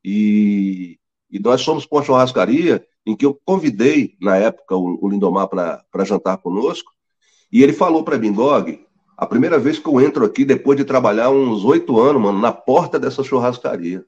e, 0.04 0.98
e 1.30 1.38
nós 1.40 1.64
fomos 1.64 1.86
para 1.86 2.00
uma 2.00 2.04
churrascaria 2.04 2.84
em 3.06 3.16
que 3.16 3.26
eu 3.26 3.40
convidei, 3.46 4.16
na 4.20 4.38
época, 4.38 4.76
o, 4.76 4.98
o 5.06 5.10
Lindomar 5.10 5.48
para 5.48 6.06
jantar 6.06 6.38
conosco, 6.38 6.92
e 7.52 7.62
ele 7.62 7.74
falou 7.74 8.04
para 8.04 8.18
mim, 8.18 8.34
Gog, 8.34 8.84
a 9.16 9.28
primeira 9.28 9.60
vez 9.60 9.78
que 9.78 9.88
eu 9.88 10.02
entro 10.02 10.26
aqui, 10.26 10.44
depois 10.44 10.76
de 10.76 10.86
trabalhar 10.86 11.30
uns 11.30 11.64
oito 11.64 12.00
anos, 12.00 12.20
mano, 12.20 12.40
na 12.40 12.52
porta 12.52 13.00
dessa 13.00 13.24
churrascaria, 13.24 14.04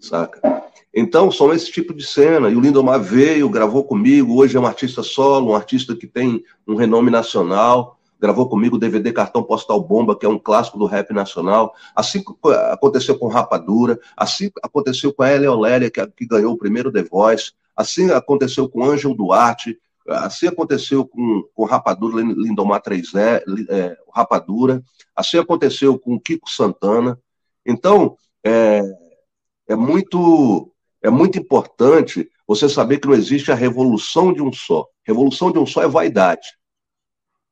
saca? 0.00 0.62
Então, 0.94 1.30
são 1.30 1.52
esse 1.52 1.70
tipo 1.70 1.92
de 1.92 2.04
cena. 2.06 2.48
E 2.48 2.56
o 2.56 2.60
Lindomar 2.60 2.98
veio, 3.00 3.50
gravou 3.50 3.84
comigo, 3.84 4.36
hoje 4.36 4.56
é 4.56 4.60
um 4.60 4.66
artista 4.66 5.02
solo, 5.02 5.50
um 5.50 5.54
artista 5.54 5.94
que 5.94 6.06
tem 6.06 6.42
um 6.66 6.74
renome 6.74 7.10
nacional, 7.10 7.98
gravou 8.18 8.48
comigo 8.48 8.76
o 8.76 8.78
DVD 8.78 9.12
Cartão 9.12 9.42
Postal 9.42 9.80
Bomba, 9.80 10.18
que 10.18 10.24
é 10.24 10.28
um 10.28 10.38
clássico 10.38 10.78
do 10.78 10.86
rap 10.86 11.12
nacional. 11.12 11.74
Assim 11.94 12.24
aconteceu 12.72 13.18
com 13.18 13.28
Rapadura, 13.28 14.00
assim 14.16 14.50
aconteceu 14.62 15.12
com 15.12 15.22
a 15.22 15.30
Elia 15.30 15.52
Oléria, 15.52 15.90
que, 15.90 16.04
que 16.08 16.26
ganhou 16.26 16.54
o 16.54 16.58
primeiro 16.58 16.90
The 16.90 17.02
Voice, 17.02 17.52
assim 17.76 18.10
aconteceu 18.10 18.66
com 18.68 18.82
Ângelo 18.82 19.14
Duarte, 19.14 19.78
assim 20.08 20.46
aconteceu 20.46 21.06
com, 21.06 21.44
com 21.54 21.64
Rapadura, 21.64 22.22
Lindomar 22.22 22.80
3 22.80 23.14
é, 23.16 23.44
é, 23.68 23.96
Rapadura, 24.14 24.82
assim 25.14 25.38
aconteceu 25.38 25.98
com 25.98 26.18
Kiko 26.18 26.48
Santana. 26.48 27.18
Então, 27.66 28.16
é, 28.44 28.82
é 29.68 29.74
muito 29.74 30.72
é 31.02 31.10
muito 31.10 31.38
importante 31.38 32.28
você 32.46 32.68
saber 32.68 32.98
que 32.98 33.06
não 33.06 33.14
existe 33.14 33.52
a 33.52 33.54
revolução 33.54 34.32
de 34.32 34.42
um 34.42 34.52
só. 34.52 34.86
Revolução 35.04 35.52
de 35.52 35.58
um 35.58 35.66
só 35.66 35.82
é 35.82 35.88
vaidade 35.88 36.46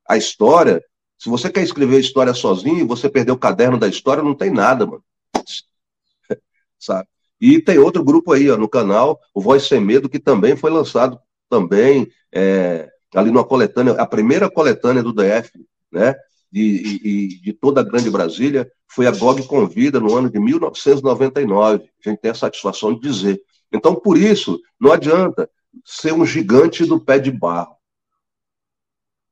a 0.07 0.17
história, 0.17 0.83
se 1.19 1.29
você 1.29 1.51
quer 1.51 1.63
escrever 1.63 1.97
a 1.97 2.01
história 2.01 2.35
sozinho, 2.35 2.87
você 2.87 3.09
perdeu 3.09 3.35
o 3.35 3.39
caderno 3.39 3.79
da 3.79 3.89
história, 3.89 4.23
não 4.23 4.35
tem 4.35 4.51
nada, 4.51 4.87
mano. 4.87 5.03
Sabe? 6.79 7.09
E 7.41 7.61
tem 7.61 7.79
outro 7.79 8.05
grupo 8.05 8.33
aí, 8.33 8.51
ó, 8.51 8.57
no 8.57 8.69
canal, 8.69 9.19
o 9.35 9.41
Voz 9.41 9.67
Sem 9.67 9.81
Medo, 9.81 10.09
que 10.09 10.19
também 10.19 10.57
foi 10.57 10.71
lançado 10.71 11.19
também 11.49 12.09
é, 12.33 12.89
ali 13.15 13.31
numa 13.31 13.45
coletânea, 13.45 13.95
a 13.95 14.07
primeira 14.07 14.51
coletânea 14.51 15.03
do 15.03 15.13
DF, 15.13 15.51
né? 15.91 16.15
De, 16.55 17.41
de 17.41 17.53
toda 17.53 17.81
a 17.81 17.85
Grande 17.85 18.09
Brasília, 18.09 18.71
foi 18.87 19.09
a 19.09 19.11
GOG 19.11 19.45
Convida 19.45 19.99
no 19.99 20.17
ano 20.17 20.31
de 20.31 20.39
1999. 20.39 21.91
A 22.05 22.09
gente 22.09 22.21
tem 22.21 22.31
a 22.31 22.35
satisfação 22.35 22.95
de 22.95 23.01
dizer. 23.01 23.43
Então, 23.73 23.93
por 23.97 24.17
isso, 24.17 24.61
não 24.81 24.93
adianta 24.93 25.51
ser 25.85 26.13
um 26.13 26.25
gigante 26.25 26.87
do 26.87 27.01
pé 27.01 27.19
de 27.19 27.33
barro. 27.33 27.75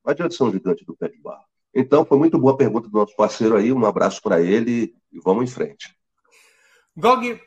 Não 0.05 0.11
adianta 0.11 0.35
ser 0.35 0.43
um 0.43 0.51
gigante 0.51 0.85
do 0.85 0.97
pé 0.97 1.09
de 1.09 1.21
barro. 1.21 1.45
Então, 1.73 2.05
foi 2.05 2.19
muito 2.19 2.37
boa 2.39 2.55
a 2.55 2.57
pergunta 2.57 2.89
do 2.89 2.99
nosso 2.99 3.15
parceiro 3.15 3.57
aí. 3.57 3.73
Um 3.73 3.87
abraço 3.87 4.21
para 4.21 4.43
ele 4.43 4.93
e 5.13 5.21
vamos 5.21 5.45
em 5.45 5.55
frente. 5.55 5.97
Gog, 6.97 7.41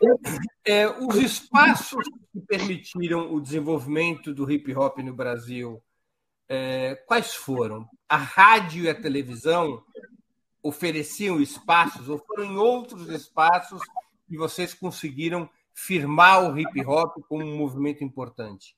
é, 0.66 0.88
os 0.88 1.18
espaços 1.18 2.04
que 2.32 2.40
permitiram 2.48 3.34
o 3.34 3.42
desenvolvimento 3.42 4.34
do 4.34 4.50
hip 4.50 4.74
hop 4.74 5.00
no 5.00 5.14
Brasil, 5.14 5.84
é, 6.48 6.96
quais 7.06 7.36
foram? 7.36 7.86
A 8.08 8.18
rádio 8.18 8.84
e 8.84 8.90
a 8.90 9.00
televisão 9.00 9.84
ofereciam 10.62 11.42
espaços 11.42 12.10
ou 12.10 12.18
foram 12.18 12.46
em 12.46 12.58
outros 12.58 13.10
espaços 13.10 13.82
que 14.28 14.38
vocês 14.38 14.74
conseguiram 14.74 15.50
firmar 15.74 16.50
o 16.50 16.58
hip 16.58 16.86
hop 16.86 17.18
como 17.28 17.44
um 17.44 17.58
movimento 17.58 18.04
importante? 18.04 18.76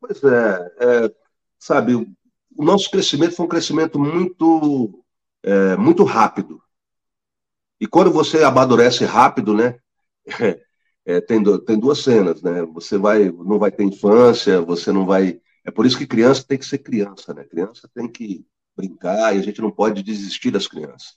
Pois 0.00 0.22
é, 0.22 0.74
é, 0.80 1.14
sabe, 1.58 1.94
o 1.94 2.64
nosso 2.64 2.90
crescimento 2.90 3.34
foi 3.34 3.46
um 3.46 3.48
crescimento 3.48 3.98
muito, 3.98 5.04
é, 5.42 5.76
muito 5.76 6.04
rápido. 6.04 6.62
E 7.80 7.86
quando 7.86 8.12
você 8.12 8.44
amadurece 8.44 9.04
rápido, 9.04 9.54
né, 9.54 9.78
é, 11.04 11.20
tem, 11.20 11.42
tem 11.60 11.78
duas 11.78 11.98
cenas, 11.98 12.42
né? 12.42 12.62
Você 12.66 12.96
vai, 12.96 13.30
não 13.30 13.58
vai 13.58 13.70
ter 13.70 13.84
infância, 13.84 14.60
você 14.60 14.92
não 14.92 15.04
vai. 15.04 15.40
É 15.64 15.70
por 15.70 15.86
isso 15.86 15.96
que 15.96 16.06
criança 16.06 16.44
tem 16.46 16.58
que 16.58 16.66
ser 16.66 16.78
criança, 16.78 17.32
né? 17.32 17.44
Criança 17.44 17.88
tem 17.94 18.06
que 18.06 18.44
brincar 18.76 19.34
e 19.34 19.38
a 19.38 19.42
gente 19.42 19.60
não 19.60 19.70
pode 19.70 20.02
desistir 20.02 20.50
das 20.50 20.66
crianças. 20.66 21.16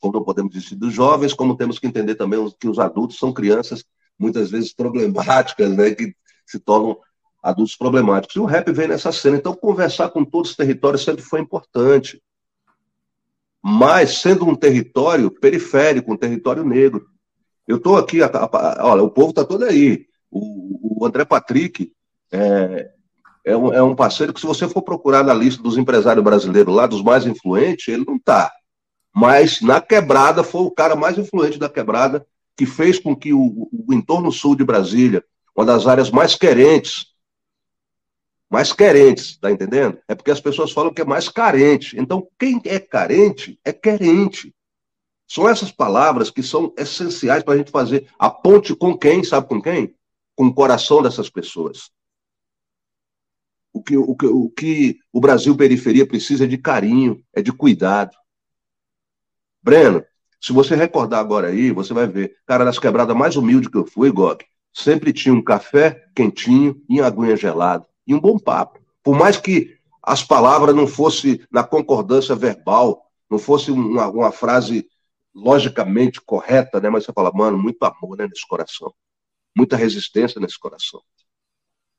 Como 0.00 0.14
não 0.14 0.24
podemos 0.24 0.52
desistir 0.52 0.76
dos 0.76 0.92
jovens, 0.92 1.34
como 1.34 1.56
temos 1.56 1.78
que 1.78 1.86
entender 1.86 2.14
também 2.14 2.40
que 2.58 2.68
os 2.68 2.78
adultos 2.78 3.18
são 3.18 3.32
crianças 3.32 3.84
muitas 4.18 4.50
vezes 4.50 4.72
problemáticas, 4.72 5.70
né? 5.76 5.90
Que 5.90 6.14
se 6.46 6.58
tornam 6.58 6.98
adultos 7.42 7.76
problemáticos. 7.76 8.36
E 8.36 8.40
o 8.40 8.46
rap 8.46 8.72
vem 8.72 8.88
nessa 8.88 9.12
cena. 9.12 9.36
Então, 9.36 9.54
conversar 9.54 10.08
com 10.08 10.24
todos 10.24 10.50
os 10.50 10.56
territórios 10.56 11.04
sempre 11.04 11.22
foi 11.22 11.40
importante. 11.40 12.22
Mas, 13.62 14.18
sendo 14.18 14.46
um 14.46 14.54
território 14.54 15.30
periférico, 15.30 16.12
um 16.12 16.16
território 16.16 16.64
negro. 16.64 17.06
Eu 17.66 17.76
estou 17.76 17.96
aqui, 17.96 18.18
olha, 18.22 19.02
o 19.02 19.10
povo 19.10 19.30
está 19.30 19.44
todo 19.44 19.64
aí. 19.64 20.06
O, 20.30 21.00
o, 21.02 21.06
André 21.06 21.24
Patrick 21.24 21.92
é, 22.32 22.90
é, 23.44 23.56
um, 23.56 23.72
é 23.72 23.82
um 23.82 23.94
parceiro 23.94 24.32
que, 24.32 24.40
se 24.40 24.46
você 24.46 24.68
for 24.68 24.82
procurar 24.82 25.22
na 25.22 25.34
lista 25.34 25.62
dos 25.62 25.76
empresários 25.76 26.24
brasileiros 26.24 26.74
lá, 26.74 26.86
dos 26.86 27.02
mais 27.02 27.26
influentes, 27.26 27.88
ele 27.88 28.04
não 28.06 28.16
está. 28.16 28.50
Mas, 29.14 29.60
na 29.60 29.80
quebrada, 29.80 30.42
foi 30.42 30.62
o 30.62 30.70
cara 30.70 30.96
mais 30.96 31.18
influente 31.18 31.58
da 31.58 31.68
quebrada, 31.68 32.26
que 32.56 32.66
fez 32.66 32.98
com 32.98 33.14
que 33.14 33.32
o, 33.32 33.68
o 33.72 33.92
entorno 33.92 34.32
sul 34.32 34.56
de 34.56 34.64
Brasília, 34.64 35.24
uma 35.56 35.66
das 35.66 35.86
áreas 35.86 36.10
mais 36.10 36.34
querentes 36.34 37.14
mais 38.54 38.72
querentes, 38.72 39.36
tá 39.36 39.50
entendendo? 39.50 39.98
É 40.06 40.14
porque 40.14 40.30
as 40.30 40.40
pessoas 40.40 40.70
falam 40.70 40.94
que 40.94 41.02
é 41.02 41.04
mais 41.04 41.28
carente. 41.28 41.98
Então, 41.98 42.28
quem 42.38 42.62
é 42.64 42.78
carente 42.78 43.58
é 43.64 43.72
querente. 43.72 44.54
São 45.26 45.48
essas 45.48 45.72
palavras 45.72 46.30
que 46.30 46.40
são 46.40 46.72
essenciais 46.78 47.42
para 47.42 47.54
a 47.54 47.56
gente 47.56 47.72
fazer 47.72 48.08
a 48.16 48.30
ponte 48.30 48.72
com 48.76 48.96
quem, 48.96 49.24
sabe 49.24 49.48
com 49.48 49.60
quem? 49.60 49.92
Com 50.36 50.46
o 50.46 50.54
coração 50.54 51.02
dessas 51.02 51.28
pessoas. 51.28 51.90
O 53.74 53.82
que 53.82 53.96
o, 53.96 54.14
que, 54.14 54.26
o, 54.26 54.48
que 54.48 54.98
o 55.12 55.20
Brasil 55.20 55.54
periferia 55.56 56.06
precisa 56.06 56.44
é 56.44 56.46
de 56.46 56.56
carinho, 56.56 57.22
é 57.34 57.42
de 57.42 57.52
cuidado. 57.52 58.16
Breno, 59.60 60.04
se 60.40 60.52
você 60.52 60.76
recordar 60.76 61.18
agora 61.18 61.48
aí, 61.48 61.72
você 61.72 61.92
vai 61.92 62.06
ver, 62.06 62.36
cara, 62.46 62.64
nas 62.64 62.78
quebradas 62.78 63.16
mais 63.16 63.34
humildes 63.34 63.68
que 63.68 63.76
eu 63.76 63.84
fui, 63.84 64.12
Gog, 64.12 64.44
sempre 64.72 65.12
tinha 65.12 65.34
um 65.34 65.42
café 65.42 66.04
quentinho 66.14 66.80
e 66.88 67.00
aguinha 67.00 67.36
gelada 67.36 67.84
e 68.06 68.14
um 68.14 68.20
bom 68.20 68.38
papo. 68.38 68.78
Por 69.02 69.16
mais 69.16 69.36
que 69.36 69.76
as 70.02 70.22
palavras 70.22 70.74
não 70.74 70.86
fossem 70.86 71.40
na 71.50 71.64
concordância 71.64 72.34
verbal, 72.34 73.10
não 73.28 73.38
fosse 73.38 73.70
uma, 73.70 74.06
uma 74.08 74.30
frase 74.30 74.86
logicamente 75.34 76.20
correta, 76.20 76.80
né? 76.80 76.88
Mas 76.88 77.04
você 77.04 77.12
fala, 77.12 77.32
mano, 77.32 77.58
muito 77.58 77.82
amor 77.82 78.16
né, 78.16 78.28
nesse 78.28 78.46
coração, 78.46 78.94
muita 79.56 79.76
resistência 79.76 80.40
nesse 80.40 80.58
coração. 80.58 81.00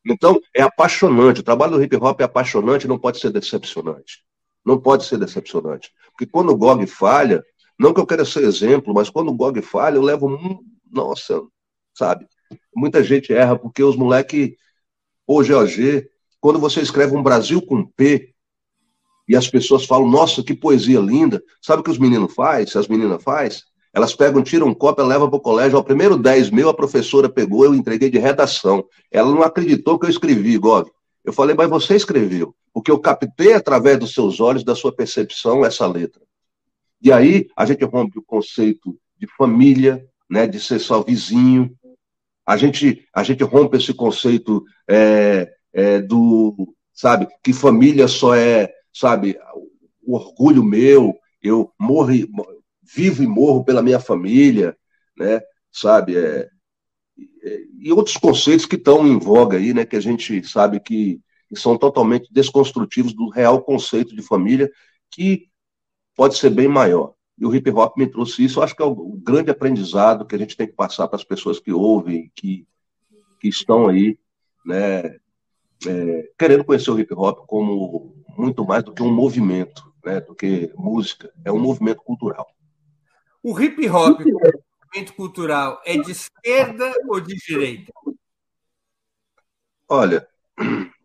Então, 0.06 0.40
é 0.54 0.62
apaixonante. 0.62 1.40
O 1.40 1.44
trabalho 1.44 1.74
do 1.74 1.84
hip 1.84 1.96
hop 1.96 2.22
é 2.22 2.26
apaixonante, 2.26 2.88
não 2.88 3.00
pode 3.00 3.20
ser 3.20 3.32
decepcionante. 3.32 4.24
Não 4.66 4.80
pode 4.80 5.06
ser 5.06 5.18
decepcionante. 5.18 5.92
Porque 6.12 6.26
quando 6.26 6.52
o 6.52 6.58
GOG 6.58 6.86
falha, 6.88 7.44
não 7.78 7.94
que 7.94 8.00
eu 8.00 8.06
queira 8.06 8.24
ser 8.24 8.44
exemplo, 8.44 8.94
mas 8.94 9.10
quando 9.10 9.30
o 9.30 9.36
GOG 9.36 9.62
falha, 9.62 9.96
eu 9.96 10.02
levo. 10.02 10.62
Nossa, 10.92 11.42
sabe? 11.94 12.28
Muita 12.76 13.04
gente 13.04 13.34
erra 13.34 13.58
porque 13.58 13.84
os 13.84 13.96
moleques 13.96 14.56
ou 15.26 15.44
GOG, 15.44 16.08
quando 16.40 16.60
você 16.60 16.82
escreve 16.82 17.16
um 17.16 17.24
Brasil 17.24 17.62
com 17.62 17.86
P, 17.86 18.36
e 19.28 19.36
as 19.36 19.48
pessoas 19.48 19.86
falam, 19.86 20.08
nossa, 20.08 20.44
que 20.44 20.54
poesia 20.54 21.00
linda, 21.00 21.44
sabe 21.62 21.82
o 21.82 21.84
que 21.84 21.90
os 21.90 21.98
meninos 21.98 22.34
faz, 22.34 22.76
as 22.76 22.88
meninas 22.88 23.24
faz? 23.24 23.64
Elas 23.96 24.14
pegam, 24.14 24.44
tiram 24.44 24.74
copo, 24.74 25.02
levam 25.02 25.30
para 25.30 25.38
o 25.38 25.42
colégio. 25.42 25.80
O 25.80 25.84
primeiro 25.84 26.18
10 26.18 26.50
mil 26.50 26.68
a 26.68 26.74
professora 26.74 27.30
pegou, 27.30 27.64
eu 27.64 27.74
entreguei 27.74 28.10
de 28.10 28.20
redação. 28.20 28.86
Ela 29.10 29.32
não 29.32 29.42
acreditou 29.42 29.98
que 29.98 30.06
eu 30.06 30.10
escrevi, 30.10 30.58
Gov. 30.58 30.90
Eu 31.24 31.32
falei, 31.32 31.56
mas 31.56 31.70
você 31.70 31.96
escreveu, 31.96 32.54
porque 32.74 32.92
eu 32.92 33.00
captei 33.00 33.54
através 33.54 33.98
dos 33.98 34.14
seus 34.14 34.42
olhos, 34.42 34.66
da 34.66 34.76
sua 34.76 34.94
percepção, 34.94 35.64
essa 35.64 35.88
letra. 35.88 36.22
E 37.02 37.10
aí 37.10 37.48
a 37.56 37.66
gente 37.66 37.86
rompe 37.86 38.20
o 38.20 38.22
conceito 38.22 39.00
de 39.18 39.28
família, 39.38 40.06
né, 40.30 40.46
de 40.46 40.60
ser 40.60 40.80
só 40.80 41.02
vizinho. 41.02 41.74
A 42.46 42.58
gente, 42.58 43.08
a 43.14 43.24
gente 43.24 43.46
rompe 43.46 43.78
esse 43.78 43.94
conceito 43.94 44.66
é, 44.90 45.50
é, 45.72 46.02
do, 46.02 46.76
sabe, 46.94 47.30
que 47.42 47.54
família 47.54 48.10
só 48.10 48.36
é, 48.36 48.70
sabe, 48.94 49.40
o 50.04 50.16
orgulho 50.16 50.66
meu, 50.66 51.16
eu 51.42 51.72
morro, 51.80 52.12
vivo 52.86 53.24
e 53.24 53.28
morro 53.28 53.64
pela 53.64 53.82
minha 53.82 54.00
família, 54.00 54.78
né? 55.18 55.42
Sabe? 55.72 56.18
É, 56.18 56.50
é, 57.44 57.60
e 57.80 57.92
outros 57.92 58.18
conceitos 58.18 58.66
que 58.66 58.76
estão 58.76 59.08
em 59.08 59.18
voga 59.18 59.58
aí, 59.58 59.74
né? 59.74 59.86
Que 59.86 59.96
a 59.96 60.02
gente 60.02 60.48
sabe 60.48 60.80
que, 60.80 61.22
são 61.56 61.78
totalmente 61.78 62.28
desconstrutivos 62.34 63.14
do 63.14 63.30
real 63.30 63.62
conceito 63.62 64.14
de 64.14 64.22
família, 64.22 64.70
que 65.10 65.48
pode 66.14 66.38
ser 66.38 66.50
bem 66.50 66.68
maior. 66.68 67.14
E 67.38 67.46
o 67.46 67.54
hip 67.54 67.70
hop 67.72 67.96
me 67.98 68.08
trouxe 68.08 68.44
isso. 68.44 68.60
Eu 68.60 68.64
acho 68.64 68.76
que 68.76 68.82
é 68.82 68.86
o 68.86 69.20
grande 69.24 69.52
aprendizado 69.52 70.26
que 70.26 70.36
a 70.36 70.38
gente 70.38 70.58
tem 70.58 70.68
que 70.68 70.74
passar 70.74 71.08
para 71.08 71.18
as 71.18 71.24
pessoas 71.24 71.60
que 71.60 71.72
ouvem, 71.72 72.32
que, 72.36 72.68
que 73.40 73.48
estão 73.48 73.88
aí, 73.88 74.18
né? 74.66 75.18
É, 75.88 76.32
querendo 76.38 76.66
conhecer 76.66 76.90
o 76.90 77.00
hip 77.00 77.14
hop 77.14 77.46
como 77.46 78.16
muito 78.38 78.66
mais 78.66 78.84
do 78.84 78.94
que 78.94 79.04
um 79.04 79.14
movimento, 79.14 79.94
né? 80.04 80.20
Do 80.20 80.34
que 80.34 80.72
música. 80.76 81.32
É 81.44 81.52
um 81.52 81.60
movimento 81.60 82.02
cultural. 82.02 82.55
O 83.48 83.62
hip 83.62 83.88
hop, 83.88 84.24
como 84.24 84.40
movimento 84.40 85.14
cultural, 85.16 85.80
é 85.86 85.96
de 86.00 86.10
esquerda 86.10 86.92
ou 87.08 87.20
de 87.20 87.36
direita? 87.36 87.94
Olha, 89.88 90.28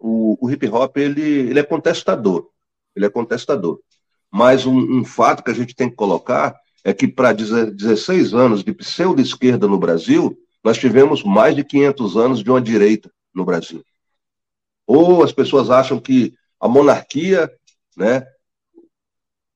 o, 0.00 0.38
o 0.40 0.50
hip 0.50 0.66
hop 0.68 0.96
ele, 0.96 1.20
ele 1.20 1.60
é 1.60 1.62
contestador. 1.62 2.48
Ele 2.96 3.04
é 3.04 3.10
contestador. 3.10 3.78
Mas 4.30 4.64
um, 4.64 4.74
um 4.74 5.04
fato 5.04 5.44
que 5.44 5.50
a 5.50 5.54
gente 5.54 5.74
tem 5.74 5.90
que 5.90 5.96
colocar 5.96 6.58
é 6.82 6.94
que 6.94 7.06
para 7.06 7.34
16 7.34 8.32
anos 8.32 8.64
de 8.64 8.72
pseudo-esquerda 8.72 9.68
no 9.68 9.78
Brasil, 9.78 10.34
nós 10.64 10.78
tivemos 10.78 11.22
mais 11.22 11.54
de 11.54 11.62
500 11.62 12.16
anos 12.16 12.42
de 12.42 12.50
uma 12.50 12.62
direita 12.62 13.12
no 13.34 13.44
Brasil. 13.44 13.84
Ou 14.86 15.22
as 15.22 15.30
pessoas 15.30 15.68
acham 15.68 16.00
que 16.00 16.32
a 16.58 16.66
monarquia, 16.66 17.52
né, 17.94 18.26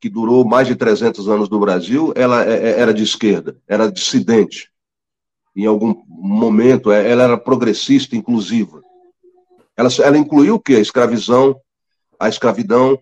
que 0.04 0.10
durou 0.10 0.44
mais 0.44 0.68
de 0.68 0.76
300 0.76 1.30
anos 1.30 1.48
no 1.48 1.58
Brasil, 1.58 2.12
ela 2.14 2.44
é, 2.44 2.52
é, 2.52 2.78
era 2.78 2.92
de 2.92 3.02
esquerda, 3.02 3.56
era 3.66 3.90
dissidente. 3.90 4.70
Em 5.56 5.64
algum 5.64 5.94
momento, 6.06 6.92
é, 6.92 7.10
ela 7.10 7.24
era 7.24 7.38
progressista, 7.38 8.14
inclusiva. 8.14 8.82
Ela, 9.74 9.88
ela 10.02 10.18
incluiu 10.18 10.56
o 10.56 10.60
quê? 10.60 10.74
A 10.74 10.80
escravização, 10.80 11.58
a 12.20 12.28
escravidão, 12.28 12.98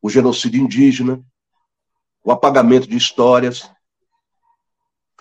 o 0.00 0.08
genocídio 0.08 0.62
indígena, 0.62 1.22
o 2.24 2.32
apagamento 2.32 2.88
de 2.88 2.96
histórias. 2.96 3.70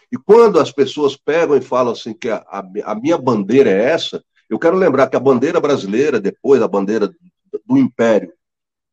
E 0.09 0.17
quando 0.17 0.57
as 0.57 0.71
pessoas 0.71 1.17
pegam 1.17 1.57
e 1.57 1.61
falam 1.61 1.91
assim 1.91 2.13
que 2.13 2.29
a, 2.29 2.37
a, 2.47 2.63
a 2.85 2.95
minha 2.95 3.17
bandeira 3.17 3.69
é 3.69 3.91
essa, 3.91 4.23
eu 4.49 4.57
quero 4.57 4.77
lembrar 4.77 5.09
que 5.09 5.17
a 5.17 5.19
bandeira 5.19 5.59
brasileira, 5.59 6.17
depois 6.17 6.61
a 6.61 6.67
bandeira 6.69 7.09
do, 7.09 7.61
do 7.65 7.77
Império, 7.77 8.31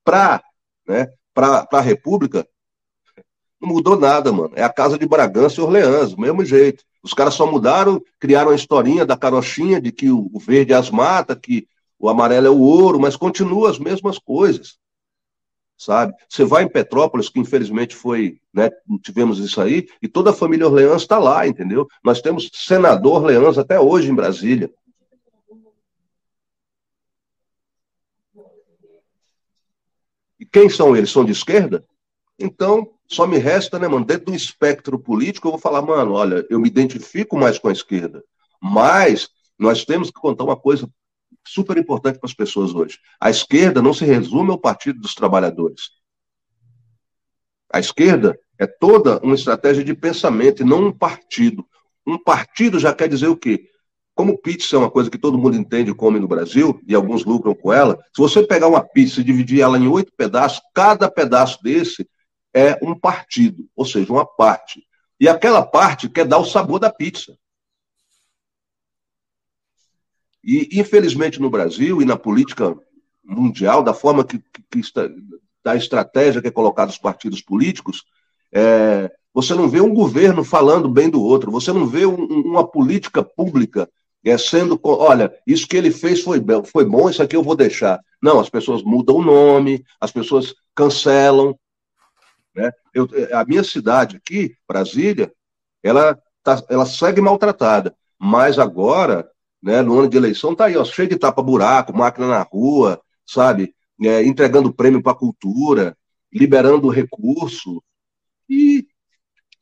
para 0.05 0.43
né, 0.89 1.07
para 1.35 1.67
a 1.71 1.81
República, 1.81 2.47
não 3.61 3.69
mudou 3.69 3.97
nada, 3.97 4.33
mano. 4.33 4.53
É 4.57 4.63
a 4.63 4.73
casa 4.73 4.99
de 4.99 5.07
Bragança 5.07 5.61
e 5.61 5.65
Orleans, 5.65 6.15
do 6.15 6.21
mesmo 6.21 6.45
jeito. 6.45 6.85
Os 7.03 7.15
caras 7.15 7.35
só 7.35 7.51
mudaram, 7.51 8.03
criaram 8.19 8.51
a 8.51 8.55
historinha 8.55 9.07
da 9.07 9.17
carochinha 9.17 9.81
de 9.81 9.93
que 9.93 10.11
o 10.11 10.39
verde 10.39 10.73
é 10.73 10.77
as 10.77 10.91
matas, 10.91 11.39
que 11.41 11.67
o 11.99 12.09
amarelo 12.09 12.47
é 12.49 12.51
o 12.51 12.59
ouro, 12.59 12.99
mas 12.99 13.17
continua 13.17 13.71
as 13.71 13.79
mesmas 13.79 14.19
coisas. 14.19 14.77
Sabe? 15.79 16.15
Você 16.29 16.45
vai 16.45 16.65
em 16.65 16.69
Petrópolis, 16.69 17.29
que 17.29 17.41
infelizmente 17.41 17.95
foi, 17.95 18.41
né, 18.53 18.71
tivemos 19.03 19.39
isso 19.39 19.61
aí, 19.61 19.89
e 20.01 20.07
toda 20.07 20.31
a 20.31 20.35
família 20.35 20.67
Orleans 20.67 21.03
está 21.03 21.19
lá, 21.19 21.47
entendeu? 21.47 21.89
Nós 22.05 22.21
temos 22.21 22.51
senador 22.53 23.23
Orleans 23.23 23.59
até 23.59 23.81
hoje 23.81 24.11
em 24.11 24.15
Brasília. 24.15 24.71
Quem 30.51 30.69
são 30.69 30.97
eles? 30.97 31.11
São 31.11 31.25
de 31.25 31.33
esquerda? 31.33 31.85
Então, 32.39 32.91
só 33.07 33.27
me 33.27 33.39
resta, 33.39 33.79
né, 33.79 33.87
mano, 33.87 34.05
dentro 34.05 34.27
do 34.27 34.35
espectro 34.35 34.99
político, 34.99 35.47
eu 35.47 35.53
vou 35.53 35.61
falar, 35.61 35.83
mano, 35.83 36.13
olha, 36.13 36.47
eu 36.49 36.59
me 36.59 36.69
identifico 36.69 37.37
mais 37.37 37.59
com 37.59 37.69
a 37.69 37.73
esquerda, 37.73 38.25
mas 38.61 39.29
nós 39.59 39.85
temos 39.85 40.11
que 40.11 40.21
contar 40.21 40.45
uma 40.45 40.57
coisa 40.57 40.89
super 41.47 41.77
importante 41.77 42.19
para 42.19 42.29
as 42.29 42.35
pessoas 42.35 42.75
hoje. 42.75 42.99
A 43.21 43.31
esquerda 43.31 43.83
não 43.83 43.93
se 43.93 44.05
resume 44.05 44.51
ao 44.51 44.59
Partido 44.59 45.01
dos 45.01 45.15
Trabalhadores. 45.15 45.91
A 47.73 47.79
esquerda 47.79 48.39
é 48.59 48.67
toda 48.67 49.19
uma 49.21 49.35
estratégia 49.35 49.85
de 49.85 49.95
pensamento 49.95 50.63
e 50.63 50.67
não 50.67 50.87
um 50.87 50.93
partido. 50.93 51.67
Um 52.07 52.19
partido 52.19 52.79
já 52.79 52.95
quer 52.95 53.09
dizer 53.09 53.29
o 53.29 53.37
quê? 53.37 53.71
Como 54.15 54.39
pizza 54.39 54.77
é 54.77 54.79
uma 54.79 54.91
coisa 54.91 55.11
que 55.11 55.19
todo 55.19 55.39
mundo 55.39 55.57
entende 55.57 55.91
e 55.91 55.95
come 55.95 56.21
no 56.21 56.29
Brasil, 56.29 56.81
e 56.87 56.95
alguns 56.95 57.25
lucram 57.25 57.55
com 57.55 57.73
ela, 57.73 57.97
se 58.15 58.21
você 58.21 58.43
pegar 58.43 58.69
uma 58.69 58.83
pizza 58.83 59.21
e 59.21 59.25
dividir 59.25 59.61
ela 59.61 59.79
em 59.79 59.89
oito 59.89 60.13
pedaços, 60.17 60.61
cada 60.75 61.11
pedaço 61.11 61.63
desse 61.63 62.07
é 62.55 62.79
um 62.83 62.99
partido, 62.99 63.67
ou 63.75 63.87
seja, 63.87 64.13
uma 64.13 64.27
parte. 64.27 64.87
E 65.19 65.29
aquela 65.29 65.65
parte 65.65 66.09
quer 66.09 66.27
dar 66.27 66.39
o 66.39 66.45
sabor 66.45 66.79
da 66.79 66.93
pizza. 66.93 67.37
E, 70.45 70.69
infelizmente, 70.73 71.41
no 71.41 71.49
Brasil 71.49 72.03
e 72.03 72.05
na 72.05 72.17
política 72.17 72.77
mundial, 73.25 73.83
da 73.83 73.95
forma 73.95 74.25
que, 74.25 74.39
que, 74.39 74.63
que 74.71 74.79
está, 74.81 75.09
da 75.65 75.77
estratégia 75.77 76.43
que 76.43 76.49
é 76.49 76.51
colocada 76.51 76.91
os 76.91 76.99
partidos 76.99 77.41
políticos, 77.41 78.05
é, 78.53 79.11
você 79.33 79.55
não 79.55 79.69
vê 79.69 79.81
um 79.81 79.95
governo 79.95 80.45
falando 80.45 80.89
bem 80.89 81.09
do 81.09 81.23
outro, 81.23 81.51
você 81.51 81.73
não 81.73 81.87
vê 81.87 82.05
um, 82.05 82.25
uma 82.25 82.67
política 82.67 83.23
pública 83.23 83.89
é 84.31 84.39
sendo, 84.39 84.79
olha, 84.85 85.35
isso 85.47 85.67
que 85.67 85.77
ele 85.77 85.91
fez 85.91 86.23
foi, 86.23 86.41
foi 86.65 86.85
bom, 86.85 87.11
isso 87.11 87.23
aqui 87.23 87.35
eu 87.35 87.43
vou 87.43 87.57
deixar. 87.57 88.01
Não, 88.23 88.39
as 88.39 88.49
pessoas 88.49 88.83
mudam 88.83 89.17
o 89.17 89.25
nome, 89.25 89.85
as 90.01 90.13
pessoas 90.13 90.55
cancelam. 90.75 91.59
Né? 92.55 92.71
Eu, 92.95 93.09
a 93.33 93.45
minha 93.45 93.65
cidade 93.65 94.17
aqui, 94.17 94.55
Brasília, 94.69 95.33
ela, 95.83 96.17
tá, 96.43 96.63
ela 96.69 96.87
segue 96.87 97.21
maltratada, 97.21 97.95
mas 98.19 98.59
agora, 98.59 99.29
né, 99.61 99.83
no 99.83 99.99
ano 99.99 100.09
de 100.09 100.17
eleição, 100.17 100.55
tá 100.55 100.67
aí, 100.67 100.77
ó, 100.77 100.85
cheio 100.85 101.09
de 101.09 101.19
tapa-buraco, 101.19 101.97
máquina 101.97 102.29
na 102.29 102.43
rua, 102.43 103.01
sabe? 103.27 103.75
É, 104.01 104.23
entregando 104.23 104.73
prêmio 104.73 105.03
para 105.03 105.13
a 105.13 105.17
cultura, 105.17 105.97
liberando 106.33 106.89
recurso. 106.89 107.83
E, 108.49 108.87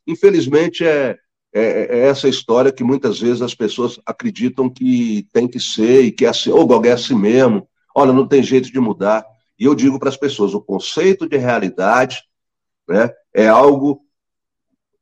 infelizmente, 0.07 0.85
é, 0.85 1.19
é, 1.53 1.63
é, 1.63 1.99
é, 1.99 2.09
essa 2.09 2.29
história 2.29 2.73
que 2.73 2.85
muitas 2.85 3.19
vezes 3.19 3.43
as 3.43 3.55
pessoas 3.55 3.99
acreditam 4.07 4.71
que 4.71 5.27
tem 5.33 5.49
que 5.49 5.59
ser 5.59 6.03
e 6.05 6.13
que 6.13 6.25
é 6.25 6.29
assim, 6.29 6.51
ou 6.51 6.67
qualquer 6.67 6.91
é 6.91 6.93
assim 6.93 7.15
mesmo. 7.15 7.69
Olha, 7.95 8.13
não 8.13 8.27
tem 8.27 8.43
jeito 8.43 8.71
de 8.71 8.79
mudar. 8.79 9.27
E 9.59 9.65
eu 9.65 9.75
digo 9.75 9.99
para 9.99 10.09
as 10.09 10.17
pessoas, 10.17 10.55
o 10.55 10.61
conceito 10.61 11.29
de 11.29 11.37
realidade 11.37 12.23
né, 12.89 13.11
é 13.35 13.49
algo 13.49 14.05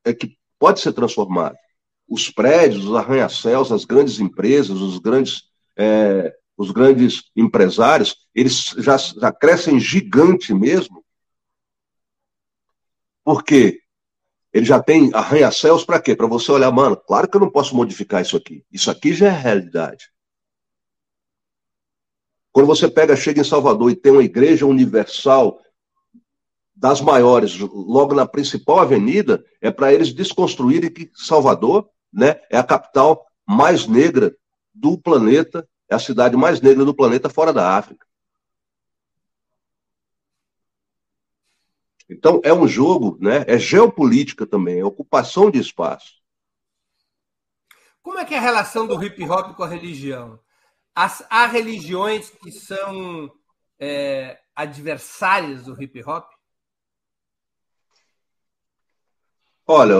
é 0.04 0.14
que 0.14 0.36
pode 0.58 0.80
ser 0.80 0.92
transformado. 0.92 1.56
Os 2.08 2.30
prédios, 2.30 2.86
os 2.86 2.94
arranha-céus, 2.96 3.70
as 3.70 3.84
grandes 3.84 4.18
empresas, 4.18 4.80
os 4.80 4.98
grandes, 4.98 5.42
é, 5.76 6.34
os 6.56 6.70
grandes 6.70 7.24
empresários, 7.36 8.16
eles 8.34 8.74
já, 8.78 8.96
já 8.96 9.30
crescem 9.30 9.78
gigante 9.78 10.54
mesmo. 10.54 11.04
Por 13.22 13.44
quê? 13.44 13.80
Ele 14.58 14.66
já 14.66 14.82
tem 14.82 15.10
arranha-céus 15.14 15.84
para 15.84 16.00
quê? 16.00 16.16
Para 16.16 16.26
você 16.26 16.50
olhar, 16.50 16.72
mano, 16.72 16.96
claro 16.96 17.28
que 17.28 17.36
eu 17.36 17.40
não 17.40 17.48
posso 17.48 17.76
modificar 17.76 18.20
isso 18.20 18.36
aqui. 18.36 18.64
Isso 18.72 18.90
aqui 18.90 19.14
já 19.14 19.28
é 19.28 19.30
realidade. 19.30 20.10
Quando 22.50 22.66
você 22.66 22.88
pega, 22.88 23.14
chega 23.14 23.40
em 23.40 23.44
Salvador 23.44 23.88
e 23.88 23.94
tem 23.94 24.10
uma 24.10 24.24
igreja 24.24 24.66
universal 24.66 25.60
das 26.74 27.00
maiores, 27.00 27.56
logo 27.56 28.16
na 28.16 28.26
principal 28.26 28.80
avenida, 28.80 29.44
é 29.60 29.70
para 29.70 29.92
eles 29.94 30.12
desconstruírem 30.12 30.92
que 30.92 31.08
Salvador 31.14 31.88
né, 32.12 32.40
é 32.50 32.58
a 32.58 32.64
capital 32.64 33.24
mais 33.46 33.86
negra 33.86 34.36
do 34.74 34.98
planeta, 34.98 35.68
é 35.88 35.94
a 35.94 36.00
cidade 36.00 36.36
mais 36.36 36.60
negra 36.60 36.84
do 36.84 36.94
planeta 36.94 37.28
fora 37.28 37.52
da 37.52 37.76
África. 37.76 38.04
Então, 42.08 42.40
é 42.42 42.52
um 42.52 42.66
jogo, 42.66 43.18
né? 43.20 43.44
é 43.46 43.58
geopolítica 43.58 44.46
também, 44.46 44.80
é 44.80 44.84
ocupação 44.84 45.50
de 45.50 45.58
espaço. 45.58 46.18
Como 48.02 48.18
é 48.18 48.24
que 48.24 48.34
é 48.34 48.38
a 48.38 48.42
relação 48.42 48.86
do 48.86 49.02
hip 49.02 49.22
hop 49.28 49.54
com 49.54 49.62
a 49.62 49.68
religião? 49.68 50.40
As, 50.94 51.22
há 51.28 51.46
religiões 51.46 52.30
que 52.30 52.50
são 52.50 53.30
é, 53.78 54.38
adversárias 54.56 55.64
do 55.64 55.80
hip 55.80 56.02
hop? 56.02 56.26
Olha, 59.66 59.96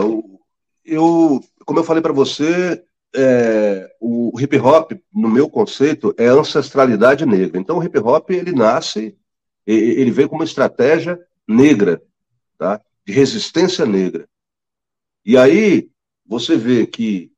eu, 0.83 1.39
como 1.63 1.79
eu 1.79 1.83
falei 1.83 2.01
para 2.01 2.11
você, 2.11 2.83
é, 3.15 3.95
o 3.99 4.33
hip 4.39 4.57
hop, 4.57 4.93
no 5.13 5.29
meu 5.29 5.47
conceito, 5.47 6.13
é 6.17 6.25
ancestralidade 6.25 7.25
negra. 7.27 7.59
Então, 7.59 7.77
o 7.77 7.83
hip 7.83 7.97
hop 7.99 8.31
ele 8.31 8.51
nasce, 8.51 9.15
ele 9.67 10.09
vem 10.09 10.27
como 10.27 10.41
uma 10.41 10.45
estratégia 10.45 11.19
negra, 11.49 12.01
tá? 12.57 12.79
de 13.05 13.11
resistência 13.11 13.85
negra. 13.85 14.29
E 15.25 15.35
aí 15.35 15.89
você 16.25 16.55
vê 16.55 16.85
que 16.85 17.31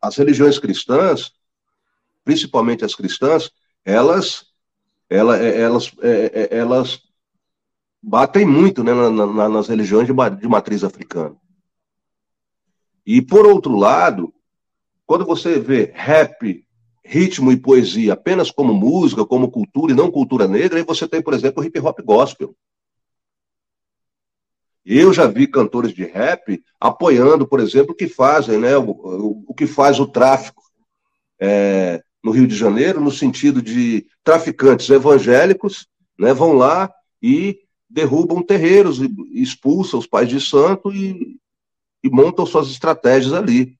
as 0.00 0.16
religiões 0.16 0.58
cristãs, 0.58 1.32
principalmente 2.24 2.84
as 2.84 2.94
cristãs, 2.94 3.50
elas, 3.84 4.46
elas, 5.08 5.40
elas, 5.40 5.92
é, 6.00 6.42
é, 6.42 6.58
elas 6.58 7.02
batem 8.02 8.46
muito 8.46 8.82
né, 8.82 8.92
nas 8.92 9.68
religiões 9.68 10.06
de 10.06 10.48
matriz 10.48 10.82
africana. 10.82 11.36
E, 13.04 13.20
por 13.20 13.46
outro 13.46 13.76
lado, 13.76 14.32
quando 15.04 15.26
você 15.26 15.58
vê 15.58 15.92
rap, 15.94 16.66
ritmo 17.04 17.50
e 17.50 17.56
poesia 17.56 18.12
apenas 18.12 18.50
como 18.50 18.72
música, 18.72 19.24
como 19.24 19.50
cultura 19.50 19.92
e 19.92 19.96
não 19.96 20.10
cultura 20.10 20.46
negra, 20.46 20.78
aí 20.78 20.84
você 20.84 21.06
tem, 21.08 21.22
por 21.22 21.34
exemplo, 21.34 21.62
hip 21.64 21.78
hop 21.80 22.00
gospel. 22.00 22.54
Eu 24.84 25.12
já 25.12 25.26
vi 25.26 25.46
cantores 25.46 25.92
de 25.92 26.04
rap 26.04 26.62
apoiando, 26.80 27.46
por 27.46 27.60
exemplo, 27.60 27.92
o 27.92 27.96
que 27.96 28.08
fazem, 28.08 28.58
né, 28.58 28.76
o, 28.76 28.90
o, 28.90 29.44
o 29.48 29.54
que 29.54 29.66
faz 29.66 30.00
o 30.00 30.06
tráfico 30.06 30.62
é, 31.40 32.02
no 32.22 32.32
Rio 32.32 32.46
de 32.46 32.56
Janeiro, 32.56 33.00
no 33.00 33.10
sentido 33.10 33.62
de 33.62 34.06
traficantes 34.24 34.88
evangélicos 34.90 35.86
né, 36.18 36.32
vão 36.34 36.54
lá 36.54 36.92
e 37.22 37.60
derrubam 37.88 38.42
terreiros, 38.42 39.00
expulsam 39.32 40.00
os 40.00 40.06
pais 40.06 40.28
de 40.28 40.40
santo 40.40 40.92
e 40.92 41.38
e 42.02 42.10
montam 42.10 42.44
suas 42.44 42.68
estratégias 42.68 43.32
ali. 43.32 43.76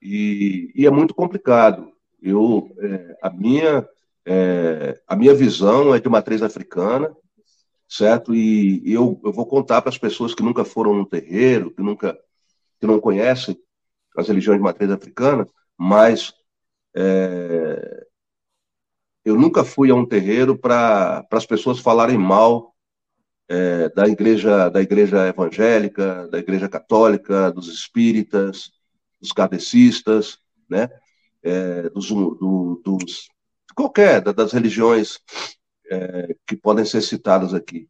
E, 0.00 0.72
e 0.74 0.86
é 0.86 0.90
muito 0.90 1.14
complicado. 1.14 1.92
Eu, 2.20 2.74
é, 2.78 3.16
a, 3.22 3.30
minha, 3.30 3.88
é, 4.24 5.00
a 5.06 5.16
minha 5.16 5.34
visão 5.34 5.94
é 5.94 6.00
de 6.00 6.08
matriz 6.08 6.42
africana, 6.42 7.14
certo? 7.88 8.34
E, 8.34 8.82
eu, 8.92 9.20
eu 9.24 9.32
vou 9.32 9.46
contar 9.46 9.82
para 9.82 9.90
as 9.90 9.98
pessoas 9.98 10.34
que 10.34 10.42
nunca 10.42 10.64
foram 10.64 10.94
no 10.94 11.06
terreiro, 11.06 11.70
que 11.70 11.82
nunca 11.82 12.18
que 12.80 12.86
não 12.86 13.00
conhecem 13.00 13.58
as 14.16 14.28
religiões 14.28 14.58
de 14.58 14.62
matriz 14.64 14.90
africana, 14.90 15.46
mas 15.76 16.32
é, 16.94 18.06
eu 19.24 19.36
nunca 19.36 19.64
fui 19.64 19.90
a 19.90 19.94
um 19.94 20.06
terreiro 20.06 20.56
para 20.56 21.26
as 21.30 21.46
pessoas 21.46 21.78
falarem 21.78 22.16
mal 22.16 22.74
é, 23.48 23.88
da 23.90 24.06
igreja 24.06 24.68
da 24.68 24.80
igreja 24.80 25.28
evangélica, 25.28 26.28
da 26.28 26.38
igreja 26.38 26.68
católica, 26.68 27.50
dos 27.50 27.68
espíritas, 27.68 28.70
dos 29.20 29.32
kardecistas, 29.32 30.38
né, 30.68 30.88
é, 31.42 31.88
dos, 31.90 32.08
do, 32.08 32.80
dos 32.84 33.28
qualquer 33.74 34.20
das 34.20 34.52
religiões 34.52 35.18
é, 35.90 36.36
que 36.46 36.56
podem 36.56 36.84
ser 36.84 37.00
citadas 37.00 37.54
aqui. 37.54 37.88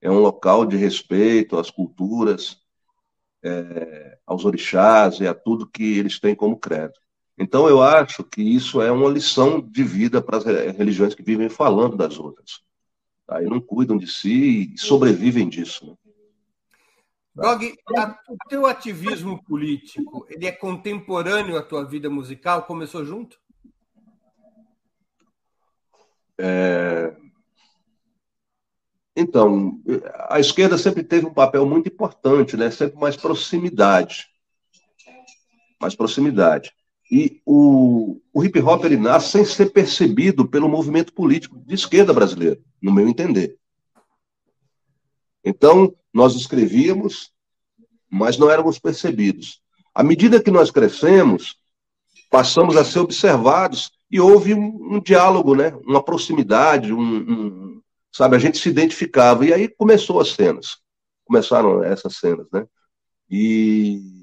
É 0.00 0.10
um 0.10 0.18
local 0.18 0.66
de 0.66 0.76
respeito 0.76 1.58
às 1.58 1.70
culturas, 1.70 2.58
é, 3.42 4.18
aos 4.26 4.44
orixás 4.44 5.20
e 5.20 5.26
a 5.26 5.34
tudo 5.34 5.68
que 5.68 5.98
eles 5.98 6.20
têm 6.20 6.34
como 6.34 6.58
credo. 6.58 6.94
Então, 7.38 7.68
eu 7.68 7.82
acho 7.82 8.22
que 8.22 8.42
isso 8.42 8.82
é 8.82 8.92
uma 8.92 9.08
lição 9.08 9.60
de 9.60 9.82
vida 9.82 10.20
para 10.20 10.36
as 10.36 10.44
religiões 10.76 11.14
que 11.14 11.22
vivem 11.22 11.48
falando 11.48 11.96
das 11.96 12.18
outras. 12.18 12.60
Tá? 13.26 13.42
E 13.42 13.46
não 13.46 13.60
cuidam 13.60 13.96
de 13.96 14.06
si 14.06 14.74
e 14.74 14.78
sobrevivem 14.78 15.48
disso. 15.48 15.86
Né? 15.86 16.09
Dog, 17.34 17.74
o 18.28 18.36
teu 18.48 18.66
ativismo 18.66 19.42
político, 19.44 20.26
ele 20.28 20.46
é 20.46 20.52
contemporâneo 20.52 21.56
à 21.56 21.62
tua 21.62 21.84
vida 21.84 22.10
musical? 22.10 22.64
Começou 22.64 23.04
junto? 23.04 23.38
É... 26.38 27.14
Então, 29.14 29.80
a 30.28 30.40
esquerda 30.40 30.76
sempre 30.78 31.04
teve 31.04 31.26
um 31.26 31.34
papel 31.34 31.66
muito 31.66 31.88
importante, 31.88 32.56
né? 32.56 32.70
Sempre 32.70 32.98
mais 32.98 33.16
proximidade. 33.16 34.26
Mais 35.80 35.94
proximidade. 35.94 36.72
E 37.10 37.40
o, 37.44 38.20
o 38.32 38.44
hip 38.44 38.58
hop 38.60 38.84
ele 38.84 38.96
nasce 38.96 39.32
sem 39.32 39.44
ser 39.44 39.72
percebido 39.72 40.48
pelo 40.48 40.68
movimento 40.68 41.12
político 41.12 41.58
de 41.58 41.74
esquerda 41.74 42.12
brasileiro, 42.12 42.62
no 42.80 42.92
meu 42.92 43.08
entender. 43.08 43.59
Então, 45.44 45.94
nós 46.12 46.34
escrevíamos, 46.34 47.32
mas 48.08 48.36
não 48.36 48.50
éramos 48.50 48.78
percebidos. 48.78 49.60
À 49.94 50.02
medida 50.02 50.42
que 50.42 50.50
nós 50.50 50.70
crescemos, 50.70 51.56
passamos 52.30 52.76
a 52.76 52.84
ser 52.84 53.00
observados 53.00 53.90
e 54.10 54.20
houve 54.20 54.54
um, 54.54 54.96
um 54.96 55.00
diálogo, 55.00 55.54
né? 55.54 55.74
uma 55.86 56.02
proximidade, 56.02 56.92
um, 56.92 57.00
um, 57.00 57.82
sabe? 58.12 58.36
A 58.36 58.38
gente 58.38 58.58
se 58.58 58.68
identificava. 58.68 59.46
E 59.46 59.52
aí 59.52 59.68
começou 59.68 60.20
as 60.20 60.30
cenas. 60.30 60.78
Começaram 61.24 61.82
essas 61.82 62.16
cenas, 62.16 62.46
né? 62.52 62.66
E 63.30 64.20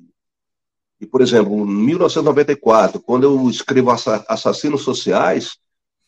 e, 1.00 1.06
por 1.06 1.22
exemplo, 1.22 1.54
em 1.54 1.66
1994, 1.66 3.00
quando 3.00 3.24
eu 3.24 3.50
escrevo 3.50 3.92
Assassinos 3.92 4.82
Sociais, 4.82 5.58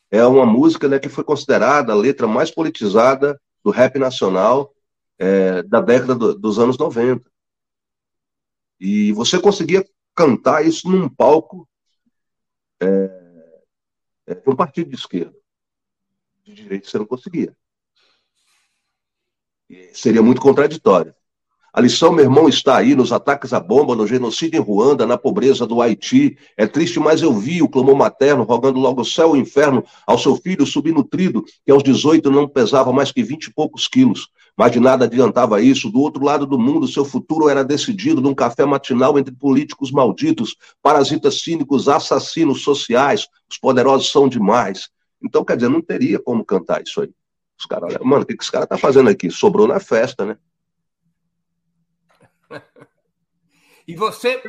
é 0.09 0.25
uma 0.25 0.45
música 0.45 0.87
né, 0.87 0.97
que 0.97 1.09
foi 1.09 1.23
considerada 1.23 1.93
a 1.93 1.95
letra 1.95 2.25
mais 2.27 2.49
politizada 2.49 3.39
do 3.63 3.69
rap 3.69 3.99
nacional 3.99 4.73
é, 5.19 5.61
da 5.63 5.81
década 5.81 6.15
do, 6.15 6.33
dos 6.33 6.57
anos 6.57 6.77
90. 6.77 7.29
E 8.79 9.11
você 9.11 9.39
conseguia 9.39 9.85
cantar 10.15 10.65
isso 10.65 10.89
num 10.89 11.09
palco 11.09 11.67
é, 12.81 12.87
é, 14.27 14.35
de 14.35 14.49
um 14.49 14.55
partido 14.55 14.89
de 14.89 14.95
esquerda. 14.95 15.35
De 16.43 16.53
direita 16.53 16.89
você 16.89 16.97
não 16.97 17.05
conseguia. 17.05 17.55
E 19.69 19.93
seria 19.93 20.23
muito 20.23 20.41
contraditório. 20.41 21.13
A 21.71 21.81
lição, 21.81 22.11
meu 22.11 22.25
irmão, 22.25 22.49
está 22.49 22.77
aí 22.77 22.95
nos 22.95 23.11
ataques 23.11 23.53
à 23.53 23.59
bomba, 23.59 23.95
no 23.95 24.07
genocídio 24.07 24.57
em 24.57 24.63
Ruanda, 24.63 25.05
na 25.05 25.19
pobreza 25.19 25.67
do 25.67 25.81
Haiti. 25.81 26.35
É 26.57 26.65
triste, 26.65 26.99
mas 26.99 27.21
eu 27.21 27.31
vi 27.31 27.61
o 27.61 27.69
clamor 27.69 27.95
materno 27.95 28.43
rogando 28.43 28.79
logo 28.79 29.01
o 29.01 29.05
céu 29.05 29.35
e 29.35 29.39
o 29.39 29.41
inferno 29.41 29.85
ao 30.07 30.17
seu 30.17 30.35
filho 30.35 30.65
subnutrido, 30.65 31.43
que 31.63 31.71
aos 31.71 31.83
18 31.83 32.31
não 32.31 32.47
pesava 32.47 32.91
mais 32.91 33.11
que 33.11 33.21
20 33.21 33.45
e 33.45 33.53
poucos 33.53 33.87
quilos. 33.87 34.29
Mas 34.59 34.73
de 34.73 34.79
nada 34.81 35.05
adiantava 35.05 35.61
isso. 35.61 35.89
Do 35.89 36.01
outro 36.01 36.21
lado 36.21 36.45
do 36.45 36.59
mundo, 36.59 36.85
seu 36.85 37.05
futuro 37.05 37.47
era 37.47 37.63
decidido 37.63 38.19
num 38.19 38.35
café 38.35 38.65
matinal 38.65 39.17
entre 39.17 39.33
políticos 39.33 39.89
malditos, 39.89 40.57
parasitas 40.81 41.39
cínicos, 41.41 41.87
assassinos 41.87 42.61
sociais. 42.61 43.25
Os 43.49 43.57
poderosos 43.57 44.11
são 44.11 44.27
demais. 44.27 44.89
Então, 45.23 45.45
quer 45.45 45.55
dizer, 45.55 45.69
não 45.69 45.81
teria 45.81 46.19
como 46.19 46.43
cantar 46.43 46.83
isso 46.83 46.99
aí. 46.99 47.09
Os 47.57 47.65
caras, 47.65 47.97
mano, 48.03 48.23
o 48.23 48.25
que, 48.25 48.35
que 48.35 48.43
esse 48.43 48.51
cara 48.51 48.67
tá 48.67 48.77
fazendo 48.77 49.09
aqui? 49.09 49.31
Sobrou 49.31 49.65
na 49.65 49.79
festa, 49.79 50.25
né? 50.25 50.37
E 53.87 53.95
você, 53.95 54.43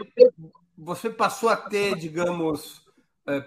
você 0.77 1.09
passou 1.09 1.49
a 1.51 1.57
ter, 1.57 1.95
digamos, 1.95 2.85
é, 3.29 3.45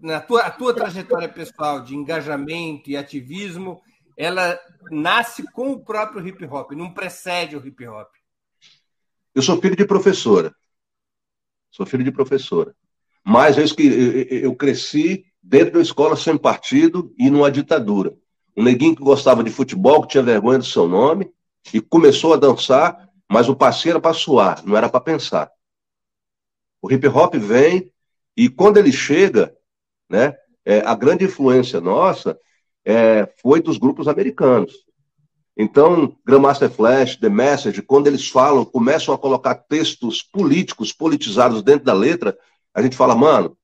na 0.00 0.20
tua, 0.20 0.42
a 0.42 0.50
tua 0.52 0.72
trajetória 0.72 1.28
pessoal 1.28 1.80
de 1.80 1.96
engajamento 1.96 2.88
e 2.88 2.96
ativismo, 2.96 3.82
ela 4.16 4.58
nasce 4.90 5.42
com 5.52 5.72
o 5.72 5.80
próprio 5.80 6.26
hip 6.26 6.44
hop, 6.46 6.72
não 6.72 6.92
precede 6.92 7.56
o 7.56 7.66
hip 7.66 7.86
hop. 7.86 8.08
Eu 9.34 9.42
sou 9.42 9.60
filho 9.60 9.76
de 9.76 9.84
professora. 9.84 10.54
Sou 11.70 11.84
filho 11.84 12.04
de 12.04 12.12
professora. 12.12 12.74
Mas 13.24 13.56
eu, 13.58 13.64
eu 14.30 14.54
cresci 14.54 15.26
dentro 15.42 15.74
da 15.74 15.80
escola 15.80 16.16
sem 16.16 16.36
partido 16.36 17.12
e 17.18 17.28
numa 17.30 17.50
ditadura. 17.50 18.14
Um 18.56 18.62
neguinho 18.62 18.94
que 18.94 19.02
gostava 19.02 19.42
de 19.42 19.50
futebol, 19.50 20.02
que 20.02 20.08
tinha 20.08 20.22
vergonha 20.22 20.58
do 20.58 20.64
seu 20.64 20.86
nome, 20.86 21.32
e 21.72 21.80
começou 21.80 22.34
a 22.34 22.36
dançar 22.36 23.04
mas 23.28 23.48
o 23.48 23.56
passeio 23.56 23.92
era 23.92 24.00
para 24.00 24.14
suar, 24.14 24.64
não 24.64 24.76
era 24.76 24.88
para 24.88 25.00
pensar. 25.00 25.50
O 26.80 26.92
hip 26.92 27.06
hop 27.08 27.34
vem 27.34 27.90
e 28.36 28.48
quando 28.48 28.76
ele 28.76 28.92
chega, 28.92 29.56
né, 30.08 30.36
é, 30.64 30.80
a 30.80 30.94
grande 30.94 31.24
influência 31.24 31.80
nossa 31.80 32.38
é, 32.84 33.26
foi 33.40 33.60
dos 33.60 33.78
grupos 33.78 34.08
americanos. 34.08 34.74
Então, 35.56 36.16
Grandmaster 36.26 36.70
Flash, 36.70 37.16
The 37.16 37.28
Message, 37.28 37.80
quando 37.82 38.08
eles 38.08 38.28
falam, 38.28 38.64
começam 38.64 39.14
a 39.14 39.18
colocar 39.18 39.54
textos 39.54 40.22
políticos, 40.22 40.92
politizados 40.92 41.62
dentro 41.62 41.84
da 41.84 41.92
letra, 41.92 42.36
a 42.74 42.82
gente 42.82 42.96
fala, 42.96 43.14
mano, 43.14 43.56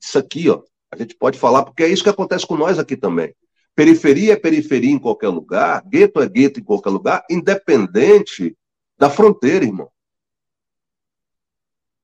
isso 0.00 0.18
aqui, 0.18 0.48
ó, 0.48 0.62
a 0.90 0.96
gente 0.96 1.16
pode 1.16 1.38
falar, 1.38 1.64
porque 1.64 1.82
é 1.82 1.88
isso 1.88 2.02
que 2.02 2.08
acontece 2.08 2.46
com 2.46 2.56
nós 2.56 2.78
aqui 2.78 2.96
também. 2.96 3.34
Periferia 3.74 4.34
é 4.34 4.36
periferia 4.36 4.92
em 4.92 4.98
qualquer 4.98 5.28
lugar, 5.28 5.82
gueto 5.86 6.20
é 6.20 6.28
gueto 6.28 6.60
em 6.60 6.64
qualquer 6.64 6.90
lugar, 6.90 7.24
independente 7.28 8.56
da 8.98 9.10
fronteira, 9.10 9.64
irmão. 9.64 9.90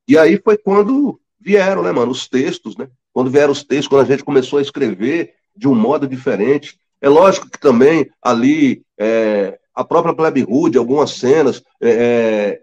E 0.09 0.17
aí 0.17 0.41
foi 0.43 0.57
quando 0.57 1.21
vieram, 1.39 1.83
né, 1.83 1.93
mano, 1.93 2.11
os 2.11 2.27
textos, 2.27 2.77
né? 2.77 2.91
Quando 3.13 3.31
vieram 3.31 3.53
os 3.53 3.63
textos, 3.63 3.89
quando 3.89 4.03
a 4.03 4.11
gente 4.11 4.25
começou 4.25 4.59
a 4.59 4.63
escrever 4.63 5.35
de 5.59 5.67
um 5.67 5.75
modo 5.75 6.07
diferente. 6.07 6.79
É 7.01 7.09
lógico 7.09 7.51
que 7.51 7.59
também 7.59 8.09
ali 8.23 8.83
é, 8.97 9.59
a 9.75 9.85
própria 9.85 10.15
Plebe 10.15 10.45
Hood, 10.49 10.79
algumas 10.79 11.11
cenas. 11.11 11.63
É, 11.81 11.91
é, 11.91 12.61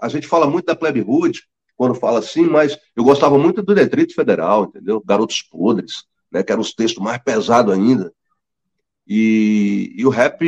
a 0.00 0.08
gente 0.08 0.26
fala 0.26 0.46
muito 0.46 0.66
da 0.66 0.74
Plebe 0.74 1.04
Hood 1.06 1.42
quando 1.76 1.94
fala 1.94 2.18
assim, 2.18 2.46
mas 2.46 2.76
eu 2.96 3.04
gostava 3.04 3.38
muito 3.38 3.62
do 3.62 3.74
Detrito 3.74 4.14
Federal, 4.14 4.64
entendeu? 4.64 5.02
Garotos 5.04 5.42
Podres, 5.42 6.04
né, 6.32 6.42
que 6.42 6.50
eram 6.50 6.62
os 6.62 6.74
textos 6.74 7.02
mais 7.02 7.22
pesados 7.22 7.72
ainda. 7.72 8.12
E, 9.06 9.94
e 9.96 10.04
o 10.04 10.10
rap 10.10 10.42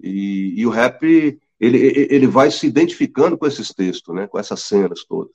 e, 0.00 0.60
e, 0.60 0.66
o 0.66 0.70
rap 0.70 1.38
ele, 1.60 1.78
ele 2.10 2.26
vai 2.26 2.50
se 2.50 2.66
identificando 2.66 3.38
com 3.38 3.46
esses 3.46 3.72
textos, 3.72 4.14
né, 4.14 4.26
com 4.26 4.38
essas 4.38 4.60
cenas 4.62 5.04
todas. 5.04 5.32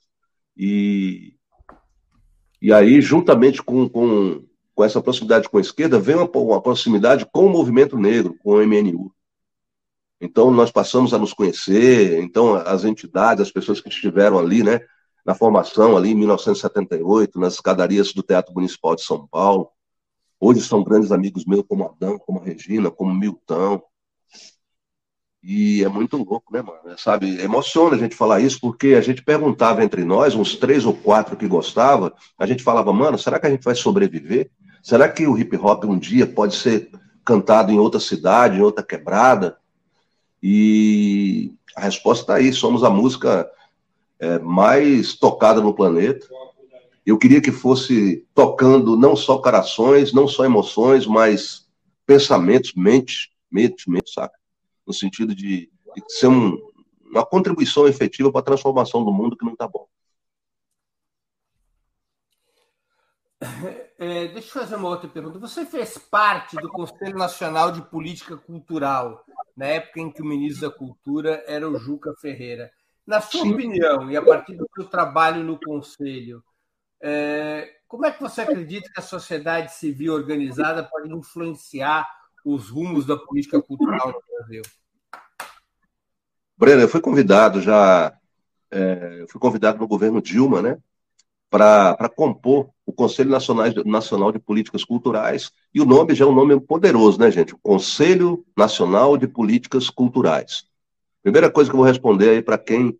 E, 0.56 1.34
e 2.60 2.72
aí, 2.72 3.00
juntamente 3.00 3.62
com, 3.62 3.88
com, 3.88 4.44
com 4.80 4.84
essa 4.84 5.02
proximidade 5.02 5.46
com 5.46 5.58
a 5.58 5.60
esquerda, 5.60 6.00
vem 6.00 6.16
uma, 6.16 6.24
uma 6.24 6.62
proximidade 6.62 7.26
com 7.30 7.44
o 7.44 7.50
movimento 7.50 7.98
negro, 7.98 8.34
com 8.42 8.52
o 8.52 8.66
MNU. 8.66 9.12
Então, 10.18 10.50
nós 10.50 10.70
passamos 10.70 11.12
a 11.12 11.18
nos 11.18 11.34
conhecer, 11.34 12.18
então, 12.22 12.54
as 12.54 12.82
entidades, 12.84 13.42
as 13.42 13.52
pessoas 13.52 13.78
que 13.78 13.90
estiveram 13.90 14.38
ali, 14.38 14.62
né, 14.62 14.80
na 15.22 15.34
formação, 15.34 15.98
ali 15.98 16.12
em 16.12 16.14
1978, 16.14 17.38
nas 17.38 17.54
escadarias 17.54 18.14
do 18.14 18.22
Teatro 18.22 18.54
Municipal 18.54 18.96
de 18.96 19.02
São 19.02 19.26
Paulo, 19.26 19.68
hoje 20.40 20.62
são 20.62 20.82
grandes 20.82 21.12
amigos 21.12 21.44
meus, 21.44 21.64
como 21.68 21.84
Adão, 21.84 22.18
como 22.18 22.40
Regina, 22.40 22.90
como 22.90 23.12
Milton. 23.12 23.82
E 25.42 25.84
é 25.84 25.88
muito 25.88 26.16
louco, 26.16 26.50
né, 26.54 26.62
mano? 26.62 26.98
Sabe, 26.98 27.38
emociona 27.42 27.96
a 27.96 27.98
gente 27.98 28.16
falar 28.16 28.40
isso, 28.40 28.58
porque 28.58 28.94
a 28.94 29.02
gente 29.02 29.22
perguntava 29.22 29.84
entre 29.84 30.04
nós, 30.04 30.34
uns 30.34 30.56
três 30.56 30.86
ou 30.86 30.94
quatro 30.94 31.36
que 31.36 31.46
gostava, 31.46 32.14
a 32.38 32.46
gente 32.46 32.62
falava, 32.62 32.90
mano, 32.94 33.18
será 33.18 33.38
que 33.38 33.46
a 33.46 33.50
gente 33.50 33.62
vai 33.62 33.74
sobreviver? 33.74 34.50
Será 34.82 35.08
que 35.08 35.26
o 35.26 35.38
hip 35.38 35.56
hop 35.56 35.84
um 35.84 35.98
dia 35.98 36.26
pode 36.26 36.56
ser 36.56 36.90
cantado 37.24 37.70
em 37.70 37.78
outra 37.78 38.00
cidade, 38.00 38.58
em 38.58 38.62
outra 38.62 38.84
quebrada? 38.84 39.58
E 40.42 41.52
a 41.76 41.82
resposta 41.82 42.22
está 42.22 42.34
aí: 42.36 42.52
somos 42.52 42.82
a 42.82 42.90
música 42.90 43.50
é, 44.18 44.38
mais 44.38 45.14
tocada 45.14 45.60
no 45.60 45.74
planeta. 45.74 46.26
Eu 47.04 47.18
queria 47.18 47.40
que 47.40 47.50
fosse 47.50 48.26
tocando 48.34 48.96
não 48.96 49.16
só 49.16 49.38
corações, 49.38 50.12
não 50.12 50.28
só 50.28 50.44
emoções, 50.44 51.06
mas 51.06 51.66
pensamentos, 52.06 52.72
mente, 52.74 53.32
mente, 53.50 53.88
mente, 53.90 54.12
saca? 54.12 54.38
No 54.86 54.92
sentido 54.92 55.34
de, 55.34 55.70
de 55.94 56.02
ser 56.08 56.28
um, 56.28 56.58
uma 57.10 57.24
contribuição 57.24 57.88
efetiva 57.88 58.30
para 58.30 58.40
a 58.40 58.44
transformação 58.44 59.04
do 59.04 59.12
mundo 59.12 59.36
que 59.36 59.44
não 59.44 59.52
está 59.52 59.66
bom. 59.66 59.86
É, 64.02 64.28
deixa 64.28 64.48
eu 64.48 64.62
fazer 64.62 64.76
uma 64.76 64.88
outra 64.88 65.10
pergunta. 65.10 65.38
Você 65.38 65.66
fez 65.66 65.98
parte 65.98 66.56
do 66.56 66.70
Conselho 66.70 67.18
Nacional 67.18 67.70
de 67.70 67.82
Política 67.82 68.34
Cultural, 68.34 69.22
na 69.54 69.66
época 69.66 70.00
em 70.00 70.10
que 70.10 70.22
o 70.22 70.24
ministro 70.24 70.70
da 70.70 70.74
Cultura 70.74 71.44
era 71.46 71.68
o 71.68 71.78
Juca 71.78 72.14
Ferreira. 72.18 72.72
Na 73.06 73.20
sua 73.20 73.46
opinião, 73.46 74.10
e 74.10 74.16
a 74.16 74.22
partir 74.22 74.56
do 74.56 74.66
seu 74.74 74.86
trabalho 74.86 75.44
no 75.44 75.60
Conselho, 75.60 76.42
é, 76.98 77.68
como 77.86 78.06
é 78.06 78.10
que 78.10 78.22
você 78.22 78.40
acredita 78.40 78.90
que 78.90 79.00
a 79.00 79.02
sociedade 79.02 79.74
civil 79.74 80.14
organizada 80.14 80.82
pode 80.82 81.12
influenciar 81.12 82.08
os 82.42 82.70
rumos 82.70 83.04
da 83.04 83.18
política 83.18 83.60
cultural 83.60 84.12
no 84.14 84.22
Brasil? 84.36 84.62
Breno, 86.56 86.80
eu 86.80 86.88
fui 86.88 87.02
convidado 87.02 87.60
já, 87.60 88.16
é, 88.70 89.26
fui 89.28 89.38
convidado 89.38 89.78
no 89.78 89.86
governo 89.86 90.22
Dilma, 90.22 90.62
né, 90.62 90.78
para 91.50 92.08
compor 92.08 92.70
o 92.90 92.92
Conselho 92.92 93.30
Nacional, 93.30 94.32
de 94.32 94.38
Políticas 94.40 94.84
Culturais, 94.84 95.52
e 95.72 95.80
o 95.80 95.84
nome 95.84 96.12
já 96.12 96.24
é 96.24 96.28
um 96.28 96.34
nome 96.34 96.58
poderoso, 96.60 97.20
né, 97.20 97.30
gente? 97.30 97.54
O 97.54 97.58
Conselho 97.58 98.44
Nacional 98.56 99.16
de 99.16 99.28
Políticas 99.28 99.88
Culturais. 99.88 100.64
Primeira 101.22 101.48
coisa 101.48 101.70
que 101.70 101.76
eu 101.76 101.78
vou 101.78 101.86
responder 101.86 102.30
aí 102.30 102.42
para 102.42 102.58
quem 102.58 102.98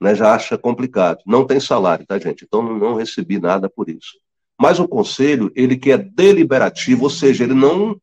né, 0.00 0.16
já 0.16 0.34
acha 0.34 0.58
complicado. 0.58 1.20
Não 1.24 1.46
tem 1.46 1.60
salário, 1.60 2.04
tá, 2.04 2.18
gente? 2.18 2.44
Então 2.44 2.60
não 2.60 2.94
recebi 2.94 3.38
nada 3.38 3.70
por 3.70 3.88
isso. 3.88 4.18
Mas 4.60 4.80
o 4.80 4.88
conselho, 4.88 5.52
ele 5.54 5.76
que 5.76 5.92
é 5.92 5.98
deliberativo, 5.98 7.04
ou 7.04 7.10
seja, 7.10 7.44
ele 7.44 7.54
não, 7.54 7.96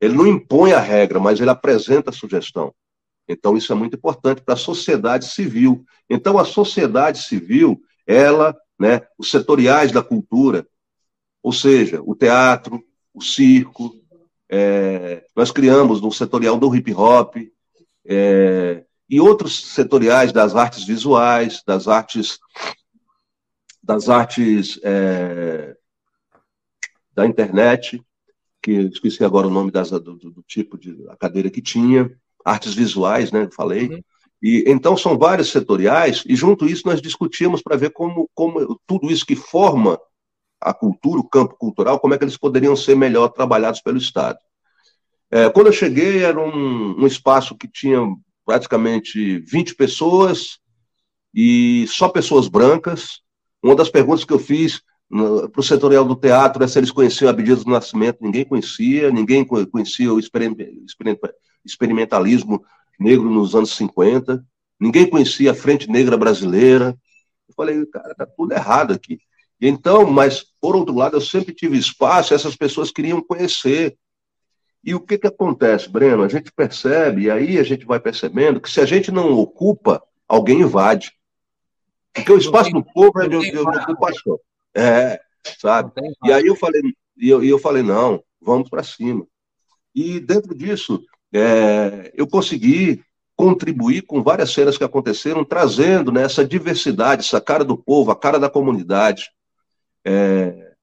ele 0.00 0.14
não 0.14 0.26
impõe 0.26 0.72
a 0.72 0.80
regra, 0.80 1.20
mas 1.20 1.40
ele 1.40 1.50
apresenta 1.50 2.08
a 2.08 2.12
sugestão. 2.12 2.74
Então 3.28 3.54
isso 3.54 3.70
é 3.70 3.76
muito 3.76 3.96
importante 3.96 4.40
para 4.40 4.54
a 4.54 4.56
sociedade 4.56 5.26
civil. 5.26 5.84
Então 6.08 6.38
a 6.38 6.44
sociedade 6.44 7.18
civil, 7.18 7.82
ela 8.06 8.56
né, 8.78 9.02
os 9.18 9.30
setoriais 9.30 9.92
da 9.92 10.02
cultura, 10.02 10.66
ou 11.42 11.52
seja, 11.52 12.02
o 12.02 12.14
teatro, 12.14 12.82
o 13.12 13.22
circo, 13.22 13.94
é, 14.48 15.24
nós 15.34 15.50
criamos 15.50 16.02
um 16.02 16.10
setorial 16.10 16.58
do 16.58 16.74
hip 16.74 16.92
hop, 16.94 17.36
é, 18.06 18.84
e 19.08 19.20
outros 19.20 19.72
setoriais 19.74 20.32
das 20.32 20.54
artes 20.54 20.84
visuais, 20.84 21.62
das 21.66 21.88
artes 21.88 22.38
das 23.82 24.08
artes 24.08 24.80
é, 24.82 25.76
da 27.14 27.26
internet, 27.26 28.02
que 28.62 28.72
esqueci 28.72 29.22
agora 29.22 29.46
o 29.46 29.50
nome 29.50 29.70
das, 29.70 29.90
do, 29.90 30.16
do, 30.16 30.42
tipo 30.42 30.78
de 30.78 31.06
a 31.10 31.16
cadeira 31.16 31.50
que 31.50 31.60
tinha, 31.60 32.10
artes 32.42 32.72
visuais, 32.74 33.30
né? 33.30 33.46
Falei. 33.54 34.02
E, 34.44 34.62
então, 34.66 34.94
são 34.94 35.16
vários 35.16 35.50
setoriais, 35.50 36.22
e 36.26 36.36
junto 36.36 36.66
a 36.66 36.68
isso 36.68 36.82
nós 36.84 37.00
discutimos 37.00 37.62
para 37.62 37.78
ver 37.78 37.92
como, 37.92 38.28
como 38.34 38.78
tudo 38.86 39.10
isso 39.10 39.24
que 39.24 39.34
forma 39.34 39.98
a 40.60 40.74
cultura, 40.74 41.18
o 41.18 41.26
campo 41.26 41.56
cultural, 41.56 41.98
como 41.98 42.12
é 42.12 42.18
que 42.18 42.24
eles 42.24 42.36
poderiam 42.36 42.76
ser 42.76 42.94
melhor 42.94 43.28
trabalhados 43.28 43.80
pelo 43.80 43.96
Estado. 43.96 44.36
É, 45.30 45.48
quando 45.48 45.68
eu 45.68 45.72
cheguei, 45.72 46.22
era 46.22 46.38
um, 46.38 47.02
um 47.02 47.06
espaço 47.06 47.56
que 47.56 47.66
tinha 47.66 47.98
praticamente 48.44 49.38
20 49.38 49.76
pessoas 49.76 50.58
e 51.34 51.86
só 51.88 52.10
pessoas 52.10 52.46
brancas. 52.46 53.22
Uma 53.62 53.74
das 53.74 53.88
perguntas 53.88 54.26
que 54.26 54.32
eu 54.34 54.38
fiz 54.38 54.82
para 55.08 55.60
o 55.60 55.62
setorial 55.62 56.04
do 56.04 56.16
teatro 56.16 56.62
é 56.62 56.68
se 56.68 56.78
eles 56.78 56.90
conheciam 56.90 57.30
Abdias 57.30 57.64
do 57.64 57.70
Nascimento. 57.70 58.18
Ninguém 58.20 58.44
conhecia, 58.44 59.10
ninguém 59.10 59.42
conhecia 59.42 60.12
o 60.12 60.20
experimentalismo 61.64 62.62
negro 62.98 63.30
nos 63.30 63.54
anos 63.54 63.74
50, 63.76 64.44
ninguém 64.80 65.08
conhecia 65.08 65.52
a 65.52 65.54
Frente 65.54 65.88
Negra 65.88 66.16
Brasileira. 66.16 66.96
Eu 67.48 67.54
falei, 67.54 67.84
cara, 67.86 68.14
tá 68.14 68.26
tudo 68.26 68.52
errado 68.52 68.92
aqui. 68.92 69.18
Então, 69.60 70.04
mas, 70.06 70.44
por 70.60 70.76
outro 70.76 70.94
lado, 70.94 71.16
eu 71.16 71.20
sempre 71.20 71.54
tive 71.54 71.78
espaço, 71.78 72.34
essas 72.34 72.56
pessoas 72.56 72.90
queriam 72.90 73.22
conhecer. 73.22 73.96
E 74.82 74.94
o 74.94 75.00
que, 75.00 75.16
que 75.16 75.26
acontece, 75.26 75.88
Breno? 75.88 76.22
A 76.22 76.28
gente 76.28 76.52
percebe, 76.52 77.22
e 77.22 77.30
aí 77.30 77.58
a 77.58 77.62
gente 77.62 77.86
vai 77.86 77.98
percebendo, 77.98 78.60
que 78.60 78.70
se 78.70 78.80
a 78.80 78.86
gente 78.86 79.10
não 79.10 79.32
ocupa, 79.32 80.02
alguém 80.28 80.60
invade. 80.60 81.12
Porque 82.12 82.32
o 82.32 82.38
espaço 82.38 82.70
do 82.70 82.84
povo 82.84 83.22
é 83.22 83.28
de, 83.28 83.38
de, 83.40 83.50
de 83.50 83.58
ocupação. 83.58 84.38
É, 84.74 85.18
sabe? 85.58 85.92
E 86.24 86.32
aí 86.32 86.46
eu 86.46 86.56
falei, 86.56 86.82
e 87.16 87.28
eu, 87.28 87.42
e 87.42 87.48
eu 87.48 87.58
falei, 87.58 87.82
não, 87.82 88.22
vamos 88.40 88.68
para 88.68 88.82
cima. 88.82 89.26
E 89.94 90.20
dentro 90.20 90.54
disso, 90.54 91.02
é, 91.34 92.12
eu 92.14 92.26
consegui 92.28 93.04
contribuir 93.36 94.02
com 94.02 94.22
várias 94.22 94.52
cenas 94.52 94.78
que 94.78 94.84
aconteceram, 94.84 95.44
trazendo 95.44 96.12
né, 96.12 96.22
essa 96.22 96.46
diversidade, 96.46 97.24
essa 97.24 97.40
cara 97.40 97.64
do 97.64 97.76
povo, 97.76 98.12
a 98.12 98.16
cara 98.16 98.38
da 98.38 98.48
comunidade, 98.48 99.30
é, 100.04 100.74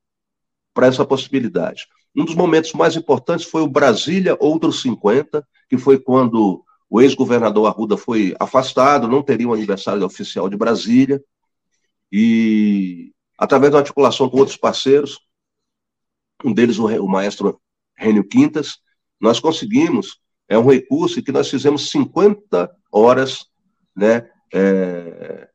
para 0.74 0.88
essa 0.88 1.06
possibilidade. 1.06 1.88
Um 2.14 2.26
dos 2.26 2.36
momentos 2.36 2.74
mais 2.74 2.98
importantes 2.98 3.46
foi 3.46 3.62
o 3.62 3.70
Brasília 3.70 4.36
Outros 4.40 4.82
50, 4.82 5.48
que 5.70 5.78
foi 5.78 5.98
quando 5.98 6.66
o 6.90 7.02
ex-governador 7.02 7.68
Arruda 7.68 7.96
foi 7.96 8.36
afastado, 8.38 9.08
não 9.08 9.24
teria 9.24 9.48
um 9.48 9.54
aniversário 9.54 10.04
oficial 10.06 10.50
de 10.50 10.58
Brasília, 10.58 11.24
e 12.12 13.14
através 13.38 13.72
da 13.72 13.80
articulação 13.80 14.30
com 14.30 14.38
outros 14.38 14.58
parceiros, 14.58 15.18
um 16.44 16.52
deles 16.52 16.78
o 16.78 17.08
maestro 17.08 17.62
Rênio 17.96 18.28
Quintas, 18.28 18.80
nós 19.22 19.40
conseguimos 19.40 20.21
é 20.52 20.58
um 20.58 20.70
recurso 20.70 21.24
que 21.24 21.32
nós 21.32 21.50
fizemos 21.50 21.90
50 21.92 22.70
horas 22.92 23.46
né, 23.96 24.28
é, 24.54 25.48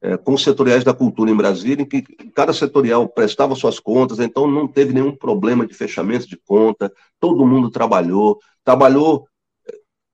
é, 0.00 0.16
com 0.16 0.38
setoriais 0.38 0.82
da 0.82 0.94
cultura 0.94 1.30
em 1.30 1.36
Brasília, 1.36 1.82
em 1.82 1.86
que 1.86 2.00
cada 2.34 2.54
setorial 2.54 3.06
prestava 3.06 3.54
suas 3.54 3.78
contas, 3.78 4.18
então 4.20 4.50
não 4.50 4.66
teve 4.66 4.94
nenhum 4.94 5.14
problema 5.14 5.66
de 5.66 5.74
fechamento 5.74 6.26
de 6.26 6.38
conta, 6.38 6.90
todo 7.20 7.44
mundo 7.44 7.70
trabalhou, 7.70 8.38
trabalhou, 8.64 9.28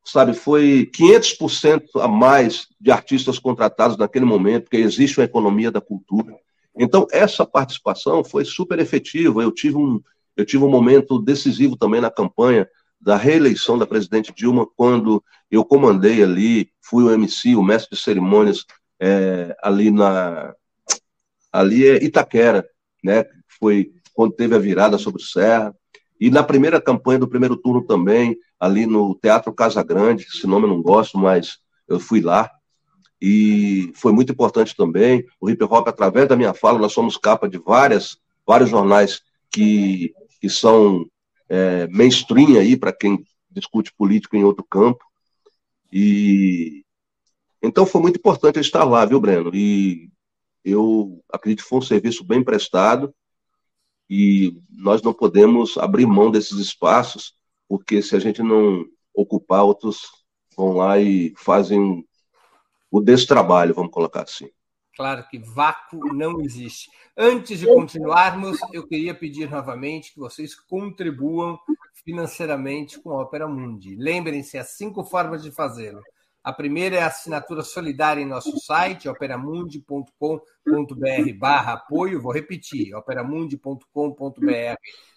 sabe, 0.05 0.35
foi 0.35 0.91
500% 0.93 2.01
a 2.01 2.09
mais 2.09 2.67
de 2.81 2.91
artistas 2.91 3.39
contratados 3.39 3.97
naquele 3.97 4.25
momento, 4.25 4.65
porque 4.65 4.79
existe 4.79 5.21
uma 5.21 5.27
economia 5.27 5.71
da 5.71 5.81
cultura. 5.81 6.35
Então, 6.77 7.07
essa 7.13 7.47
participação 7.47 8.25
foi 8.25 8.45
super 8.45 8.81
efetiva, 8.81 9.45
eu 9.45 9.53
tive 9.53 9.77
um, 9.77 10.01
eu 10.37 10.45
tive 10.45 10.65
um 10.65 10.69
momento 10.69 11.21
decisivo 11.21 11.77
também 11.77 12.01
na 12.01 12.11
campanha, 12.11 12.69
da 13.01 13.17
reeleição 13.17 13.79
da 13.79 13.87
presidente 13.87 14.33
Dilma, 14.35 14.67
quando 14.77 15.23
eu 15.51 15.65
comandei 15.65 16.23
ali, 16.23 16.71
fui 16.81 17.05
o 17.05 17.11
MC, 17.11 17.55
o 17.55 17.63
mestre 17.63 17.97
de 17.97 18.03
cerimônias, 18.03 18.65
é, 19.01 19.55
ali 19.63 19.91
na. 19.91 20.55
Ali 21.53 21.87
é 21.87 22.03
Itaquera, 22.03 22.69
né? 23.03 23.25
Foi 23.61 23.93
quando 24.13 24.33
teve 24.33 24.55
a 24.55 24.59
virada 24.59 24.99
sobre 24.99 25.23
o 25.23 25.25
Serra. 25.25 25.75
E 26.21 26.31
na 26.31 26.43
primeira 26.43 26.81
campanha 26.81 27.19
do 27.19 27.29
primeiro 27.29 27.57
turno 27.57 27.83
também, 27.83 28.37
ali 28.59 28.87
no 28.87 29.15
Teatro 29.15 29.53
Casa 29.53 29.83
Grande, 29.83 30.25
esse 30.25 30.47
nome 30.47 30.67
eu 30.67 30.71
não 30.71 30.83
gosto, 30.83 31.19
mas 31.19 31.59
eu 31.87 32.01
fui 32.01 32.21
lá, 32.21 32.51
e 33.27 33.91
foi 33.95 34.13
muito 34.13 34.33
importante 34.33 34.77
também. 34.77 35.25
O 35.41 35.49
hip 35.49 35.65
hop, 35.65 35.89
através 35.89 36.29
da 36.29 36.37
minha 36.37 36.53
fala, 36.53 36.79
nós 36.79 36.93
somos 36.93 37.17
capa 37.17 37.49
de 37.49 37.57
várias, 37.57 38.19
vários 38.47 38.69
jornais 38.69 39.23
que, 39.51 40.13
que 40.41 40.51
são 40.51 41.07
é, 41.49 41.87
mainstream 41.89 42.59
aí 42.59 42.77
para 42.77 42.93
quem 42.93 43.25
discute 43.51 43.93
política 43.95 44.37
em 44.37 44.45
outro 44.45 44.65
campo. 44.65 45.05
E 45.93 46.85
então 47.63 47.87
foi 47.87 48.01
muito 48.01 48.19
importante 48.19 48.59
estar 48.59 48.85
lá, 48.85 49.05
viu, 49.07 49.21
Breno? 49.21 49.51
E 49.55 50.11
eu 50.65 51.23
acredito 51.33 51.63
que 51.63 51.69
foi 51.69 51.79
um 51.79 51.83
serviço 51.83 52.25
bem 52.25 52.43
prestado 52.43 53.15
e 54.09 54.61
nós 54.71 55.03
não 55.03 55.15
podemos 55.15 55.79
abrir 55.79 56.07
mão 56.07 56.31
desses 56.31 56.59
espaços, 56.59 57.35
porque 57.69 58.03
se 58.03 58.15
a 58.15 58.19
gente 58.19 58.43
não 58.43 58.85
ocupar, 59.15 59.65
outros 59.65 60.03
vão 60.57 60.75
lá 60.75 61.01
e 61.01 61.33
fazem 61.37 62.07
o 62.91 63.01
destrabalho, 63.01 63.75
vamos 63.75 63.93
colocar 63.93 64.23
assim. 64.23 64.49
Claro 64.97 65.27
que 65.29 65.39
vácuo 65.39 66.15
não 66.15 66.41
existe. 66.41 66.91
Antes 67.17 67.59
de 67.59 67.67
continuarmos, 67.67 68.59
eu 68.73 68.87
queria 68.87 69.15
pedir 69.15 69.51
novamente 69.51 70.13
que 70.13 70.21
vocês 70.21 70.55
contribuam 70.55 71.59
financeiramente 72.05 73.01
com 73.01 73.11
a 73.11 73.23
Opera 73.23 73.49
Mundi. 73.49 73.97
Lembrem-se, 73.97 74.59
há 74.59 74.65
cinco 74.65 75.05
formas 75.05 75.43
de 75.43 75.51
fazê-lo. 75.51 76.03
A 76.45 76.53
primeira 76.53 76.97
é 76.97 77.03
a 77.03 77.07
assinatura 77.07 77.63
solidária 77.63 78.21
em 78.21 78.27
nosso 78.27 78.61
site, 78.61 79.09
operamundi.com.br 79.09 81.39
barra 81.39 81.73
apoio. 81.73 82.21
Vou 82.21 82.33
repetir, 82.33 82.95
operamundi.com.br 82.95 84.77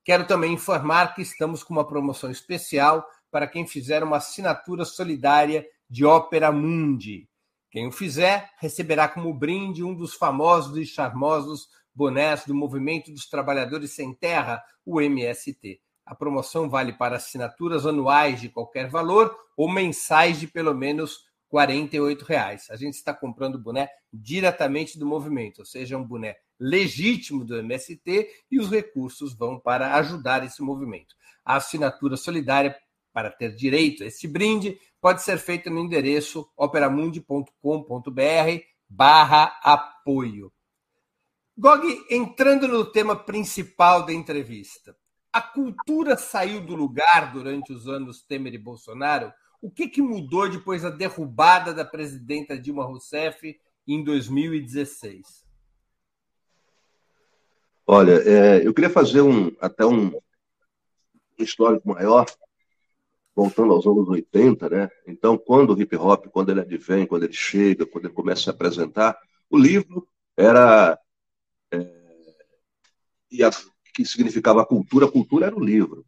Quero 0.05 0.27
também 0.27 0.55
informar 0.55 1.15
que 1.15 1.23
estamos 1.23 1.63
com 1.63 1.75
uma 1.75 1.87
promoção 1.87 2.29
especial 2.31 3.07
para 3.31 3.47
quem 3.47 3.67
fizer 3.67 4.03
uma 4.03 4.17
assinatura 4.17 4.85
solidária 4.85 5.65
de 5.89 6.05
Ópera 6.05 6.51
Mundi. 6.51 7.29
Quem 7.71 7.87
o 7.87 7.93
fizer 7.93 8.51
receberá 8.59 9.09
como 9.09 9.33
brinde 9.35 9.85
um 9.85 9.95
dos 9.95 10.15
famosos 10.15 10.77
e 10.79 10.87
charmosos 10.87 11.69
bonés 11.95 12.47
do 12.47 12.55
Movimento 12.55 13.11
dos 13.11 13.29
Trabalhadores 13.29 13.95
Sem 13.95 14.15
Terra, 14.15 14.63
o 14.85 15.01
MST. 15.01 15.81
A 16.05 16.15
promoção 16.15 16.69
vale 16.69 16.93
para 16.93 17.17
assinaturas 17.17 17.87
anuais 17.87 18.41
de 18.41 18.49
qualquer 18.49 18.89
valor 18.89 19.37
ou 19.57 19.71
mensais 19.71 20.41
de 20.41 20.47
pelo 20.47 20.75
menos 20.75 21.31
R$ 21.53 22.17
reais. 22.27 22.69
A 22.71 22.77
gente 22.77 22.95
está 22.95 23.13
comprando 23.13 23.59
boné 23.59 23.89
diretamente 24.13 24.99
do 24.99 25.07
movimento, 25.07 25.61
ou 25.61 25.65
seja, 25.65 25.97
um 25.97 26.05
boné 26.05 26.37
legítimo 26.59 27.45
do 27.45 27.57
MST 27.57 28.29
e 28.51 28.59
os 28.59 28.71
recursos 28.71 29.35
vão 29.37 29.59
para 29.59 29.95
ajudar 29.97 30.45
esse 30.45 30.63
movimento. 30.63 31.15
A 31.45 31.57
assinatura 31.57 32.17
solidária 32.17 32.77
para 33.13 33.31
ter 33.31 33.55
direito 33.55 34.03
a 34.03 34.07
este 34.07 34.27
brinde 34.27 34.79
pode 35.01 35.23
ser 35.23 35.39
feita 35.39 35.69
no 35.69 35.81
endereço 35.81 36.49
operamundi.com.br 36.57 37.53
barra 38.89 39.59
apoio. 39.63 40.53
Gog, 41.57 41.87
entrando 42.09 42.67
no 42.67 42.85
tema 42.85 43.15
principal 43.17 44.07
da 44.07 44.13
entrevista, 44.13 44.97
a 45.33 45.41
cultura 45.41 46.17
saiu 46.17 46.61
do 46.61 46.75
lugar 46.75 47.33
durante 47.33 47.73
os 47.73 47.89
anos 47.89 48.23
Temer 48.23 48.55
e 48.55 48.59
Bolsonaro? 48.59 49.33
O 49.63 49.71
que, 49.71 49.89
que 49.89 50.03
mudou 50.03 50.49
depois 50.51 50.83
da 50.83 50.91
derrubada 50.91 51.73
da 51.73 51.85
presidenta 51.85 52.59
Dilma 52.59 52.85
Rousseff 52.85 53.59
em 53.87 54.05
2016? 54.05 55.43
Olha, 57.87 58.13
é, 58.13 58.67
eu 58.67 58.75
queria 58.75 58.91
fazer 58.91 59.23
um 59.23 59.51
até 59.61 59.87
um, 59.87 60.09
um 60.09 60.21
histórico 61.39 61.89
maior, 61.89 62.27
voltando 63.35 63.73
aos 63.73 63.87
anos 63.87 64.09
80, 64.09 64.69
né? 64.69 64.91
Então, 65.07 65.39
quando 65.39 65.75
o 65.75 65.81
hip 65.81 65.97
hop, 65.97 66.27
quando 66.27 66.51
ele 66.51 66.61
advém, 66.61 67.07
quando 67.07 67.25
ele 67.25 67.33
chega, 67.33 67.87
quando 67.87 68.07
ele 68.07 68.15
começa 68.15 68.41
a 68.41 68.45
se 68.45 68.51
apresentar, 68.51 69.19
o 69.49 69.59
livro 69.59 70.07
era. 70.37 70.99
É, 71.71 72.03
e 73.31 73.43
a, 73.43 73.51
que 73.93 74.05
significava 74.05 74.65
cultura, 74.65 75.11
cultura 75.11 75.47
era 75.47 75.57
o 75.57 75.65
livro. 75.65 76.05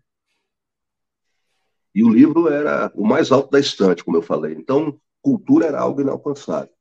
E 1.95 2.03
o 2.03 2.09
livro 2.09 2.49
era 2.49 2.91
o 2.95 3.07
mais 3.07 3.31
alto 3.31 3.51
da 3.51 3.61
estante, 3.61 4.03
como 4.03 4.17
eu 4.17 4.23
falei. 4.23 4.55
Então, 4.55 4.99
cultura 5.23 5.67
era 5.67 5.81
algo 5.81 6.01
inalcançável. 6.01 6.75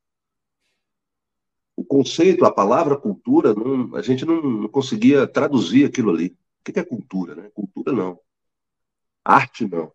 O 1.76 1.84
conceito, 1.84 2.46
a 2.46 2.52
palavra 2.52 2.98
cultura, 2.98 3.54
não, 3.54 3.96
a 3.96 4.02
gente 4.02 4.26
não, 4.26 4.42
não, 4.42 4.70
conseguia 4.70 5.28
traduzir 5.28 5.86
aquilo 5.86 6.12
ali. 6.12 6.38
O 6.62 6.72
que 6.72 6.80
é 6.80 6.84
cultura? 6.84 7.36
Né? 7.36 7.50
Cultura 7.54 7.92
não. 7.92 8.20
Arte 9.24 9.68
não. 9.68 9.92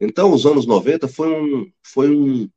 Então, 0.00 0.32
os 0.32 0.44
anos 0.44 0.66
90 0.66 1.08
foi 1.08 1.28
um, 1.28 1.72
foi 1.82 2.10
um, 2.14 2.50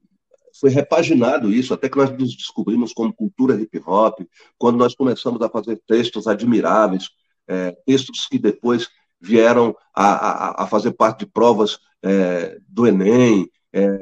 foi 0.60 0.70
repaginado 0.70 1.52
isso, 1.52 1.74
até 1.74 1.88
que 1.88 1.98
nós 1.98 2.12
nos 2.12 2.36
descobrimos 2.36 2.94
como 2.94 3.14
cultura 3.14 3.60
hip 3.60 3.80
hop, 3.86 4.20
quando 4.58 4.78
nós 4.78 4.96
começamos 4.96 5.42
a 5.42 5.50
fazer 5.50 5.82
textos 5.88 6.28
admiráveis, 6.28 7.10
é, 7.48 7.72
textos 7.86 8.28
que 8.28 8.38
depois 8.38 8.90
vieram 9.20 9.76
a, 9.96 10.06
a, 10.06 10.64
a, 10.64 10.68
fazer 10.68 10.92
parte 10.92 11.20
de 11.20 11.26
provas 11.26 11.80
é, 12.04 12.58
do 12.68 12.86
Enem, 12.86 13.50
é, 13.74 13.98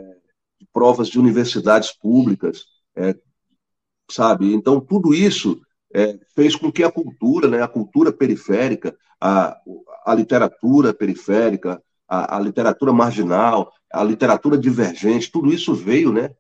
de 0.60 0.68
provas 0.74 1.08
de 1.08 1.20
universidades 1.20 1.91
públicas, 1.91 2.66
é, 2.96 3.16
sabe? 4.10 4.54
Então, 4.54 4.80
tudo 4.80 5.14
isso 5.14 5.62
é, 5.93 6.20
fez 6.36 6.56
com 6.56 6.72
que 6.72 6.84
a 6.84 6.91
cultura, 6.91 7.48
né, 7.48 7.62
a 7.62 7.68
cultura 7.68 8.12
periférica, 8.12 8.96
a, 9.20 9.58
a 10.06 10.14
literatura 10.14 10.93
periférica, 10.93 11.82
a, 12.08 12.36
a, 12.36 12.39
literatura 12.39 12.91
marginal, 12.91 13.72
a 13.91 14.04
literatura 14.04 14.58
divergente, 14.58 15.32
tudo 15.32 15.54
isso 15.54 15.74
veio, 15.74 16.12
né, 16.12 16.32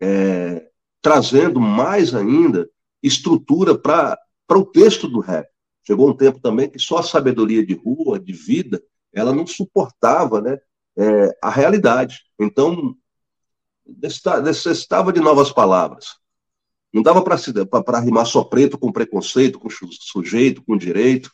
é, 0.00 0.68
trazendo 1.02 1.60
mais 1.60 2.14
ainda 2.14 2.68
estrutura 3.02 3.76
para 3.78 4.18
o 4.50 4.64
texto 4.64 5.06
do 5.06 5.20
rap. 5.20 5.46
Chegou 5.86 6.08
um 6.08 6.16
tempo 6.16 6.40
também 6.40 6.68
que 6.68 6.78
só 6.78 6.98
a 6.98 7.02
sabedoria 7.02 7.64
de 7.64 7.74
rua, 7.74 8.18
de 8.18 8.32
vida, 8.32 8.82
ela 9.12 9.34
não 9.34 9.46
suportava 9.46 10.40
né, 10.40 10.58
é, 10.96 11.38
a 11.42 11.50
realidade. 11.50 12.22
Então, 12.38 12.96
necessitava 14.42 15.12
de 15.12 15.20
novas 15.20 15.52
palavras. 15.52 16.16
Não 16.92 17.02
dava 17.02 17.22
para 17.22 18.00
rimar 18.00 18.24
só 18.24 18.44
preto 18.44 18.78
com 18.78 18.92
preconceito, 18.92 19.58
com 19.58 19.68
sujeito, 19.68 20.62
com 20.62 20.76
direito. 20.76 21.30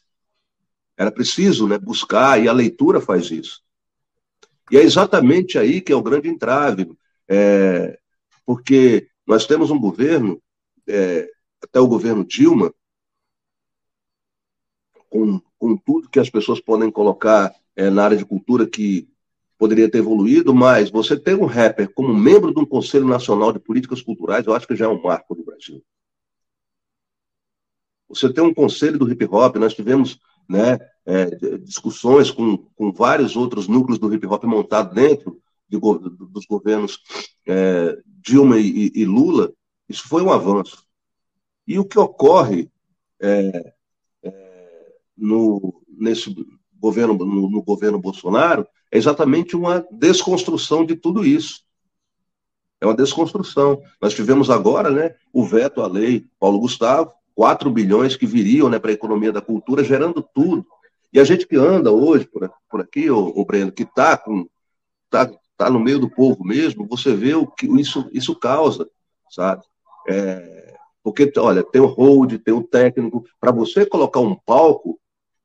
Era 0.96 1.12
preciso 1.12 1.68
né, 1.68 1.78
buscar, 1.78 2.42
e 2.42 2.48
a 2.48 2.52
leitura 2.52 3.00
faz 3.00 3.30
isso. 3.30 3.62
E 4.70 4.78
é 4.78 4.82
exatamente 4.82 5.58
aí 5.58 5.80
que 5.80 5.92
é 5.92 5.96
o 5.96 6.02
grande 6.02 6.28
entrave, 6.28 6.90
é, 7.28 7.98
porque 8.46 9.08
nós 9.26 9.46
temos 9.46 9.70
um 9.70 9.78
governo, 9.78 10.40
é, 10.88 11.28
até 11.62 11.78
o 11.78 11.86
governo 11.86 12.24
Dilma, 12.24 12.72
com, 15.10 15.40
com 15.58 15.76
tudo 15.76 16.08
que 16.08 16.20
as 16.20 16.30
pessoas 16.30 16.60
podem 16.60 16.90
colocar 16.90 17.54
é, 17.76 17.90
na 17.90 18.04
área 18.04 18.16
de 18.16 18.24
cultura 18.24 18.66
que 18.66 19.08
poderia 19.58 19.90
ter 19.90 19.98
evoluído, 19.98 20.54
mas 20.54 20.88
você 20.88 21.18
ter 21.18 21.36
um 21.36 21.44
rapper 21.44 21.92
como 21.92 22.14
membro 22.14 22.54
de 22.54 22.58
um 22.58 22.64
Conselho 22.64 23.06
Nacional 23.06 23.52
de 23.52 23.58
Políticas 23.58 24.00
Culturais, 24.00 24.46
eu 24.46 24.54
acho 24.54 24.66
que 24.66 24.74
já 24.74 24.86
é 24.86 24.88
um 24.88 25.02
marco 25.02 25.34
no 25.34 25.44
Brasil. 25.44 25.84
Você 28.08 28.32
tem 28.32 28.42
um 28.42 28.54
conselho 28.54 28.98
do 28.98 29.10
hip 29.10 29.24
hop, 29.26 29.56
nós 29.56 29.74
tivemos 29.74 30.18
né, 30.48 30.78
é, 31.04 31.26
discussões 31.58 32.30
com, 32.30 32.56
com 32.74 32.90
vários 32.90 33.36
outros 33.36 33.68
núcleos 33.68 33.98
do 33.98 34.12
hip 34.12 34.26
hop 34.26 34.44
montados 34.44 34.94
dentro 34.94 35.40
de, 35.68 35.78
dos 35.78 36.46
governos 36.46 36.98
é, 37.46 37.98
Dilma 38.06 38.58
e, 38.58 38.90
e, 38.94 39.04
Lula, 39.04 39.52
isso 39.88 40.08
foi 40.08 40.22
um 40.22 40.32
avanço. 40.32 40.84
E 41.66 41.78
o 41.78 41.84
que 41.84 41.98
ocorre 41.98 42.70
é, 43.20 43.72
no, 45.20 45.82
nesse 45.88 46.34
governo, 46.78 47.14
no, 47.14 47.50
no 47.50 47.62
governo 47.62 48.00
Bolsonaro 48.00 48.66
é 48.90 48.98
exatamente 48.98 49.54
uma 49.54 49.86
desconstrução 49.90 50.84
de 50.84 50.96
tudo 50.96 51.24
isso. 51.24 51.62
É 52.80 52.86
uma 52.86 52.94
desconstrução. 52.94 53.80
Nós 54.00 54.14
tivemos 54.14 54.50
agora 54.50 54.90
né, 54.90 55.14
o 55.32 55.44
veto 55.44 55.82
à 55.82 55.86
lei 55.86 56.26
Paulo 56.40 56.58
Gustavo, 56.58 57.12
4 57.34 57.70
bilhões 57.70 58.16
que 58.16 58.26
viriam 58.26 58.68
né, 58.68 58.78
para 58.78 58.90
a 58.90 58.94
economia 58.94 59.30
da 59.30 59.40
cultura, 59.40 59.84
gerando 59.84 60.26
tudo. 60.34 60.66
E 61.12 61.20
a 61.20 61.24
gente 61.24 61.46
que 61.46 61.56
anda 61.56 61.92
hoje 61.92 62.26
por, 62.26 62.50
por 62.68 62.80
aqui, 62.80 63.10
o, 63.10 63.32
o 63.36 63.44
Breno, 63.44 63.70
que 63.70 63.82
está 63.82 64.22
tá, 65.08 65.30
tá 65.56 65.70
no 65.70 65.78
meio 65.78 65.98
do 65.98 66.10
povo 66.10 66.42
mesmo, 66.44 66.86
você 66.86 67.14
vê 67.14 67.34
o 67.34 67.46
que 67.46 67.66
isso, 67.78 68.08
isso 68.12 68.34
causa, 68.34 68.88
sabe? 69.30 69.62
É, 70.08 70.74
porque, 71.02 71.30
olha, 71.38 71.62
tem 71.62 71.80
o 71.80 71.86
hold, 71.86 72.38
tem 72.38 72.54
o 72.54 72.62
técnico. 72.62 73.24
Para 73.40 73.52
você 73.52 73.86
colocar 73.86 74.20
um 74.20 74.34
palco, 74.34 74.98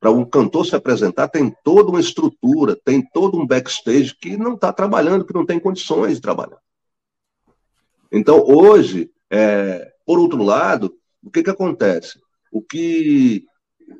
para 0.05 0.11
um 0.11 0.23
cantor 0.23 0.67
se 0.67 0.75
apresentar, 0.75 1.27
tem 1.29 1.51
toda 1.63 1.89
uma 1.89 1.99
estrutura, 1.99 2.77
tem 2.85 3.01
todo 3.01 3.39
um 3.39 3.47
backstage 3.47 4.15
que 4.15 4.37
não 4.37 4.53
está 4.53 4.71
trabalhando, 4.71 5.25
que 5.25 5.33
não 5.33 5.43
tem 5.43 5.59
condições 5.59 6.13
de 6.13 6.21
trabalhar. 6.21 6.59
Então, 8.11 8.45
hoje, 8.47 9.09
é, 9.31 9.91
por 10.05 10.19
outro 10.19 10.43
lado, 10.43 10.93
o 11.23 11.31
que, 11.31 11.41
que 11.41 11.49
acontece? 11.49 12.19
O 12.51 12.61
que 12.61 13.45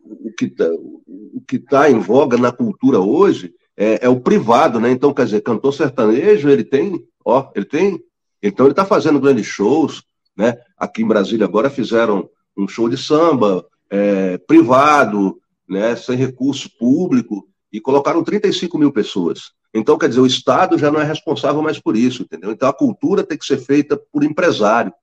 o 0.06 0.32
que 0.32 0.46
está 0.46 0.70
o 0.70 1.42
que 1.48 1.58
tá 1.58 1.90
em 1.90 1.98
voga 1.98 2.38
na 2.38 2.52
cultura 2.52 3.00
hoje 3.00 3.56
é, 3.76 4.06
é, 4.06 4.08
o 4.08 4.20
privado, 4.20 4.80
né? 4.80 4.92
Então, 4.92 5.12
quer 5.12 5.26
dizer, 5.26 5.42
cantor 5.42 5.74
sertanejo, 5.74 6.48
ele 6.50 6.64
tem, 6.64 7.04
ó, 7.26 7.50
ele 7.56 7.66
tem, 7.66 8.00
então 8.44 8.68
ele 8.68 8.74
está 8.74 8.86
fazendo 8.86 9.20
grandes 9.20 9.48
shows, 9.48 10.04
né? 10.38 10.56
Aqui 10.78 11.02
em 11.02 11.08
Brasília 11.08 11.48
agora 11.48 11.68
fizeram 11.68 12.30
um 12.56 12.68
show 12.68 12.88
de 12.88 12.96
samba 12.96 13.66
é, 13.90 14.38
privado, 14.38 15.42
né? 15.68 15.96
Sem 15.96 16.18
recurso 16.18 16.70
público 16.78 17.48
e 17.72 17.82
colocaram 17.82 18.24
35 18.24 18.78
mil 18.78 18.92
pessoas. 18.92 19.52
Então, 19.74 19.98
quer 19.98 20.08
dizer, 20.08 20.22
o 20.22 20.26
Estado 20.26 20.78
já 20.78 20.90
não 20.90 21.02
é 21.02 21.04
responsável 21.04 21.62
mais 21.62 21.78
por 21.78 21.98
isso, 21.98 22.24
entendeu? 22.24 22.52
Então, 22.52 22.70
a 22.70 22.74
cultura 22.74 23.24
tem 23.24 23.38
que 23.38 23.46
ser 23.46 23.58
feita 23.58 23.98
por 24.12 24.24
empresário. 24.24 24.94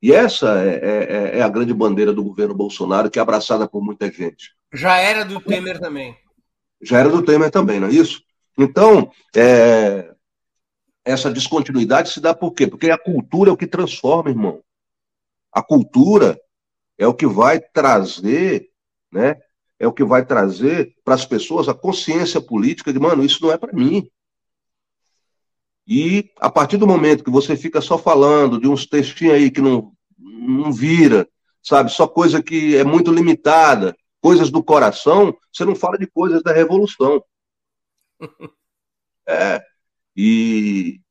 E 0.00 0.12
essa 0.12 0.62
é, 0.62 0.74
é, 0.74 0.88
é, 0.88 1.38
é 1.38 1.42
a 1.42 1.48
grande 1.48 1.74
bandeira 1.74 2.12
do 2.12 2.22
governo 2.22 2.54
Bolsonaro, 2.54 3.10
que 3.10 3.18
é 3.18 3.22
abraçada 3.22 3.68
por 3.68 3.82
muita 3.82 4.10
gente. 4.10 4.52
Já 4.72 4.98
era 4.98 5.24
do 5.24 5.40
Temer 5.40 5.80
também. 5.80 6.16
Já 6.80 7.00
era 7.00 7.08
do 7.08 7.24
Temer 7.24 7.50
também, 7.50 7.80
não 7.80 7.88
é 7.88 7.90
isso? 7.92 8.22
Então, 8.56 9.10
é, 9.34 10.14
essa 11.04 11.32
descontinuidade 11.32 12.10
se 12.10 12.20
dá 12.20 12.32
por 12.32 12.52
quê? 12.52 12.68
Porque 12.68 12.90
a 12.90 12.98
cultura 12.98 13.50
é 13.50 13.52
o 13.52 13.56
que 13.56 13.66
transforma, 13.66 14.30
irmão. 14.30 14.62
A 15.52 15.62
cultura 15.62 16.38
é 16.96 17.06
o 17.06 17.14
que 17.14 17.26
vai 17.26 17.58
trazer 17.60 18.68
né, 19.10 19.36
é 19.78 19.86
o 19.86 19.92
que 19.92 20.04
vai 20.04 20.24
trazer 20.24 20.94
para 21.04 21.14
as 21.14 21.24
pessoas 21.24 21.68
a 21.68 21.74
consciência 21.74 22.40
política 22.40 22.92
de, 22.92 22.98
mano, 22.98 23.24
isso 23.24 23.42
não 23.42 23.52
é 23.52 23.56
para 23.56 23.72
mim. 23.72 24.08
E 25.86 26.30
a 26.38 26.50
partir 26.50 26.76
do 26.76 26.86
momento 26.86 27.24
que 27.24 27.30
você 27.30 27.56
fica 27.56 27.80
só 27.80 27.96
falando 27.96 28.60
de 28.60 28.68
uns 28.68 28.86
textinhos 28.86 29.34
aí 29.34 29.50
que 29.50 29.60
não, 29.60 29.92
não 30.18 30.72
vira, 30.72 31.28
sabe, 31.62 31.90
só 31.90 32.06
coisa 32.06 32.42
que 32.42 32.76
é 32.76 32.84
muito 32.84 33.12
limitada, 33.12 33.96
coisas 34.20 34.50
do 34.50 34.62
coração, 34.62 35.34
você 35.52 35.64
não 35.64 35.74
fala 35.74 35.96
de 35.96 36.06
coisas 36.06 36.42
da 36.42 36.52
revolução. 36.52 37.22
É. 39.30 39.62
E, 40.16 41.02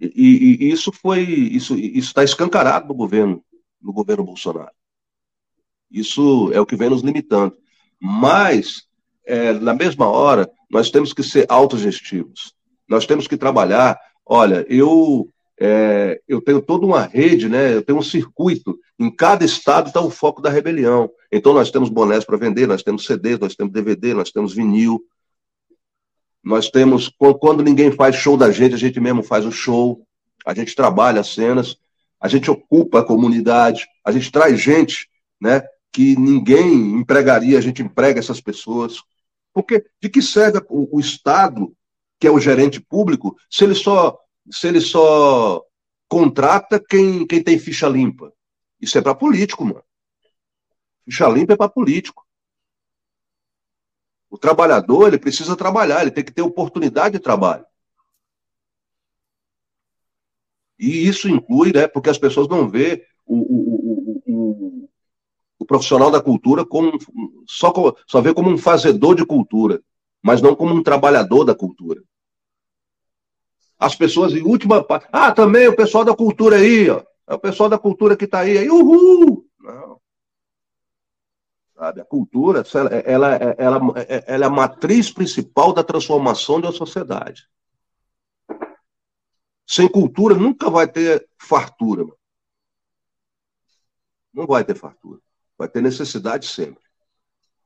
e, 0.00 0.58
e 0.60 0.72
isso 0.72 0.90
foi, 0.90 1.22
isso 1.22 1.78
está 1.78 2.24
escancarado 2.24 2.88
no 2.88 2.94
governo, 2.94 3.44
no 3.80 3.92
governo 3.92 4.24
Bolsonaro. 4.24 4.72
Isso 5.88 6.50
é 6.52 6.60
o 6.60 6.66
que 6.66 6.74
vem 6.74 6.90
nos 6.90 7.02
limitando. 7.02 7.56
Mas, 8.04 8.82
é, 9.24 9.52
na 9.52 9.72
mesma 9.72 10.08
hora, 10.08 10.50
nós 10.68 10.90
temos 10.90 11.12
que 11.12 11.22
ser 11.22 11.46
autogestivos. 11.48 12.52
Nós 12.88 13.06
temos 13.06 13.28
que 13.28 13.36
trabalhar. 13.36 13.96
Olha, 14.26 14.66
eu 14.68 15.28
é, 15.64 16.20
eu 16.26 16.40
tenho 16.40 16.60
toda 16.60 16.84
uma 16.84 17.02
rede, 17.02 17.48
né? 17.48 17.72
eu 17.72 17.82
tenho 17.82 17.98
um 17.98 18.02
circuito. 18.02 18.76
Em 18.98 19.08
cada 19.08 19.44
estado 19.44 19.86
está 19.86 20.00
o 20.00 20.10
foco 20.10 20.42
da 20.42 20.50
rebelião. 20.50 21.08
Então, 21.30 21.54
nós 21.54 21.70
temos 21.70 21.88
bonés 21.88 22.24
para 22.24 22.36
vender, 22.36 22.66
nós 22.66 22.82
temos 22.82 23.06
CDs, 23.06 23.38
nós 23.38 23.54
temos 23.54 23.72
DVD, 23.72 24.12
nós 24.12 24.32
temos 24.32 24.52
vinil. 24.52 25.00
Nós 26.42 26.68
temos, 26.68 27.08
quando 27.38 27.62
ninguém 27.62 27.92
faz 27.92 28.16
show 28.16 28.36
da 28.36 28.50
gente, 28.50 28.74
a 28.74 28.78
gente 28.78 28.98
mesmo 28.98 29.22
faz 29.22 29.46
o 29.46 29.52
show. 29.52 30.04
A 30.44 30.52
gente 30.52 30.74
trabalha 30.74 31.20
as 31.20 31.28
cenas, 31.28 31.76
a 32.20 32.26
gente 32.26 32.50
ocupa 32.50 32.98
a 32.98 33.04
comunidade, 33.04 33.86
a 34.04 34.10
gente 34.10 34.32
traz 34.32 34.60
gente 34.60 35.08
né, 35.40 35.62
que 35.92 36.16
ninguém 36.16 36.96
empregaria, 36.98 37.58
a 37.58 37.60
gente 37.60 37.82
emprega 37.82 38.18
essas 38.18 38.40
pessoas. 38.40 39.02
Porque 39.52 39.84
de 40.00 40.08
que 40.08 40.22
serve 40.22 40.64
o, 40.68 40.96
o 40.96 40.98
Estado, 40.98 41.76
que 42.18 42.26
é 42.26 42.30
o 42.30 42.40
gerente 42.40 42.80
público, 42.80 43.36
se 43.50 43.64
ele 43.64 43.74
só, 43.74 44.18
se 44.50 44.66
ele 44.68 44.80
só 44.80 45.62
contrata 46.08 46.80
quem, 46.80 47.26
quem 47.26 47.42
tem 47.42 47.58
ficha 47.58 47.88
limpa? 47.88 48.32
Isso 48.80 48.96
é 48.96 49.02
para 49.02 49.14
político, 49.14 49.64
mano. 49.64 49.84
Ficha 51.04 51.28
limpa 51.28 51.52
é 51.52 51.56
para 51.56 51.68
político. 51.68 52.26
O 54.30 54.38
trabalhador, 54.38 55.08
ele 55.08 55.18
precisa 55.18 55.54
trabalhar, 55.54 56.00
ele 56.00 56.10
tem 56.10 56.24
que 56.24 56.32
ter 56.32 56.40
oportunidade 56.40 57.18
de 57.18 57.22
trabalho. 57.22 57.66
E 60.78 61.06
isso 61.06 61.28
inclui, 61.28 61.70
né, 61.72 61.86
porque 61.86 62.08
as 62.08 62.18
pessoas 62.18 62.48
não 62.48 62.68
vê 62.68 63.06
o, 63.26 63.36
o, 63.36 63.81
profissional 65.72 66.10
da 66.10 66.20
cultura 66.20 66.66
como 66.66 66.98
só, 67.46 67.72
só 68.06 68.20
vê 68.20 68.34
como 68.34 68.50
um 68.50 68.58
fazedor 68.58 69.14
de 69.14 69.24
cultura, 69.24 69.82
mas 70.22 70.42
não 70.42 70.54
como 70.54 70.74
um 70.74 70.82
trabalhador 70.82 71.44
da 71.44 71.54
cultura. 71.54 72.02
As 73.78 73.96
pessoas, 73.96 74.34
em 74.34 74.42
última 74.42 74.84
parte, 74.84 75.08
ah, 75.10 75.32
também 75.32 75.66
o 75.66 75.74
pessoal 75.74 76.04
da 76.04 76.14
cultura 76.14 76.56
aí, 76.56 76.90
ó. 76.90 77.02
É 77.26 77.34
o 77.34 77.38
pessoal 77.38 77.70
da 77.70 77.78
cultura 77.78 78.14
que 78.14 78.26
está 78.26 78.40
aí, 78.40 78.58
aí, 78.58 78.68
uhul! 78.68 79.46
Não. 79.60 79.98
Sabe, 81.74 82.02
a 82.02 82.04
cultura, 82.04 82.62
ela, 82.74 83.28
ela, 83.30 83.56
ela, 83.56 83.78
ela 84.26 84.44
é 84.44 84.46
a 84.46 84.50
matriz 84.50 85.10
principal 85.10 85.72
da 85.72 85.82
transformação 85.82 86.60
de 86.60 86.66
uma 86.66 86.72
sociedade. 86.72 87.48
Sem 89.66 89.88
cultura 89.88 90.34
nunca 90.34 90.68
vai 90.68 90.86
ter 90.86 91.26
fartura. 91.38 92.04
Não 94.34 94.46
vai 94.46 94.64
ter 94.64 94.76
fartura. 94.76 95.18
Vai 95.58 95.68
ter 95.68 95.82
necessidade 95.82 96.46
sempre. 96.46 96.82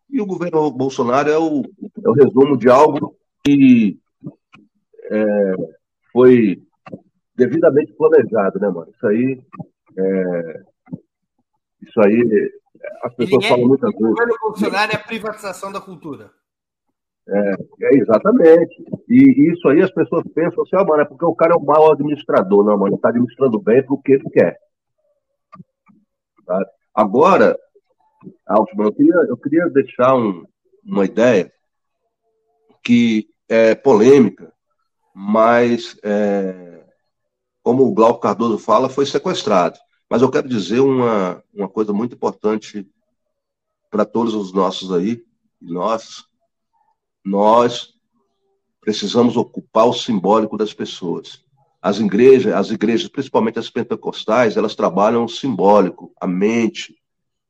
E 0.08 0.20
o 0.20 0.26
governo 0.26 0.70
Bolsonaro 0.70 1.30
é 1.30 1.38
o, 1.38 1.62
é 2.04 2.08
o 2.08 2.12
resumo 2.12 2.56
de 2.56 2.68
algo 2.68 3.16
que 3.44 3.98
é, 5.10 5.54
foi 6.12 6.62
devidamente 7.34 7.92
planejado, 7.92 8.58
né, 8.58 8.68
mano? 8.68 8.90
Isso 8.94 9.06
aí. 9.06 9.42
É, 9.98 10.62
isso 11.82 12.00
aí. 12.00 12.52
As 13.02 13.14
pessoas 13.14 13.44
é, 13.44 13.48
falam 13.48 13.68
muitas 13.68 13.90
vezes. 13.90 14.06
O 14.06 14.10
governo 14.10 14.36
Bolsonaro 14.40 14.92
é 14.92 14.96
a 14.96 15.00
privatização 15.00 15.72
da 15.72 15.80
cultura. 15.80 16.30
É, 17.28 17.52
é, 17.82 17.96
exatamente. 17.96 18.84
E 19.08 19.52
isso 19.52 19.68
aí 19.68 19.82
as 19.82 19.90
pessoas 19.90 20.24
pensam 20.32 20.62
assim, 20.62 20.76
ah, 20.76 20.84
mano, 20.84 21.02
é 21.02 21.04
porque 21.04 21.24
o 21.24 21.34
cara 21.34 21.54
é 21.54 21.56
um 21.56 21.64
mau 21.64 21.90
administrador. 21.90 22.64
Não, 22.64 22.74
mano, 22.74 22.88
ele 22.88 22.94
está 22.96 23.08
administrando 23.08 23.60
bem 23.60 23.84
porque 23.84 24.12
ele 24.12 24.30
quer. 24.30 24.58
Tá? 26.46 26.64
Agora, 26.94 27.58
Altman, 28.46 28.86
eu 28.86 28.92
queria, 28.92 29.14
eu 29.28 29.36
queria 29.36 29.68
deixar 29.68 30.14
um, 30.14 30.46
uma 30.84 31.04
ideia 31.04 31.52
que 32.82 33.28
é 33.48 33.74
polêmica, 33.74 34.52
mas, 35.14 35.98
é, 36.02 36.84
como 37.62 37.84
o 37.84 37.92
Glauco 37.92 38.20
Cardoso 38.20 38.58
fala, 38.58 38.88
foi 38.88 39.04
sequestrado. 39.06 39.78
Mas 40.08 40.22
eu 40.22 40.30
quero 40.30 40.48
dizer 40.48 40.80
uma, 40.80 41.42
uma 41.52 41.68
coisa 41.68 41.92
muito 41.92 42.14
importante 42.14 42.88
para 43.90 44.04
todos 44.04 44.34
os 44.34 44.52
nossos 44.52 44.92
aí, 44.92 45.24
nós, 45.60 46.24
nós 47.24 47.94
precisamos 48.80 49.36
ocupar 49.36 49.86
o 49.86 49.92
simbólico 49.92 50.56
das 50.56 50.72
pessoas. 50.72 51.44
As 51.82 51.98
igrejas, 51.98 52.54
as 52.54 52.70
igrejas, 52.70 53.08
principalmente 53.08 53.58
as 53.58 53.70
pentecostais, 53.70 54.56
elas 54.56 54.76
trabalham 54.76 55.24
o 55.24 55.28
simbólico, 55.28 56.12
a 56.20 56.26
mente, 56.26 56.95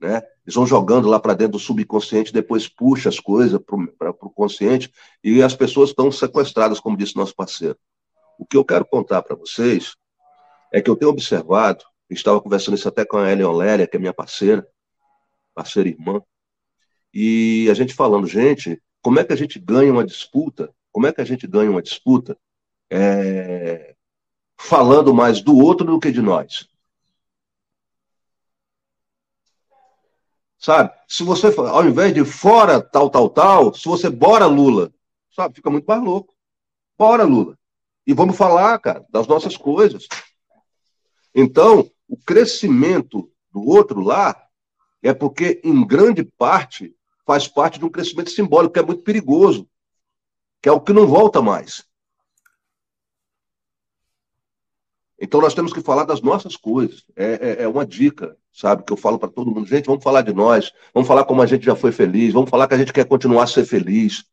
né? 0.01 0.23
Eles 0.45 0.55
vão 0.55 0.67
jogando 0.67 1.09
lá 1.09 1.19
para 1.19 1.35
dentro 1.35 1.53
do 1.53 1.59
subconsciente, 1.59 2.33
depois 2.33 2.69
puxa 2.69 3.09
as 3.09 3.19
coisas 3.19 3.61
para 3.99 4.11
o 4.11 4.31
consciente 4.31 4.93
e 5.23 5.43
as 5.43 5.55
pessoas 5.55 5.91
estão 5.91 6.11
sequestradas, 6.13 6.81
como 6.81 6.97
disse 6.97 7.17
nosso 7.17 7.35
parceiro. 7.35 7.79
O 8.39 8.47
que 8.47 8.57
eu 8.57 8.65
quero 8.65 8.85
contar 8.85 9.23
para 9.23 9.35
vocês 9.35 9.97
é 10.73 10.81
que 10.81 10.91
eu 10.91 10.97
tenho 10.97 11.11
observado, 11.11 11.85
estava 12.11 12.41
conversando 12.41 12.75
isso 12.75 12.89
até 12.89 13.05
com 13.05 13.17
a 13.17 13.33
Elion 13.33 13.53
Léria, 13.53 13.87
que 13.87 13.97
é 13.97 14.01
minha 14.01 14.13
parceira, 14.13 14.67
parceira 15.55 15.89
irmã, 15.89 16.23
e 17.13 17.69
a 17.71 17.75
gente 17.75 17.95
falando, 17.95 18.27
gente, 18.27 18.81
como 19.01 19.19
é 19.19 19.25
que 19.25 19.33
a 19.33 19.37
gente 19.37 19.59
ganha 19.59 19.91
uma 19.91 20.05
disputa? 20.05 20.71
Como 20.93 21.07
é 21.07 21.13
que 21.13 21.21
a 21.21 21.25
gente 21.25 21.47
ganha 21.47 21.71
uma 21.71 21.83
disputa? 21.83 22.37
É... 22.91 23.95
Falando 24.59 25.15
mais 25.15 25.41
do 25.41 25.57
outro 25.57 25.87
do 25.87 25.99
que 25.99 26.11
de 26.11 26.21
nós. 26.21 26.69
Sabe? 30.67 30.93
Se 31.07 31.23
você, 31.23 31.47
ao 31.57 31.87
invés 31.87 32.13
de 32.13 32.25
fora 32.25 32.81
tal, 32.83 33.09
tal, 33.09 33.31
tal, 33.31 33.73
se 33.73 33.85
você 33.85 34.11
bora 34.11 34.47
Lula, 34.47 34.93
sabe? 35.31 35.55
Fica 35.55 35.71
muito 35.71 35.85
mais 35.87 36.03
louco. 36.03 36.35
Bora 36.99 37.23
Lula. 37.23 37.57
E 38.05 38.13
vamos 38.13 38.37
falar, 38.37 38.77
cara, 38.81 39.07
das 39.09 39.29
nossas 39.29 39.57
coisas. 39.57 40.09
Então, 41.33 41.89
o 42.09 42.17
crescimento 42.17 43.31
do 43.53 43.65
outro 43.65 44.01
lá 44.01 44.37
é 45.05 45.15
porque, 45.15 45.61
em 45.63 45.87
grande 45.87 46.25
parte, 46.25 46.97
faz 47.25 47.47
parte 47.47 47.79
de 47.79 47.85
um 47.85 47.91
crescimento 47.91 48.31
simbólico 48.31 48.75
que 48.75 48.81
é 48.81 48.85
muito 48.85 49.05
perigoso, 49.05 49.69
que 50.61 50.69
é 50.69 50.73
o 50.73 50.81
que 50.81 50.93
não 50.93 51.07
volta 51.07 51.41
mais. 51.41 51.86
Então 55.19 55.41
nós 55.41 55.55
temos 55.55 55.73
que 55.73 55.81
falar 55.81 56.05
das 56.05 56.21
nossas 56.21 56.57
coisas. 56.57 57.05
É, 57.17 57.61
é, 57.61 57.63
é 57.63 57.69
uma 57.69 57.87
dica, 57.87 58.37
sabe, 58.53 58.85
que 58.85 58.93
eu 58.93 58.97
falo 58.97 59.19
para 59.19 59.31
todo 59.31 59.51
mundo. 59.51 59.67
Gente, 59.67 59.87
vamos 59.87 60.05
falar 60.05 60.23
de 60.23 60.33
nós, 60.33 60.73
vamos 60.93 61.09
falar 61.09 61.25
como 61.25 61.41
a 61.41 61.47
gente 61.47 61.65
já 61.65 61.75
foi 61.75 61.91
feliz, 61.91 62.35
vamos 62.35 62.51
falar 62.51 62.69
que 62.69 62.75
a 62.75 62.79
gente 62.79 62.93
quer 62.93 63.07
continuar 63.07 63.45
a 63.45 63.47
ser 63.47 63.65
feliz. 63.65 64.25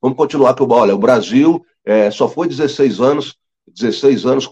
Vamos 0.00 0.18
continuar 0.18 0.54
que, 0.54 0.62
olha, 0.64 0.94
o 0.94 0.98
Brasil 0.98 1.64
é, 1.84 2.10
só 2.10 2.28
foi 2.28 2.48
16 2.48 3.00
anos, 3.00 3.36
16 3.68 4.26
anos, 4.26 4.50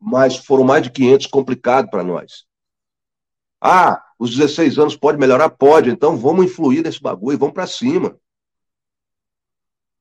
mas 0.00 0.36
foram 0.36 0.64
mais 0.64 0.82
de 0.82 0.90
500 0.90 1.26
complicado 1.28 1.88
para 1.88 2.02
nós. 2.02 2.44
Ah, 3.60 4.02
os 4.18 4.34
16 4.34 4.78
anos 4.78 4.96
pode 4.96 5.16
melhorar? 5.16 5.48
Pode. 5.50 5.90
Então 5.90 6.16
vamos 6.16 6.46
influir 6.46 6.82
nesse 6.82 7.00
bagulho, 7.00 7.38
vamos 7.38 7.54
para 7.54 7.68
cima. 7.68 8.18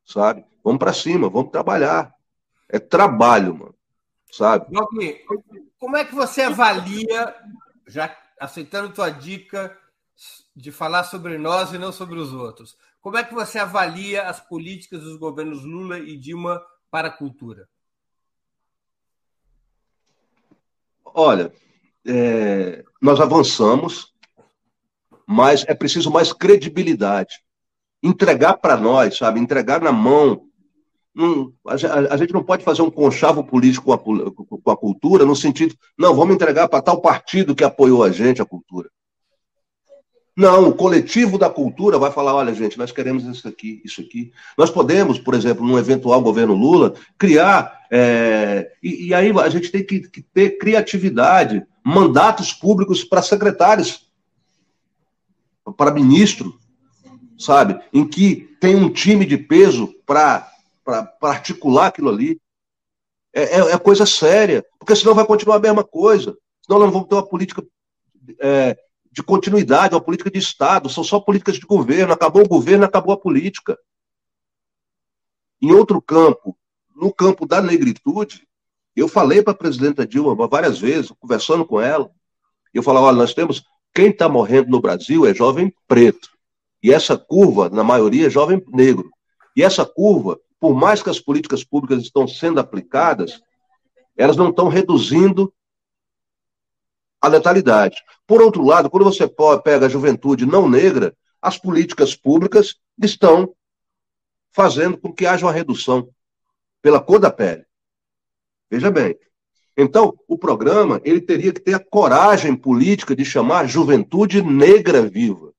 Sabe? 0.03 0.43
Vamos 0.63 0.79
para 0.79 0.91
cima, 0.91 1.29
vamos 1.29 1.51
trabalhar. 1.51 2.11
É 2.67 2.79
trabalho, 2.79 3.55
mano 3.55 3.75
sabe? 4.31 4.65
como 5.77 5.97
é 5.97 6.05
que 6.05 6.15
você 6.15 6.43
avalia, 6.43 7.35
já 7.87 8.15
aceitando 8.39 8.93
tua 8.93 9.09
dica 9.09 9.77
de 10.55 10.71
falar 10.71 11.03
sobre 11.03 11.37
nós 11.37 11.73
e 11.73 11.77
não 11.77 11.91
sobre 11.91 12.19
os 12.19 12.33
outros, 12.33 12.77
como 13.01 13.17
é 13.17 13.23
que 13.23 13.33
você 13.33 13.57
avalia 13.57 14.23
as 14.23 14.39
políticas 14.39 15.01
dos 15.01 15.17
governos 15.17 15.63
Lula 15.63 15.99
e 15.99 16.17
Dilma 16.17 16.63
para 16.89 17.07
a 17.07 17.11
cultura? 17.11 17.67
Olha, 21.03 21.51
é, 22.05 22.83
nós 23.01 23.19
avançamos, 23.19 24.13
mas 25.25 25.65
é 25.67 25.73
preciso 25.73 26.11
mais 26.11 26.31
credibilidade. 26.31 27.43
Entregar 28.03 28.55
para 28.57 28.77
nós, 28.77 29.17
sabe? 29.17 29.39
Entregar 29.39 29.81
na 29.81 29.91
mão 29.91 30.50
a, 31.67 32.13
a, 32.13 32.17
gente 32.17 32.33
não 32.33 32.43
pode 32.43 32.63
fazer 32.63 32.81
um 32.81 32.89
conchavo 32.89 33.43
político 33.43 33.85
com 33.85 33.93
a, 33.93 33.97
com 33.97 34.71
a 34.71 34.77
cultura 34.77 35.25
no 35.25 35.35
sentido, 35.35 35.75
não, 35.97 36.15
vamos 36.15 36.35
entregar 36.35 36.69
para 36.69 36.81
tal 36.81 37.01
partido 37.01 37.55
que 37.55 37.63
apoiou 37.63 38.03
a 38.03 38.11
gente 38.11 38.41
a 38.41 38.45
cultura. 38.45 38.89
Não, 40.35 40.69
o 40.69 40.73
coletivo 40.73 41.37
da 41.37 41.49
cultura 41.49 41.99
vai 41.99 42.11
falar: 42.11 42.33
olha, 42.33 42.53
gente, 42.53 42.77
nós 42.77 42.91
queremos 42.91 43.25
isso 43.25 43.47
aqui, 43.47 43.81
isso 43.83 44.01
aqui. 44.01 44.31
Nós 44.57 44.69
podemos, 44.69 45.19
por 45.19 45.33
exemplo, 45.33 45.65
num 45.65 45.77
eventual 45.77 46.21
governo 46.21 46.53
Lula, 46.53 46.93
criar. 47.17 47.81
É, 47.91 48.71
e, 48.81 49.07
e, 49.07 49.13
aí 49.13 49.29
a 49.37 49.49
gente 49.49 49.69
tem 49.69 49.85
que, 49.85 49.99
que 49.99 50.21
ter 50.21 50.57
criatividade, 50.57 51.65
mandatos 51.83 52.53
públicos 52.53 53.03
para 53.03 53.21
secretários, 53.21 54.09
para 55.75 55.91
ministro, 55.91 56.57
sabe? 57.37 57.79
Em 57.93 58.07
que 58.07 58.49
tem 58.61 58.75
um 58.75 58.89
time 58.89 59.25
de 59.25 59.37
peso 59.37 59.93
para 60.05 60.50
para 61.19 61.29
articular 61.29 61.87
aquilo 61.87 62.09
ali. 62.09 62.39
É, 63.33 63.43
é, 63.43 63.59
é, 63.71 63.77
coisa 63.77 64.05
séria, 64.05 64.65
porque 64.77 64.95
senão 64.95 65.15
vai 65.15 65.25
continuar 65.25 65.55
a 65.55 65.59
mesma 65.59 65.83
coisa. 65.83 66.37
Senão 66.65 66.79
nós 66.79 66.87
não 66.87 66.93
vamos 66.93 67.07
ter 67.07 67.15
uma 67.15 67.27
política 67.27 67.65
é, 68.39 68.77
de 69.11 69.23
continuidade, 69.23 69.95
uma 69.95 70.01
política 70.01 70.29
de 70.29 70.39
Estado, 70.39 70.89
são 70.89 71.03
só 71.03 71.19
políticas 71.19 71.55
de 71.55 71.65
governo. 71.65 72.13
Acabou 72.13 72.43
o 72.43 72.47
governo, 72.47 72.85
acabou 72.85 73.13
a 73.13 73.19
política. 73.19 73.77
Em 75.61 75.71
outro 75.71 76.01
campo, 76.01 76.57
no 76.95 77.13
campo 77.13 77.45
da 77.45 77.61
negritude, 77.61 78.47
eu 78.95 79.07
falei 79.07 79.41
para 79.41 79.53
a 79.53 79.57
presidenta 79.57 80.05
Dilma 80.05 80.47
várias 80.47 80.79
vezes, 80.79 81.11
conversando 81.19 81.65
com 81.65 81.79
ela, 81.79 82.11
eu 82.73 82.83
falava, 82.83 83.07
olha, 83.07 83.17
nós 83.17 83.33
temos, 83.33 83.63
quem 83.93 84.09
está 84.09 84.27
morrendo 84.27 84.69
no 84.69 84.81
Brasil 84.81 85.25
é 85.25 85.33
jovem 85.33 85.73
preto. 85.87 86.29
E 86.83 86.91
essa 86.91 87.17
curva, 87.17 87.69
na 87.69 87.83
maioria, 87.83 88.27
é 88.27 88.29
jovem 88.29 88.63
negro. 88.67 89.09
E 89.55 89.63
essa 89.63 89.85
curva 89.85 90.39
por 90.61 90.75
mais 90.75 91.01
que 91.01 91.09
as 91.09 91.19
políticas 91.19 91.63
públicas 91.63 92.03
estão 92.03 92.27
sendo 92.27 92.59
aplicadas, 92.59 93.41
elas 94.15 94.37
não 94.37 94.51
estão 94.51 94.67
reduzindo 94.67 95.51
a 97.19 97.27
letalidade. 97.27 97.97
Por 98.27 98.43
outro 98.43 98.63
lado, 98.63 98.87
quando 98.87 99.03
você 99.03 99.27
pega 99.63 99.87
a 99.87 99.89
juventude 99.89 100.45
não 100.45 100.69
negra, 100.69 101.17
as 101.41 101.57
políticas 101.57 102.15
públicas 102.15 102.75
estão 103.01 103.55
fazendo 104.51 104.99
com 104.99 105.11
que 105.11 105.25
haja 105.25 105.47
uma 105.47 105.51
redução 105.51 106.07
pela 106.79 107.01
cor 107.01 107.17
da 107.17 107.31
pele. 107.31 107.65
Veja 108.69 108.91
bem. 108.91 109.17
Então, 109.75 110.15
o 110.27 110.37
programa 110.37 111.01
ele 111.03 111.21
teria 111.21 111.51
que 111.51 111.59
ter 111.59 111.73
a 111.73 111.83
coragem 111.83 112.55
política 112.55 113.15
de 113.15 113.25
chamar 113.25 113.67
juventude 113.67 114.43
negra 114.43 115.01
viva. 115.01 115.53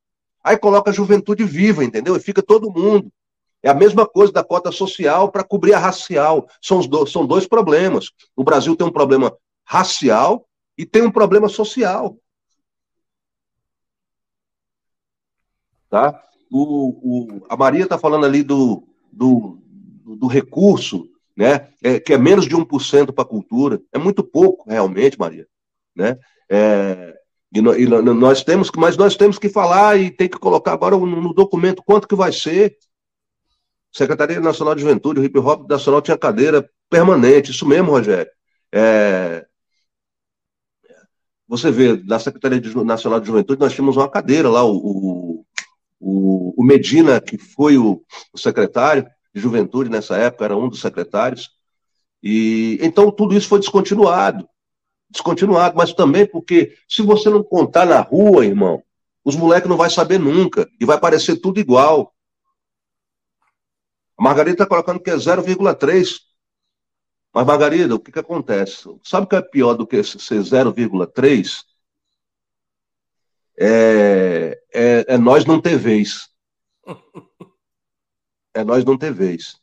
Aí 0.45 0.57
coloca 0.57 0.93
juventude 0.93 1.43
viva, 1.43 1.83
entendeu? 1.85 2.15
E 2.15 2.21
fica 2.21 2.41
todo 2.41 2.71
mundo. 2.71 3.11
É 3.63 3.69
a 3.69 3.75
mesma 3.75 4.07
coisa 4.07 4.33
da 4.33 4.43
cota 4.43 4.73
social 4.73 5.31
para 5.31 5.45
cobrir 5.45 5.75
a 5.75 5.79
racial. 5.79 6.49
São, 6.61 6.81
do, 6.81 7.07
são 7.07 7.25
dois 7.25 7.47
problemas. 7.47 8.11
O 8.35 8.43
Brasil 8.43 8.75
tem 8.75 8.87
um 8.87 8.93
problema 8.93 9.33
racial 9.65 10.47
e 10.77 10.85
tem 10.85 11.03
um 11.03 11.11
problema 11.11 11.49
social. 11.49 12.17
Tá? 15.89 16.23
O, 16.51 17.39
o 17.39 17.47
a 17.49 17.57
Maria 17.57 17.85
está 17.85 17.99
falando 17.99 18.27
ali 18.27 18.43
do, 18.43 18.83
do, 19.13 19.59
do 20.17 20.27
recurso, 20.27 21.09
né? 21.37 21.69
É, 21.83 22.01
que 22.01 22.13
é 22.13 22.19
menos 22.19 22.47
de 22.47 22.57
1% 22.57 23.13
para 23.13 23.23
a 23.23 23.29
cultura. 23.29 23.81
É 23.93 23.99
muito 23.99 24.25
pouco, 24.25 24.69
realmente, 24.69 25.19
Maria. 25.19 25.47
Né? 25.95 26.19
É, 26.51 27.15
e, 27.55 27.61
nós 27.61 28.43
temos, 28.43 28.71
mas 28.77 28.97
nós 28.97 29.17
temos 29.17 29.39
que 29.39 29.49
falar 29.49 29.99
e 29.99 30.11
tem 30.11 30.29
que 30.29 30.39
colocar 30.39 30.73
agora 30.73 30.97
no, 30.97 31.07
no 31.07 31.35
documento 31.35 31.83
quanto 31.85 32.09
que 32.09 32.15
vai 32.15 32.33
ser. 32.33 32.77
Secretaria 33.93 34.41
Nacional 34.41 34.75
de 34.75 34.81
Juventude, 34.81 35.21
o 35.21 35.25
Hip 35.25 35.39
Hop 35.39 35.69
Nacional 35.69 36.01
tinha 36.01 36.17
cadeira 36.17 36.69
permanente, 36.89 37.51
isso 37.51 37.67
mesmo, 37.67 37.91
Rogério. 37.91 38.31
É... 38.73 39.47
Você 41.47 41.71
vê, 41.71 42.03
na 42.05 42.19
Secretaria 42.19 42.61
Nacional 42.83 43.21
de 43.21 43.27
Juventude, 43.27 43.61
nós 43.61 43.75
tínhamos 43.75 43.97
uma 43.97 44.09
cadeira 44.09 44.49
lá, 44.49 44.65
o, 44.65 45.45
o, 46.01 46.55
o 46.57 46.65
Medina, 46.65 47.21
que 47.21 47.37
foi 47.37 47.77
o, 47.77 48.03
o 48.33 48.39
secretário 48.39 49.07
de 49.35 49.41
Juventude 49.41 49.91
nessa 49.91 50.17
época, 50.17 50.45
era 50.45 50.57
um 50.57 50.69
dos 50.69 50.81
secretários. 50.81 51.51
E 52.23 52.79
então 52.81 53.11
tudo 53.11 53.37
isso 53.37 53.49
foi 53.49 53.59
descontinuado. 53.59 54.49
Descontinuado, 55.11 55.77
mas 55.77 55.93
também 55.93 56.27
porque 56.27 56.75
se 56.89 57.03
você 57.03 57.29
não 57.29 57.43
contar 57.43 57.85
na 57.85 58.01
rua, 58.01 58.47
irmão, 58.47 58.83
os 59.25 59.37
moleques 59.37 59.69
não 59.69 59.77
vai 59.77 59.91
saber 59.91 60.19
nunca 60.19 60.69
e 60.81 60.85
vai 60.85 60.99
parecer 60.99 61.37
tudo 61.37 61.61
igual. 61.61 62.12
Margarida 64.23 64.55
está 64.55 64.67
colocando 64.67 65.01
que 65.01 65.11
é 65.11 65.17
0,3. 65.17 66.21
Mas, 67.35 67.45
Margarida, 67.45 67.97
o 67.97 67.99
que, 67.99 68.13
que 68.13 68.21
acontece? 68.21 68.89
Sabe 69.03 69.25
o 69.25 69.29
que 69.29 69.35
é 69.35 69.43
pior 69.43 69.75
do 69.75 69.85
que 69.85 70.01
ser 70.05 70.39
0,3? 70.39 71.65
É, 73.59 74.63
é, 74.73 75.15
é 75.15 75.19
nós 75.19 75.45
não 75.45 75.61
ter 75.61 75.77
vez. 75.77 76.29
É 78.55 78.63
nós 78.63 78.85
não 78.85 78.99
ter 78.99 79.11
vez. 79.11 79.59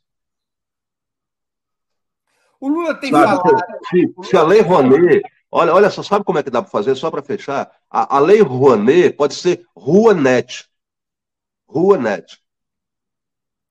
O 2.59 2.67
Lula 2.67 2.95
tem 2.95 3.11
sabe, 3.11 3.37
falado. 3.37 3.83
Se, 3.87 4.13
se, 4.23 4.35
a 4.35 4.41
Lei 4.41 4.61
Rouanet. 4.61 5.21
Olha, 5.51 5.75
olha 5.75 5.91
só, 5.91 6.01
sabe 6.01 6.25
como 6.25 6.39
é 6.39 6.43
que 6.43 6.49
dá 6.49 6.59
para 6.63 6.71
fazer? 6.71 6.95
Só 6.95 7.11
para 7.11 7.21
fechar. 7.21 7.71
A, 7.87 8.17
a 8.17 8.19
Lei 8.19 8.41
Rouanet 8.41 9.15
pode 9.15 9.35
ser 9.35 9.63
Rua 9.75 10.15
Net. 10.15 10.67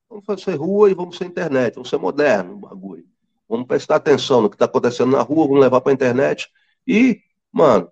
Vamos 0.08 0.24
fazer 0.24 0.54
rua 0.54 0.90
e 0.90 0.94
vamos 0.94 1.16
ser 1.16 1.26
internet, 1.26 1.74
vamos 1.74 1.90
ser 1.90 1.98
moderno 1.98 2.52
no 2.54 2.60
bagulho. 2.60 3.06
Vamos 3.48 3.66
prestar 3.66 3.96
atenção 3.96 4.42
no 4.42 4.50
que 4.50 4.56
está 4.56 4.64
acontecendo 4.64 5.12
na 5.12 5.22
rua, 5.22 5.46
vamos 5.46 5.60
levar 5.60 5.80
para 5.80 5.92
a 5.92 5.94
internet. 5.94 6.48
E, 6.86 7.22
mano, 7.52 7.90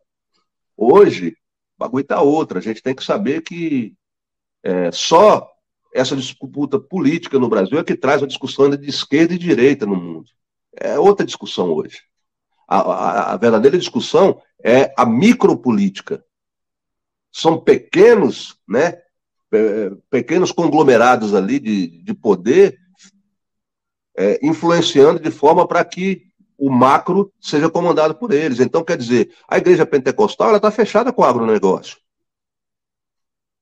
hoje, 0.76 1.36
o 1.76 1.78
bagulho 1.78 2.02
está 2.02 2.20
outra. 2.20 2.58
A 2.58 2.62
gente 2.62 2.82
tem 2.82 2.94
que 2.94 3.04
saber 3.04 3.42
que 3.42 3.94
é, 4.62 4.90
só 4.92 5.50
essa 5.94 6.16
disputa 6.16 6.78
política 6.78 7.38
no 7.38 7.48
Brasil 7.48 7.78
é 7.78 7.84
que 7.84 7.96
traz 7.96 8.22
a 8.22 8.26
discussão 8.26 8.68
de 8.70 8.88
esquerda 8.88 9.34
e 9.34 9.38
direita 9.38 9.86
no 9.86 9.96
mundo. 9.96 10.30
É 10.74 10.98
outra 10.98 11.24
discussão 11.24 11.70
hoje. 11.72 12.00
A, 12.68 12.80
a, 12.80 13.32
a 13.32 13.36
verdadeira 13.36 13.78
discussão 13.78 14.40
é 14.62 14.92
a 14.96 15.06
micropolítica. 15.06 16.24
São 17.32 17.58
pequenos, 17.58 18.58
né, 18.68 19.00
pequenos 20.10 20.52
conglomerados 20.52 21.34
ali 21.34 21.58
de, 21.58 22.02
de 22.02 22.14
poder 22.14 22.78
é, 24.16 24.44
influenciando 24.44 25.20
de 25.20 25.30
forma 25.30 25.66
para 25.66 25.84
que 25.84 26.26
o 26.58 26.70
macro 26.70 27.32
seja 27.40 27.70
comandado 27.70 28.14
por 28.14 28.32
eles. 28.32 28.60
Então, 28.60 28.82
quer 28.82 28.96
dizer, 28.96 29.34
a 29.46 29.58
igreja 29.58 29.86
pentecostal 29.86 30.56
está 30.56 30.70
fechada 30.70 31.12
com 31.12 31.22
o 31.22 31.24
agronegócio. 31.24 31.98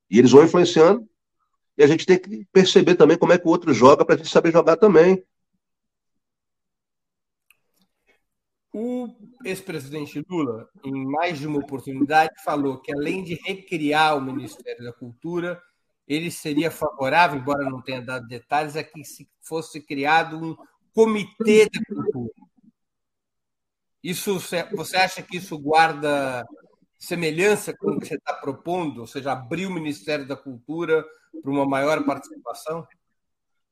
E 0.09 0.19
eles 0.19 0.31
vão 0.31 0.43
influenciando, 0.43 1.07
e 1.77 1.83
a 1.83 1.87
gente 1.87 2.05
tem 2.05 2.17
que 2.17 2.45
perceber 2.53 2.95
também 2.95 3.17
como 3.17 3.33
é 3.33 3.37
que 3.37 3.45
o 3.45 3.49
outro 3.49 3.73
joga 3.73 4.05
para 4.05 4.15
a 4.15 4.17
gente 4.17 4.29
saber 4.29 4.51
jogar 4.51 4.77
também. 4.77 5.23
O 8.71 9.07
ex-presidente 9.43 10.23
Lula, 10.29 10.69
em 10.83 11.05
mais 11.05 11.39
de 11.39 11.47
uma 11.47 11.59
oportunidade, 11.59 12.31
falou 12.43 12.77
que 12.79 12.93
além 12.93 13.23
de 13.23 13.35
recriar 13.45 14.17
o 14.17 14.21
Ministério 14.21 14.83
da 14.83 14.91
Cultura, 14.91 15.61
ele 16.07 16.29
seria 16.29 16.69
favorável, 16.69 17.39
embora 17.39 17.69
não 17.69 17.81
tenha 17.81 18.01
dado 18.01 18.27
detalhes, 18.27 18.75
a 18.75 18.83
que 18.83 19.03
se 19.03 19.27
fosse 19.41 19.81
criado 19.81 20.37
um 20.37 20.55
comitê 20.93 21.69
da 21.69 21.79
cultura. 21.87 22.33
Isso, 24.03 24.39
você 24.39 24.97
acha 24.97 25.21
que 25.23 25.37
isso 25.37 25.57
guarda 25.57 26.45
semelhança 26.97 27.75
com 27.75 27.91
o 27.91 27.99
que 27.99 28.07
você 28.07 28.15
está 28.15 28.33
propondo, 28.33 29.01
ou 29.01 29.07
seja, 29.07 29.31
abrir 29.31 29.65
o 29.65 29.73
Ministério 29.73 30.27
da 30.27 30.35
Cultura 30.35 31.03
para 31.41 31.51
uma 31.51 31.65
maior 31.65 32.03
participação? 32.05 32.85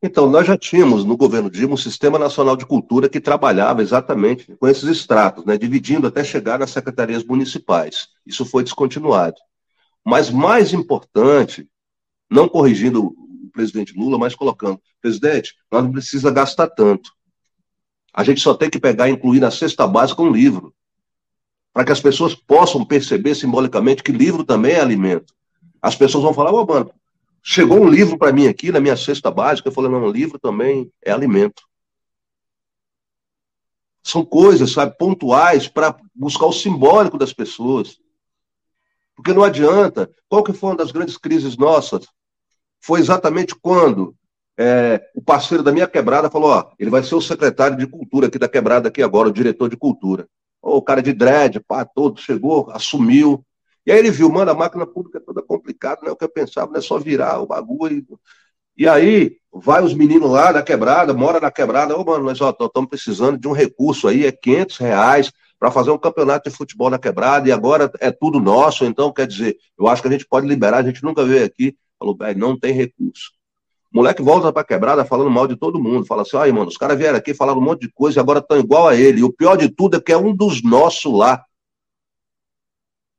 Então, 0.02 0.30
nós 0.30 0.46
já 0.46 0.58
tínhamos 0.58 1.06
no 1.06 1.16
governo 1.16 1.50
Dilma 1.50 1.76
um 1.76 1.78
Sistema 1.78 2.20
Nacional 2.20 2.58
de 2.58 2.66
Cultura 2.66 3.08
que 3.08 3.22
trabalhava 3.22 3.82
exatamente 3.82 4.54
com 4.58 4.68
esses 4.68 4.84
estratos, 4.84 5.46
né, 5.46 5.58
dividindo 5.58 6.08
até 6.08 6.24
chegar 6.24 6.60
nas 6.60 6.72
secretarias 6.72 7.24
municipais. 7.24 8.10
Isso 8.26 8.44
foi 8.44 8.64
descontinuado. 8.64 9.38
Mas 10.04 10.30
mais 10.30 10.74
importante, 10.74 11.70
não 12.34 12.50
corrigindo 12.50 13.06
o 13.06 13.50
presidente 13.52 13.94
Lula, 13.98 14.18
mas 14.18 14.36
colocando, 14.36 14.82
presidente, 15.02 15.56
nós 15.72 15.84
não 15.84 15.92
precisa 15.92 16.32
gastar 16.32 16.68
tanto. 16.68 17.12
A 18.14 18.24
gente 18.24 18.42
só 18.42 18.54
tem 18.54 18.70
que 18.70 18.80
pegar 18.80 19.10
e 19.10 19.12
incluir 19.12 19.40
na 19.40 19.52
cesta 19.52 19.88
básica 19.88 20.22
um 20.22 20.32
livro, 20.32 20.74
para 21.74 21.86
que 21.86 21.92
as 21.92 22.02
pessoas 22.02 22.36
possam 22.36 22.86
perceber 22.86 23.36
simbolicamente 23.36 24.04
que 24.04 24.12
livro 24.12 24.44
também 24.44 24.74
é 24.74 24.82
alimento. 24.82 25.34
As 25.82 25.96
pessoas 25.96 26.24
vão 26.24 26.34
falar, 26.34 26.52
ô, 26.52 26.62
oh, 26.62 26.66
mano, 26.66 26.92
Chegou 27.46 27.82
um 27.82 27.90
livro 27.90 28.18
para 28.18 28.32
mim 28.32 28.48
aqui 28.48 28.72
na 28.72 28.80
minha 28.80 28.96
cesta 28.96 29.30
básica, 29.30 29.68
eu 29.68 29.74
falei, 29.74 29.92
não, 29.92 30.06
um 30.06 30.10
livro 30.10 30.40
também 30.40 30.90
é 31.04 31.12
alimento. 31.12 31.62
São 34.02 34.24
coisas, 34.24 34.72
sabe, 34.72 34.98
pontuais 34.98 35.68
para 35.68 35.96
buscar 36.16 36.46
o 36.46 36.54
simbólico 36.54 37.18
das 37.18 37.34
pessoas. 37.34 38.00
Porque 39.14 39.34
não 39.34 39.44
adianta. 39.44 40.10
Qual 40.30 40.42
que 40.42 40.54
foi 40.54 40.70
uma 40.70 40.78
das 40.78 40.92
grandes 40.92 41.18
crises 41.18 41.58
nossas? 41.58 42.08
Foi 42.84 43.00
exatamente 43.00 43.56
quando 43.56 44.14
é, 44.58 45.02
o 45.16 45.22
parceiro 45.22 45.64
da 45.64 45.72
minha 45.72 45.88
quebrada 45.88 46.30
falou, 46.30 46.52
ó, 46.52 46.72
ele 46.78 46.90
vai 46.90 47.02
ser 47.02 47.16
o 47.16 47.22
secretário 47.22 47.78
de 47.78 47.88
cultura 47.88 48.28
aqui 48.28 48.38
da 48.38 48.48
quebrada 48.48 48.90
aqui 48.90 49.02
agora, 49.02 49.30
o 49.30 49.34
diretor 49.34 49.70
de 49.70 49.78
cultura. 49.78 50.28
o 50.62 50.82
cara 50.82 51.02
de 51.02 51.14
dread, 51.14 51.60
pá, 51.62 51.86
todo, 51.86 52.20
chegou, 52.20 52.70
assumiu, 52.72 53.44
e 53.86 53.92
aí 53.92 54.00
ele 54.00 54.12
viu, 54.12 54.30
mano, 54.30 54.52
a 54.52 54.54
máquina 54.54 54.86
pública 54.86 55.18
é 55.18 55.22
toda 55.22 55.42
complicada, 55.42 56.02
não 56.02 56.10
é 56.10 56.12
o 56.12 56.16
que 56.16 56.24
eu 56.24 56.30
pensava, 56.30 56.72
não 56.72 56.80
é 56.80 56.82
só 56.82 56.98
virar 56.98 57.40
o 57.42 57.48
bagulho. 57.48 58.20
E 58.78 58.88
aí, 58.88 59.38
vai 59.52 59.84
os 59.84 59.94
meninos 59.94 60.30
lá 60.32 60.52
da 60.52 60.64
quebrada, 60.64 61.14
mora 61.14 61.40
na 61.40 61.52
quebrada, 61.52 61.96
ô, 61.96 62.02
oh, 62.02 62.06
mano, 62.06 62.26
nós 62.26 62.40
estamos 62.40 62.90
precisando 62.90 63.38
de 63.38 63.48
um 63.48 63.52
recurso 63.52 64.08
aí, 64.08 64.26
é 64.26 64.32
500 64.32 64.78
reais 64.78 65.32
para 65.60 65.72
fazer 65.72 65.92
um 65.92 65.98
campeonato 65.98 66.50
de 66.50 66.56
futebol 66.56 66.90
na 66.90 67.00
quebrada, 67.00 67.48
e 67.48 67.52
agora 67.52 67.92
é 68.00 68.12
tudo 68.12 68.40
nosso, 68.40 68.86
então, 68.86 69.12
quer 69.14 69.28
dizer, 69.28 69.58
eu 69.78 69.88
acho 69.88 70.02
que 70.02 70.08
a 70.08 70.12
gente 70.12 70.26
pode 70.28 70.48
liberar, 70.48 70.78
a 70.80 70.84
gente 70.84 71.04
nunca 71.04 71.24
veio 71.24 71.46
aqui, 71.46 71.78
falou, 72.04 72.18
velho, 72.18 72.38
não 72.38 72.60
tem 72.60 72.74
recurso. 72.74 73.32
O 73.92 73.98
moleque 73.98 74.22
volta 74.22 74.52
pra 74.52 74.64
quebrada 74.64 75.06
falando 75.06 75.30
mal 75.30 75.48
de 75.48 75.56
todo 75.56 75.82
mundo, 75.82 76.06
fala 76.06 76.24
assim, 76.24 76.36
ai, 76.36 76.52
mano, 76.52 76.68
os 76.68 76.78
caras 76.78 76.98
vieram 76.98 77.18
aqui, 77.18 77.34
falaram 77.34 77.60
um 77.60 77.64
monte 77.64 77.82
de 77.82 77.92
coisa 77.92 78.20
e 78.20 78.22
agora 78.22 78.40
estão 78.40 78.60
igual 78.60 78.88
a 78.88 78.96
ele, 78.96 79.22
e 79.22 79.24
o 79.24 79.32
pior 79.32 79.56
de 79.56 79.70
tudo 79.70 79.96
é 79.96 80.02
que 80.02 80.12
é 80.12 80.18
um 80.18 80.36
dos 80.36 80.62
nossos 80.62 81.14
lá, 81.14 81.44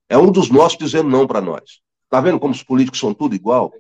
é 0.09 0.19
um 0.19 0.31
dos 0.31 0.51
nossos 0.51 0.77
dizendo 0.77 1.09
não 1.09 1.27
para 1.27 1.41
nós. 1.41 1.81
Está 2.05 2.21
vendo 2.21 2.39
como 2.39 2.53
os 2.53 2.63
políticos 2.63 3.01
são 3.01 3.15
tudo 3.15 3.35
igual? 3.35 3.73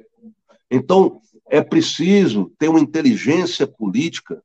Então, 0.70 1.20
é 1.50 1.60
preciso 1.60 2.50
ter 2.58 2.68
uma 2.68 2.80
inteligência 2.80 3.66
política, 3.66 4.42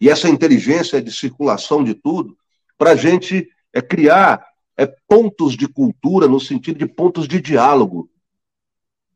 e 0.00 0.08
essa 0.08 0.28
inteligência 0.28 0.98
é 0.98 1.00
de 1.00 1.12
circulação 1.12 1.84
de 1.84 1.94
tudo, 1.94 2.36
para 2.78 2.92
a 2.92 2.96
gente 2.96 3.48
é, 3.72 3.82
criar 3.82 4.46
é, 4.76 4.86
pontos 5.08 5.56
de 5.56 5.68
cultura 5.68 6.28
no 6.28 6.40
sentido 6.40 6.78
de 6.78 6.86
pontos 6.86 7.26
de 7.26 7.40
diálogo, 7.40 8.08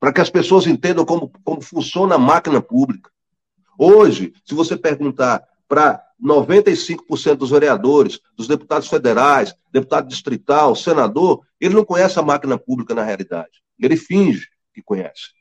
para 0.00 0.12
que 0.12 0.20
as 0.20 0.30
pessoas 0.30 0.66
entendam 0.66 1.04
como, 1.04 1.30
como 1.44 1.60
funciona 1.60 2.14
a 2.14 2.18
máquina 2.18 2.60
pública. 2.62 3.10
Hoje, 3.78 4.32
se 4.44 4.54
você 4.54 4.76
perguntar 4.76 5.46
para 5.68 6.02
95% 6.20 7.36
dos 7.36 7.50
vereadores, 7.50 8.18
dos 8.36 8.48
deputados 8.48 8.88
federais, 8.88 9.54
deputado 9.70 10.08
distrital, 10.08 10.74
senador, 10.74 11.46
ele 11.60 11.74
não 11.74 11.84
conhece 11.84 12.18
a 12.18 12.22
máquina 12.22 12.58
pública 12.58 12.94
na 12.94 13.04
realidade. 13.04 13.62
Ele 13.78 13.96
finge 13.96 14.48
que 14.74 14.82
conhece. 14.82 15.38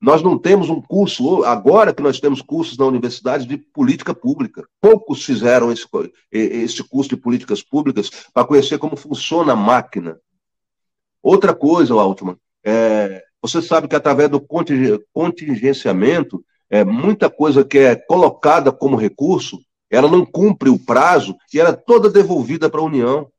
Nós 0.00 0.22
não 0.22 0.38
temos 0.38 0.68
um 0.68 0.82
curso, 0.82 1.42
agora 1.44 1.94
que 1.94 2.02
nós 2.02 2.20
temos 2.20 2.42
cursos 2.42 2.76
na 2.76 2.84
universidade 2.84 3.46
de 3.46 3.56
política 3.56 4.14
pública. 4.14 4.68
Poucos 4.78 5.24
fizeram 5.24 5.72
esse, 5.72 5.86
esse 6.30 6.84
curso 6.84 7.08
de 7.08 7.16
políticas 7.16 7.62
públicas 7.62 8.10
para 8.32 8.46
conhecer 8.46 8.78
como 8.78 8.96
funciona 8.96 9.54
a 9.54 9.56
máquina. 9.56 10.20
Outra 11.22 11.54
coisa, 11.54 11.94
Altman, 11.94 12.36
é, 12.64 13.22
você 13.42 13.60
sabe 13.60 13.86
que 13.86 13.94
através 13.94 14.30
do 14.30 14.40
contingenciamento, 15.12 16.42
é, 16.70 16.82
muita 16.82 17.28
coisa 17.28 17.62
que 17.64 17.78
é 17.78 17.94
colocada 17.94 18.72
como 18.72 18.96
recurso, 18.96 19.60
ela 19.90 20.10
não 20.10 20.24
cumpre 20.24 20.70
o 20.70 20.78
prazo 20.78 21.36
e 21.52 21.60
ela 21.60 21.68
é 21.70 21.76
toda 21.76 22.10
devolvida 22.10 22.70
para 22.70 22.80
a 22.80 22.84
União. 22.84 23.30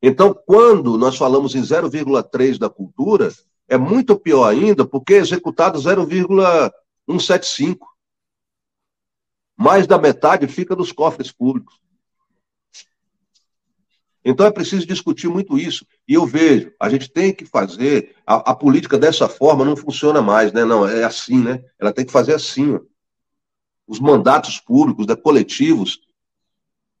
Então, 0.00 0.32
quando 0.46 0.96
nós 0.96 1.16
falamos 1.16 1.56
em 1.56 1.60
0,3 1.60 2.56
da 2.56 2.70
cultura, 2.70 3.30
é 3.66 3.76
muito 3.76 4.16
pior 4.18 4.48
ainda, 4.48 4.86
porque 4.86 5.14
é 5.14 5.18
executado 5.18 5.78
0,175. 5.78 7.84
Mais 9.56 9.88
da 9.88 9.98
metade 9.98 10.46
fica 10.46 10.76
nos 10.76 10.92
cofres 10.92 11.32
públicos. 11.32 11.80
Então 14.24 14.46
é 14.46 14.50
preciso 14.50 14.86
discutir 14.86 15.28
muito 15.28 15.58
isso. 15.58 15.86
E 16.06 16.14
eu 16.14 16.26
vejo, 16.26 16.72
a 16.80 16.88
gente 16.88 17.10
tem 17.10 17.32
que 17.32 17.44
fazer, 17.44 18.14
a, 18.26 18.50
a, 18.50 18.54
política 18.54 18.98
dessa 18.98 19.28
forma 19.28 19.64
não 19.64 19.76
funciona 19.76 20.20
mais, 20.20 20.52
né? 20.52 20.64
Não, 20.64 20.86
é 20.86 21.04
assim, 21.04 21.42
né? 21.42 21.62
Ela 21.78 21.92
tem 21.92 22.04
que 22.04 22.12
fazer 22.12 22.34
assim. 22.34 22.74
Ó. 22.74 22.80
Os 23.86 24.00
mandatos 24.00 24.60
públicos, 24.60 25.06
da 25.06 25.16
coletivos, 25.16 26.00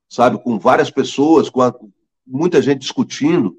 sabe, 0.08 0.38
com 0.42 0.58
várias 0.58 0.90
pessoas, 0.90 1.50
com 1.50 1.60
a, 1.60 1.74
muita 2.26 2.62
gente 2.62 2.80
discutindo, 2.80 3.56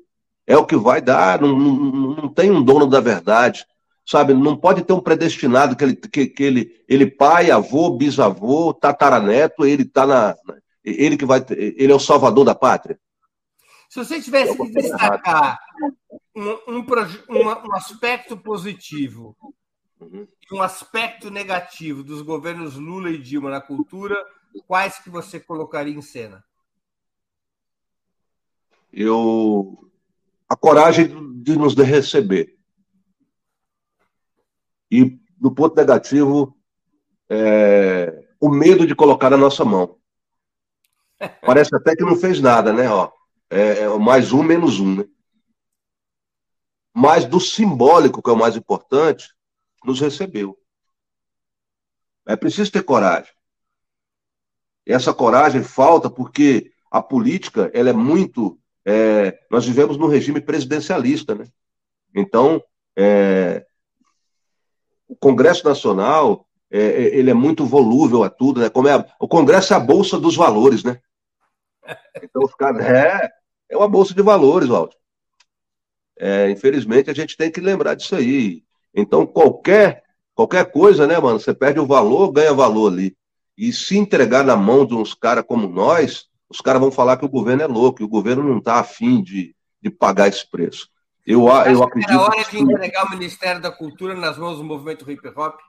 é 0.48 0.58
o 0.58 0.66
que 0.66 0.76
vai 0.76 1.00
dar, 1.00 1.40
não, 1.40 1.58
não, 1.58 2.16
não, 2.16 2.30
tem 2.30 2.50
um 2.50 2.64
dono 2.64 2.88
da 2.88 3.00
verdade, 3.00 3.66
sabe? 4.04 4.34
Não 4.34 4.58
pode 4.58 4.84
ter 4.84 4.94
um 4.94 5.00
predestinado 5.00 5.76
que 5.76 5.84
ele, 5.84 5.96
que, 5.96 6.26
que 6.26 6.44
ele, 6.44 6.72
ele 6.88 7.06
pai, 7.06 7.52
avô, 7.52 7.92
bisavô, 7.92 8.74
tataraneto, 8.74 9.64
ele 9.64 9.86
tá 9.86 10.08
na. 10.08 10.36
Ele 10.84 11.18
que 11.18 11.26
vai. 11.26 11.46
Ele 11.52 11.92
é 11.92 11.96
o 11.96 12.00
salvador 12.00 12.44
da 12.44 12.56
pátria. 12.56 13.00
Se 13.90 13.98
você 13.98 14.22
tivesse 14.22 14.56
que 14.56 14.70
destacar 14.70 15.60
um, 16.36 16.52
um, 16.68 16.86
um, 17.30 17.74
aspecto 17.74 18.38
positivo 18.38 19.36
uhum. 20.00 20.28
e 20.50 20.56
um 20.56 20.62
aspecto 20.62 21.32
negativo 21.32 22.04
dos 22.04 22.22
governos 22.22 22.76
Lula 22.76 23.10
e 23.10 23.18
Dilma 23.18 23.50
na 23.50 23.60
cultura, 23.60 24.16
quais 24.68 25.00
que 25.00 25.10
você 25.10 25.40
colocaria 25.40 25.94
em 25.94 26.04
cena? 26.04 26.44
Eu 28.94 29.90
a 30.48 30.56
coragem 30.56 31.42
de 31.42 31.58
nos 31.58 31.76
receber. 31.76 32.58
E 34.92 35.20
do 35.36 35.52
ponto 35.52 35.76
negativo, 35.76 36.56
é, 37.28 38.28
o 38.40 38.50
medo 38.50 38.86
de 38.86 38.96
colocar 38.96 39.32
na 39.32 39.38
nossa 39.38 39.66
mão. 39.66 39.98
Parece 41.46 41.76
até 41.76 41.96
que 41.96 42.04
não 42.04 42.16
fez 42.16 42.40
nada, 42.40 42.74
né? 42.74 42.90
Ó, 42.90 43.12
é, 43.50 43.80
é 43.82 43.98
mais 43.98 44.32
um 44.32 44.44
menos 44.44 44.80
um, 44.80 44.98
né? 44.98 45.06
Mas 46.94 47.26
do 47.26 47.40
simbólico, 47.40 48.22
que 48.22 48.30
é 48.30 48.34
o 48.34 48.38
mais 48.38 48.56
importante, 48.56 49.34
nos 49.84 50.00
recebeu. 50.00 50.58
É 52.28 52.36
preciso 52.36 52.72
ter 52.72 52.84
coragem. 52.84 53.32
Essa 54.86 55.14
coragem 55.14 55.64
falta 55.64 56.10
porque 56.10 56.72
a 56.92 57.02
política 57.02 57.72
ela 57.74 57.90
é 57.90 57.94
muito. 57.94 58.60
É, 58.86 59.40
nós 59.50 59.66
vivemos 59.66 59.98
num 59.98 60.08
regime 60.08 60.42
presidencialista, 60.42 61.36
né? 61.36 61.46
Então, 62.16 62.62
é, 62.98 63.66
o 65.08 65.16
Congresso 65.16 65.64
Nacional 65.66 66.48
é, 66.72 66.80
é 66.80 67.16
ele 67.18 67.30
é 67.30 67.34
muito 67.34 67.66
volúvel 67.66 68.24
a 68.24 68.30
tudo, 68.30 68.62
né? 68.62 68.70
Como 68.70 68.88
é 68.88 69.06
o 69.20 69.28
Congresso 69.28 69.74
é 69.74 69.78
a 69.78 69.80
bolsa 69.80 70.20
dos 70.20 70.36
valores, 70.36 70.84
né? 70.84 71.00
Então 72.22 72.44
os 72.44 72.54
caras, 72.54 72.86
é, 72.86 73.30
é 73.70 73.78
uma 73.78 73.88
bolsa 73.88 74.14
de 74.14 74.22
valores, 74.22 74.68
Walter. 74.68 74.98
É, 76.18 76.50
infelizmente, 76.50 77.10
a 77.10 77.14
gente 77.14 77.38
tem 77.38 77.52
que 77.52 77.62
lembrar 77.62 77.94
disso 77.94 78.16
aí. 78.16 78.64
Então, 78.94 79.26
qualquer, 79.26 80.04
qualquer 80.34 80.70
coisa, 80.72 81.08
né, 81.08 81.18
mano? 81.20 81.40
Você 81.40 81.54
perde 81.54 81.80
o 81.80 81.86
valor, 81.86 82.32
ganha 82.32 82.54
valor 82.54 82.92
ali. 82.92 83.16
E 83.58 83.72
se 83.72 83.98
entregar 83.98 84.44
na 84.44 84.56
mão 84.56 84.86
de 84.86 84.96
uns 84.96 85.14
caras 85.14 85.46
como 85.48 85.68
nós, 85.68 86.28
os 86.50 86.60
caras 86.60 86.82
vão 86.82 86.92
falar 86.92 87.18
que 87.18 87.26
o 87.26 87.30
governo 87.30 87.64
é 87.64 87.68
louco, 87.68 88.02
e 88.02 88.06
o 88.06 88.10
governo 88.10 88.44
não 88.44 88.58
está 88.58 88.80
afim 88.80 89.22
de, 89.22 89.56
de 89.82 89.90
pagar 89.90 90.28
esse 90.28 90.50
preço. 90.50 90.90
Eu, 91.26 91.48
eu 91.48 91.84
acredito. 91.84 92.12
Era 92.12 92.22
hora 92.22 92.44
de 92.44 92.60
entregar 92.60 93.06
o 93.06 93.10
Ministério 93.12 93.62
da 93.62 93.72
Cultura 93.72 94.16
nas 94.16 94.38
mãos 94.38 94.58
do 94.58 94.64
movimento 94.64 95.10
hip 95.10 95.28
hop? 95.28 95.60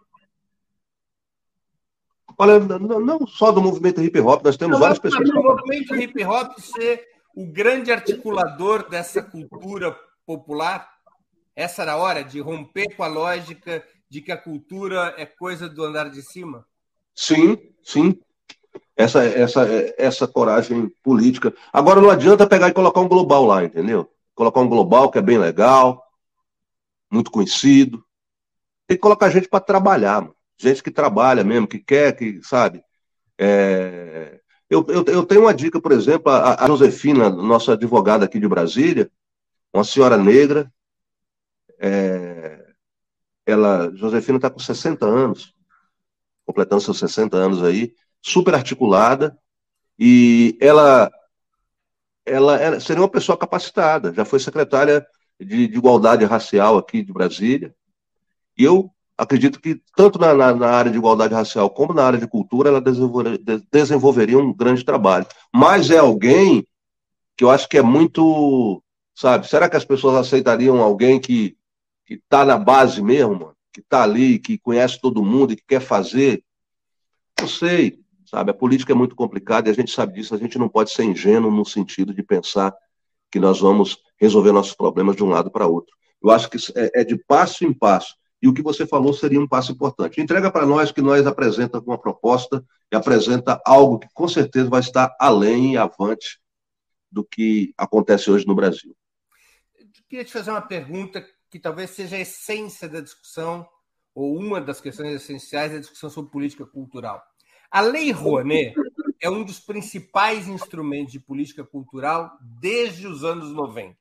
Olha, 2.39 2.59
não 2.59 3.27
só 3.27 3.53
do 3.53 3.61
movimento 3.61 4.03
hip 4.03 4.19
hop, 4.21 4.43
nós 4.43 4.57
temos 4.57 4.73
não, 4.73 4.81
várias 4.81 4.99
pessoas. 4.99 5.29
O 5.29 5.35
movimento 5.35 5.95
hip 5.95 6.25
hop 6.25 6.59
ser 6.59 7.10
o 7.35 7.47
grande 7.47 7.93
articulador 7.93 8.89
dessa 8.89 9.23
cultura 9.23 9.97
popular, 10.27 10.91
essa 11.55 11.83
era 11.83 11.93
a 11.93 11.97
hora 11.97 12.25
de 12.25 12.41
romper 12.41 12.95
com 12.97 13.03
a 13.03 13.09
lógica 13.09 13.85
de 14.09 14.21
que 14.21 14.33
a 14.33 14.37
cultura 14.37 15.15
é 15.17 15.25
coisa 15.25 15.69
do 15.69 15.85
andar 15.85 16.11
de 16.11 16.23
cima? 16.23 16.67
Sim, 17.15 17.57
sim. 17.83 18.19
Essa, 18.97 19.25
essa, 19.25 19.67
essa 19.97 20.29
coragem 20.29 20.89
política. 21.03 21.55
Agora 21.73 22.01
não 22.01 22.11
adianta 22.11 22.47
pegar 22.47 22.69
e 22.69 22.73
colocar 22.73 23.01
um 23.01 23.09
global 23.09 23.45
lá, 23.47 23.65
entendeu? 23.65 24.11
Colocar 24.35 24.61
um 24.61 24.69
global 24.69 25.11
que 25.11 25.19
é 25.19 25.23
bem 25.23 25.39
legal, 25.39 26.05
muito 27.11 27.31
conhecido. 27.31 28.05
Tem 28.87 28.97
que 28.97 29.03
colocar 29.03 29.31
gente 29.31 29.49
para 29.49 29.61
trabalhar, 29.61 30.23
mano. 30.23 30.35
gente 30.59 30.83
que 30.83 30.91
trabalha 30.91 31.45
mesmo, 31.45 31.69
que 31.69 31.79
quer, 31.79 32.17
que 32.17 32.43
sabe. 32.43 32.83
É... 33.39 34.40
Eu, 34.71 34.87
eu, 34.89 35.05
eu, 35.07 35.27
tenho 35.27 35.41
uma 35.41 35.53
dica, 35.53 35.81
por 35.81 35.91
exemplo, 35.91 36.31
a, 36.31 36.65
a 36.65 36.67
Josefina, 36.69 37.29
nossa 37.29 37.73
advogada 37.73 38.25
aqui 38.25 38.39
de 38.39 38.47
Brasília, 38.47 39.11
uma 39.75 39.83
senhora 39.83 40.17
negra, 40.17 40.73
é... 41.81 42.73
ela, 43.45 43.91
Josefina 43.97 44.39
está 44.39 44.49
com 44.49 44.61
60 44.61 45.05
anos, 45.05 45.53
completando 46.47 46.83
seus 46.83 47.01
60 47.01 47.37
anos 47.37 47.65
aí, 47.65 47.93
super 48.23 48.55
articulada, 48.55 49.37
e 49.99 50.57
ela, 50.61 51.11
ela, 52.25 52.57
ela 52.57 52.79
seria 52.79 53.03
uma 53.03 53.11
pessoa 53.11 53.37
capacitada, 53.37 54.15
já 54.15 54.25
foi 54.25 54.39
secretária 54.39 55.05
de, 55.39 55.67
de, 55.67 55.77
igualdade 55.77 56.25
racial 56.25 56.79
aqui 56.79 57.03
de 57.03 57.13
Brasília, 57.13 57.75
e 58.57 58.63
eu 58.63 58.89
acredito 59.21 59.61
que 59.61 59.81
tanto 59.95 60.19
na, 60.19 60.33
na, 60.35 60.55
na, 60.55 60.69
área 60.71 60.91
de 60.91 60.97
igualdade 60.97 61.35
racial 61.35 61.69
como 61.71 61.93
na 61.93 62.05
área 62.05 62.19
de 62.19 62.27
cultura 62.27 62.71
ela 62.71 62.81
desenvolver, 62.81 63.39
desenvolveria 63.71 64.39
um 64.39 64.53
grande 64.53 64.85
trabalho. 64.85 65.27
Mas 65.55 65.91
é 65.91 65.99
alguém 65.99 66.67
que 67.37 67.45
eu 67.45 67.51
acho 67.51 67.69
que 67.69 67.79
é 67.79 67.83
muito, 67.83 68.83
sabe, 69.15 69.49
será 69.49 69.69
que 69.69 69.77
as 69.77 69.85
pessoas 69.85 70.17
aceitariam 70.17 70.81
alguém 70.81 71.21
que 71.21 71.57
que 72.11 72.15
está 72.15 72.45
na 72.45 72.59
base 72.59 73.01
mesmo, 73.01 73.35
mano, 73.35 73.57
que 73.73 73.79
está 73.79 74.03
ali, 74.03 74.41
que 74.41 74.59
conhece 74.59 75.01
todo 75.01 75.25
mundo 75.25 75.53
e 75.53 75.57
que 75.57 75.63
quer 75.65 75.81
fazer? 75.81 76.43
Não 77.41 77.47
sei, 77.47 78.01
sabe, 78.27 78.51
a 78.51 78.55
política 78.55 78.93
é 78.93 78.97
muito 78.97 79.15
complicada 79.15 79.69
e 79.69 79.71
a 79.71 79.75
gente 79.75 79.93
sabe 79.93 80.15
disso, 80.15 80.35
a 80.35 80.39
gente 80.39 80.59
não 80.59 80.69
pode 80.69 80.91
ser 80.91 81.05
ingênuo 81.05 81.53
no 81.53 81.65
sentido 81.65 82.13
de 82.13 82.21
pensar 82.25 82.75
que 83.31 83.39
nós 83.39 83.61
vamos 83.61 83.97
resolver 84.21 84.51
nossos 84.51 84.75
problemas 84.75 85.15
de 85.15 85.23
um 85.23 85.29
lado 85.29 85.53
para 85.53 85.69
outro. 85.69 85.95
Eu 86.21 86.31
acho 86.31 86.51
que 86.51 86.57
é, 86.75 87.03
é 87.03 87.05
de 87.05 87.17
passo 87.17 87.65
em 87.65 87.73
passo. 87.73 88.17
E 88.43 88.49
o 88.49 88.55
que 88.55 88.63
você 88.63 88.87
falou 88.87 89.13
seria 89.13 89.41
um 89.41 89.49
passo 89.49 89.73
importante. 89.73 90.21
Entrega 90.21 90.51
para 90.51 90.65
nós 90.65 90.91
que 90.91 91.03
nós 91.03 91.27
apresenta 91.27 91.79
uma 91.79 91.99
proposta 91.99 92.65
e 92.91 92.97
apresenta 92.97 93.61
algo 93.67 93.99
que 93.99 94.09
com 94.15 94.27
certeza 94.27 94.69
vai 94.69 94.81
estar 94.81 95.15
além 95.21 95.75
e 95.75 95.77
avante 95.77 96.41
do 97.11 97.25
que 97.25 97.75
acontece 97.77 98.31
hoje 98.31 98.47
no 98.47 98.55
Brasil. 98.55 98.97
Eu 99.79 99.87
queria 100.09 100.25
te 100.25 100.33
fazer 100.33 100.51
uma 100.51 100.63
pergunta 100.63 101.25
que 101.51 101.59
talvez 101.59 101.91
seja 101.91 102.17
a 102.17 102.21
essência 102.21 102.89
da 102.89 103.01
discussão, 103.01 103.69
ou 104.15 104.37
uma 104.37 104.61
das 104.61 104.81
questões 104.81 105.15
essenciais 105.15 105.73
da 105.73 105.79
discussão 105.79 106.09
sobre 106.09 106.31
política 106.31 106.65
cultural. 106.65 107.23
A 107.71 107.81
Lei 107.81 108.11
Rouanet 108.11 108.75
é 109.21 109.29
um 109.29 109.45
dos 109.45 109.61
principais 109.61 110.49
instrumentos 110.49 111.13
de 111.13 111.21
política 111.21 111.65
cultural 111.65 112.37
desde 112.41 113.07
os 113.07 113.23
anos 113.25 113.53
90. 113.53 113.97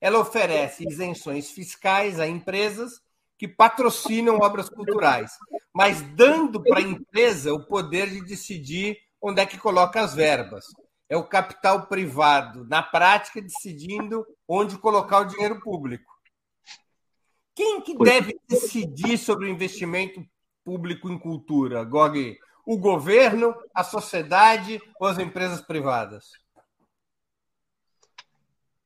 Ela 0.00 0.20
oferece 0.20 0.86
isenções 0.88 1.50
fiscais 1.50 2.20
a 2.20 2.26
empresas 2.26 3.00
que 3.38 3.46
patrocinam 3.46 4.38
obras 4.38 4.68
culturais, 4.68 5.32
mas 5.74 6.00
dando 6.14 6.62
para 6.62 6.78
a 6.78 6.82
empresa 6.82 7.52
o 7.52 7.66
poder 7.66 8.10
de 8.10 8.24
decidir 8.24 8.96
onde 9.20 9.40
é 9.40 9.46
que 9.46 9.58
coloca 9.58 10.00
as 10.00 10.14
verbas. 10.14 10.64
É 11.08 11.16
o 11.16 11.28
capital 11.28 11.86
privado, 11.86 12.66
na 12.68 12.82
prática, 12.82 13.40
decidindo 13.40 14.26
onde 14.48 14.78
colocar 14.78 15.20
o 15.20 15.24
dinheiro 15.24 15.60
público. 15.60 16.12
Quem 17.54 17.80
que 17.80 17.96
deve 17.96 18.38
decidir 18.48 19.16
sobre 19.16 19.46
o 19.46 19.48
investimento 19.48 20.24
público 20.64 21.08
em 21.08 21.18
cultura, 21.18 21.84
Gog? 21.84 22.36
O 22.66 22.76
governo, 22.76 23.54
a 23.72 23.84
sociedade 23.84 24.80
ou 24.98 25.06
as 25.06 25.18
empresas 25.18 25.60
privadas? 25.60 26.32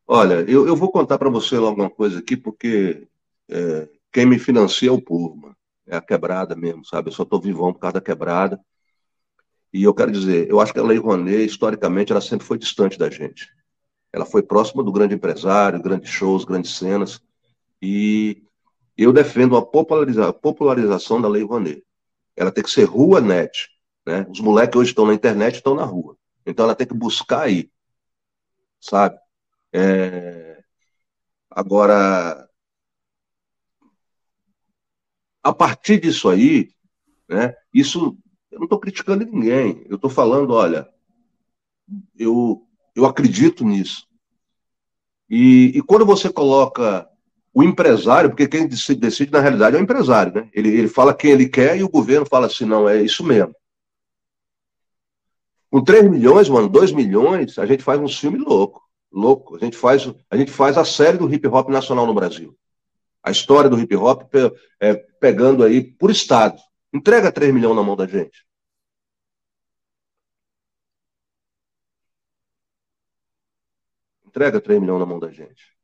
Olha, 0.07 0.43
eu, 0.49 0.67
eu 0.67 0.77
vou 0.77 0.91
contar 0.91 1.19
para 1.19 1.31
você 1.31 1.57
alguma 1.57 1.89
coisa 1.89 2.19
aqui, 2.19 2.37
porque 2.37 3.09
é, 3.49 3.89
quem 4.13 4.27
me 4.27 4.39
financia 4.39 4.89
é 4.89 4.93
o 4.93 5.01
povo, 5.01 5.37
mano. 5.37 5.57
É 5.87 5.97
a 5.97 6.01
quebrada 6.01 6.55
mesmo, 6.55 6.85
sabe? 6.85 7.09
Eu 7.09 7.13
só 7.13 7.23
estou 7.25 7.41
vivão 7.41 7.73
por 7.73 7.81
causa 7.81 7.95
da 7.95 8.01
quebrada. 8.01 8.61
E 9.73 9.83
eu 9.83 9.95
quero 9.95 10.11
dizer, 10.11 10.49
eu 10.49 10.61
acho 10.61 10.73
que 10.73 10.79
a 10.79 10.83
Lei 10.83 10.99
Rouanet, 10.99 11.45
historicamente, 11.45 12.13
ela 12.13 12.21
sempre 12.21 12.47
foi 12.47 12.59
distante 12.59 12.99
da 12.99 13.09
gente. 13.09 13.49
Ela 14.13 14.27
foi 14.27 14.43
próxima 14.43 14.83
do 14.83 14.93
grande 14.93 15.15
empresário, 15.15 15.83
grandes 15.83 16.11
shows, 16.11 16.45
grandes 16.45 16.77
cenas. 16.77 17.21
E 17.81 18.43
eu 18.97 19.13
defendo 19.13 19.57
a 19.57 19.65
populariza 19.65 20.33
popularização 20.33 21.21
da 21.21 21.29
Lei 21.29 21.43
Rouanet. 21.45 21.85
Ela 22.37 22.51
tem 22.51 22.65
que 22.65 22.71
ser 22.71 22.85
rua 22.85 23.21
net. 23.21 23.71
Né? 24.07 24.27
Os 24.29 24.41
moleques 24.41 24.79
hoje 24.79 24.91
estão 24.91 25.07
na 25.07 25.15
internet 25.15 25.57
estão 25.57 25.75
na 25.75 25.85
rua. 25.85 26.17
Então 26.45 26.65
ela 26.65 26.75
tem 26.75 26.87
que 26.87 26.95
buscar 26.95 27.43
aí. 27.43 27.71
Sabe? 28.81 29.19
É... 29.73 30.63
Agora, 31.51 32.49
a 35.43 35.53
partir 35.53 36.01
disso 36.01 36.29
aí, 36.29 36.71
né, 37.29 37.55
isso 37.73 38.17
eu 38.51 38.59
não 38.59 38.65
estou 38.65 38.81
criticando 38.81 39.25
ninguém. 39.25 39.85
Eu 39.89 39.97
estou 39.97 40.11
falando, 40.11 40.53
olha, 40.53 40.89
eu, 42.19 42.67
eu 42.95 43.07
acredito 43.07 43.65
nisso. 43.65 44.07
E, 45.29 45.73
e, 45.77 45.83
quando 45.83 46.05
você 46.05 46.29
coloca 46.29 47.09
o 47.55 47.63
empresário, 47.63 48.31
porque 48.31 48.49
quem 48.49 48.67
decide, 48.67 49.31
na 49.31 49.41
realidade 49.41 49.77
é 49.77 49.79
o 49.79 49.83
empresário, 49.83 50.33
né? 50.35 50.51
Ele, 50.53 50.69
ele 50.69 50.89
fala 50.89 51.15
quem 51.15 51.31
ele 51.31 51.49
quer 51.49 51.79
e 51.79 51.85
o 51.85 51.89
governo 51.89 52.27
fala 52.27 52.47
assim, 52.47 52.65
não, 52.65 52.89
é 52.89 53.01
isso 53.01 53.23
mesmo. 53.23 53.55
Com 55.71 55.83
3 55.83 56.11
milhões, 56.11 56.49
mano, 56.49 56.69
2 56.69 56.91
milhões, 56.91 57.57
a 57.59 57.67
gente 57.67 57.85
faz 57.85 58.01
um 58.01 58.09
filme 58.09 58.39
louco. 58.39 58.83
Louco. 59.13 59.55
A 59.55 59.59
gente 59.61 59.77
faz, 59.77 60.13
a 60.29 60.37
gente 60.37 60.51
faz 60.51 60.77
a 60.77 60.85
série 60.85 61.17
do 61.17 61.33
hip 61.33 61.47
hop 61.47 61.69
nacional 61.69 62.07
no 62.07 62.15
Brasil 62.15 62.57
a 63.23 63.31
história 63.31 63.69
do 63.69 63.79
hip 63.79 63.95
hop 63.97 64.23
é, 64.81 65.05
pegando 65.21 65.63
aí 65.63 65.83
por 65.83 66.11
estado. 66.11 66.61
Entrega 66.93 67.31
3 67.31 67.53
milhões 67.55 67.77
na 67.77 67.83
mão 67.83 67.95
da 67.95 68.07
gente. 68.07 68.45
Entrega 74.27 74.61
3 74.61 74.81
milhões 74.81 75.01
na 75.01 75.07
mão 75.07 75.19
da 75.19 75.31
gente. 75.31 75.77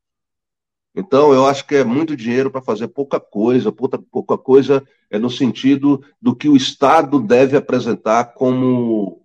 Então, 0.94 1.34
eu 1.34 1.46
acho 1.46 1.66
que 1.66 1.74
é 1.74 1.84
muito 1.84 2.16
dinheiro 2.16 2.50
para 2.50 2.62
fazer 2.62 2.88
pouca 2.88 3.20
coisa, 3.20 3.70
pouca, 3.70 3.98
pouca 3.98 4.38
coisa 4.38 4.86
é 5.10 5.18
no 5.18 5.28
sentido 5.28 6.02
do 6.20 6.34
que 6.34 6.48
o 6.48 6.56
Estado 6.56 7.20
deve 7.20 7.54
apresentar 7.56 8.32
como, 8.32 9.22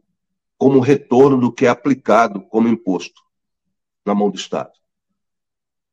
como 0.58 0.80
retorno 0.80 1.40
do 1.40 1.52
que 1.52 1.66
é 1.66 1.70
aplicado 1.70 2.42
como 2.48 2.68
imposto 2.68 3.22
na 4.06 4.14
mão 4.14 4.30
do 4.30 4.36
Estado. 4.36 4.72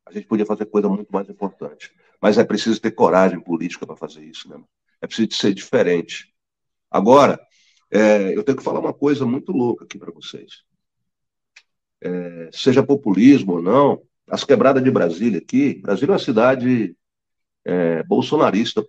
A 0.05 0.11
gente 0.11 0.27
podia 0.27 0.45
fazer 0.45 0.65
coisa 0.65 0.89
muito 0.89 1.11
mais 1.13 1.29
importante. 1.29 1.93
Mas 2.21 2.37
é 2.37 2.43
preciso 2.43 2.79
ter 2.81 2.91
coragem 2.91 3.39
política 3.39 3.85
para 3.85 3.95
fazer 3.95 4.23
isso, 4.23 4.49
né? 4.49 4.61
É 5.01 5.07
preciso 5.07 5.29
ser 5.33 5.53
diferente. 5.53 6.33
Agora, 6.91 7.39
é, 7.91 8.35
eu 8.35 8.43
tenho 8.43 8.57
que 8.57 8.63
falar 8.63 8.79
uma 8.79 8.93
coisa 8.93 9.25
muito 9.25 9.51
louca 9.51 9.85
aqui 9.85 9.97
para 9.97 10.11
vocês. 10.11 10.63
É, 12.01 12.49
seja 12.51 12.83
populismo 12.83 13.53
ou 13.53 13.61
não, 13.61 14.01
as 14.27 14.43
quebradas 14.43 14.83
de 14.83 14.91
Brasília 14.91 15.39
aqui, 15.39 15.75
Brasília 15.81 16.11
é 16.11 16.13
uma 16.13 16.19
cidade 16.19 16.95
é, 17.65 18.03
bolsonarista, 18.03 18.85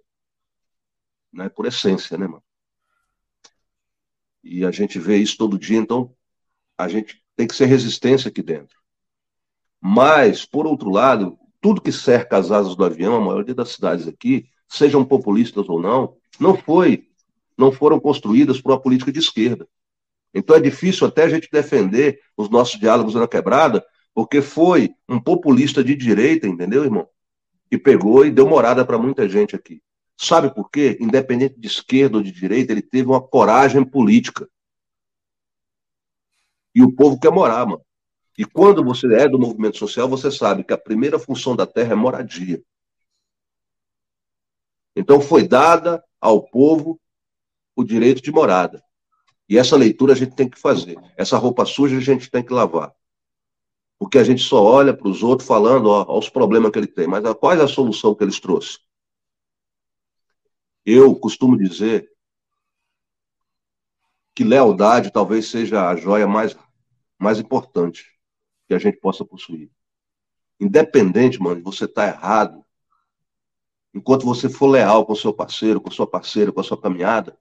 né, 1.33 1.49
por 1.49 1.67
essência, 1.67 2.19
né, 2.19 2.27
mano? 2.27 2.45
E 4.43 4.65
a 4.65 4.71
gente 4.71 4.99
vê 4.99 5.17
isso 5.17 5.37
todo 5.37 5.59
dia, 5.59 5.79
então 5.79 6.15
a 6.77 6.89
gente 6.89 7.23
tem 7.37 7.47
que 7.47 7.55
ser 7.55 7.67
resistência 7.67 8.29
aqui 8.29 8.43
dentro. 8.43 8.79
Mas, 9.81 10.45
por 10.45 10.67
outro 10.67 10.91
lado, 10.91 11.39
tudo 11.61 11.81
que 11.81 11.93
cerca 11.93 12.37
as 12.39 12.51
asas 12.51 12.75
do 12.75 12.85
avião, 12.85 13.17
a 13.17 13.21
maioria 13.21 13.55
das 13.55 13.71
cidades 13.71 14.09
aqui, 14.09 14.47
sejam 14.69 15.05
populistas 15.05 15.69
ou 15.69 15.81
não, 15.81 16.17
não 16.39 16.57
foi, 16.57 17.05
não 17.57 17.71
foram 17.71 18.01
construídas 18.01 18.61
por 18.61 18.73
uma 18.73 18.81
política 18.81 19.13
de 19.13 19.19
esquerda. 19.19 19.69
Então 20.33 20.57
é 20.57 20.61
difícil 20.61 21.07
até 21.07 21.25
a 21.25 21.29
gente 21.29 21.49
defender 21.51 22.21
os 22.37 22.49
nossos 22.49 22.79
diálogos 22.79 23.15
na 23.15 23.27
quebrada, 23.27 23.85
porque 24.15 24.41
foi 24.41 24.95
um 25.09 25.21
populista 25.21 25.83
de 25.83 25.95
direita, 25.95 26.47
entendeu, 26.47 26.85
irmão? 26.85 27.09
Que 27.69 27.77
pegou 27.79 28.25
e 28.25 28.31
deu 28.31 28.49
morada 28.49 28.85
para 28.85 28.99
muita 28.99 29.29
gente 29.29 29.55
aqui. 29.55 29.83
Sabe 30.17 30.55
por 30.55 30.71
quê? 30.71 30.99
Independente 31.01 31.59
de 31.59 31.67
esquerda 31.67 32.19
ou 32.19 32.23
de 32.23 32.31
direita, 32.31 32.73
ele 32.73 32.83
teve 32.83 33.09
uma 33.09 33.21
coragem 33.21 33.85
política. 33.85 34.49
E 36.75 36.83
o 36.83 36.93
povo 36.93 37.19
quer 37.19 37.33
morar, 37.33 37.67
mano. 37.67 37.83
E 38.41 38.45
quando 38.47 38.83
você 38.83 39.07
é 39.17 39.29
do 39.29 39.39
movimento 39.39 39.77
social, 39.77 40.09
você 40.09 40.31
sabe 40.31 40.65
que 40.65 40.73
a 40.73 40.79
primeira 40.79 41.19
função 41.19 41.55
da 41.55 41.67
terra 41.67 41.93
é 41.93 41.95
moradia. 41.95 42.65
Então 44.97 45.21
foi 45.21 45.47
dada 45.47 46.03
ao 46.19 46.43
povo 46.49 46.99
o 47.77 47.85
direito 47.85 48.23
de 48.23 48.33
morada. 48.33 48.83
E 49.47 49.59
essa 49.59 49.77
leitura 49.77 50.15
a 50.15 50.17
gente 50.17 50.35
tem 50.35 50.49
que 50.49 50.59
fazer. 50.59 50.97
Essa 51.19 51.37
roupa 51.37 51.67
suja 51.67 51.99
a 51.99 52.01
gente 52.01 52.31
tem 52.31 52.43
que 52.43 52.51
lavar. 52.51 52.95
Porque 53.99 54.17
a 54.17 54.25
gente 54.25 54.43
só 54.43 54.65
olha 54.65 54.97
para 54.97 55.09
os 55.09 55.23
outros 55.23 55.47
falando 55.47 55.91
ó, 55.91 56.07
ó, 56.09 56.19
os 56.19 56.31
problemas 56.31 56.71
que 56.71 56.79
ele 56.79 56.87
tem. 56.87 57.07
Mas 57.07 57.23
qual 57.35 57.53
é 57.53 57.63
a 57.63 57.69
solução 57.69 58.15
que 58.15 58.25
eles 58.25 58.41
trouxeram? 58.41 58.83
Eu 60.87 61.15
costumo 61.15 61.59
dizer 61.59 62.11
que 64.35 64.43
lealdade 64.43 65.13
talvez 65.13 65.47
seja 65.47 65.91
a 65.91 65.95
joia 65.95 66.27
mais, 66.27 66.57
mais 67.19 67.39
importante 67.39 68.19
que 68.71 68.75
a 68.75 68.79
gente 68.79 68.99
possa 68.99 69.25
possuir. 69.25 69.69
Independente, 70.61 71.43
mano, 71.43 71.57
de 71.57 71.63
você 71.63 71.87
estar 71.87 72.03
tá 72.03 72.17
errado, 72.17 72.65
enquanto 73.93 74.25
você 74.25 74.49
for 74.49 74.69
leal 74.69 75.05
com 75.05 75.13
seu 75.13 75.35
parceiro, 75.35 75.81
com 75.81 75.91
sua 75.91 76.07
parceira, 76.07 76.53
com 76.53 76.61
a 76.61 76.63
sua 76.63 76.81
caminhada, 76.81 77.37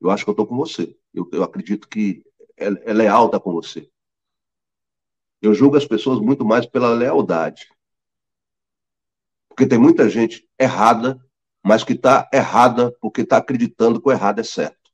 eu 0.00 0.10
acho 0.10 0.22
que 0.22 0.30
eu 0.30 0.32
estou 0.32 0.46
com 0.46 0.56
você. 0.56 0.96
Eu, 1.12 1.28
eu 1.32 1.42
acredito 1.42 1.88
que 1.88 2.22
é, 2.56 2.66
é 2.66 2.92
leal 2.92 3.26
estar 3.26 3.40
com 3.40 3.52
você. 3.52 3.90
Eu 5.42 5.52
julgo 5.52 5.76
as 5.76 5.84
pessoas 5.84 6.20
muito 6.20 6.44
mais 6.44 6.66
pela 6.66 6.94
lealdade. 6.94 7.66
Porque 9.48 9.66
tem 9.66 9.78
muita 9.78 10.08
gente 10.08 10.48
errada, 10.56 11.20
mas 11.64 11.82
que 11.82 11.94
está 11.94 12.28
errada 12.32 12.96
porque 13.00 13.22
está 13.22 13.38
acreditando 13.38 14.00
que 14.00 14.08
o 14.08 14.12
errado 14.12 14.38
é 14.38 14.44
certo. 14.44 14.92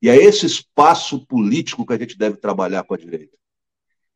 E 0.00 0.08
é 0.08 0.16
esse 0.16 0.46
espaço 0.46 1.26
político 1.26 1.84
que 1.84 1.92
a 1.92 1.98
gente 1.98 2.16
deve 2.16 2.38
trabalhar 2.38 2.82
com 2.84 2.94
a 2.94 2.96
direita. 2.96 3.36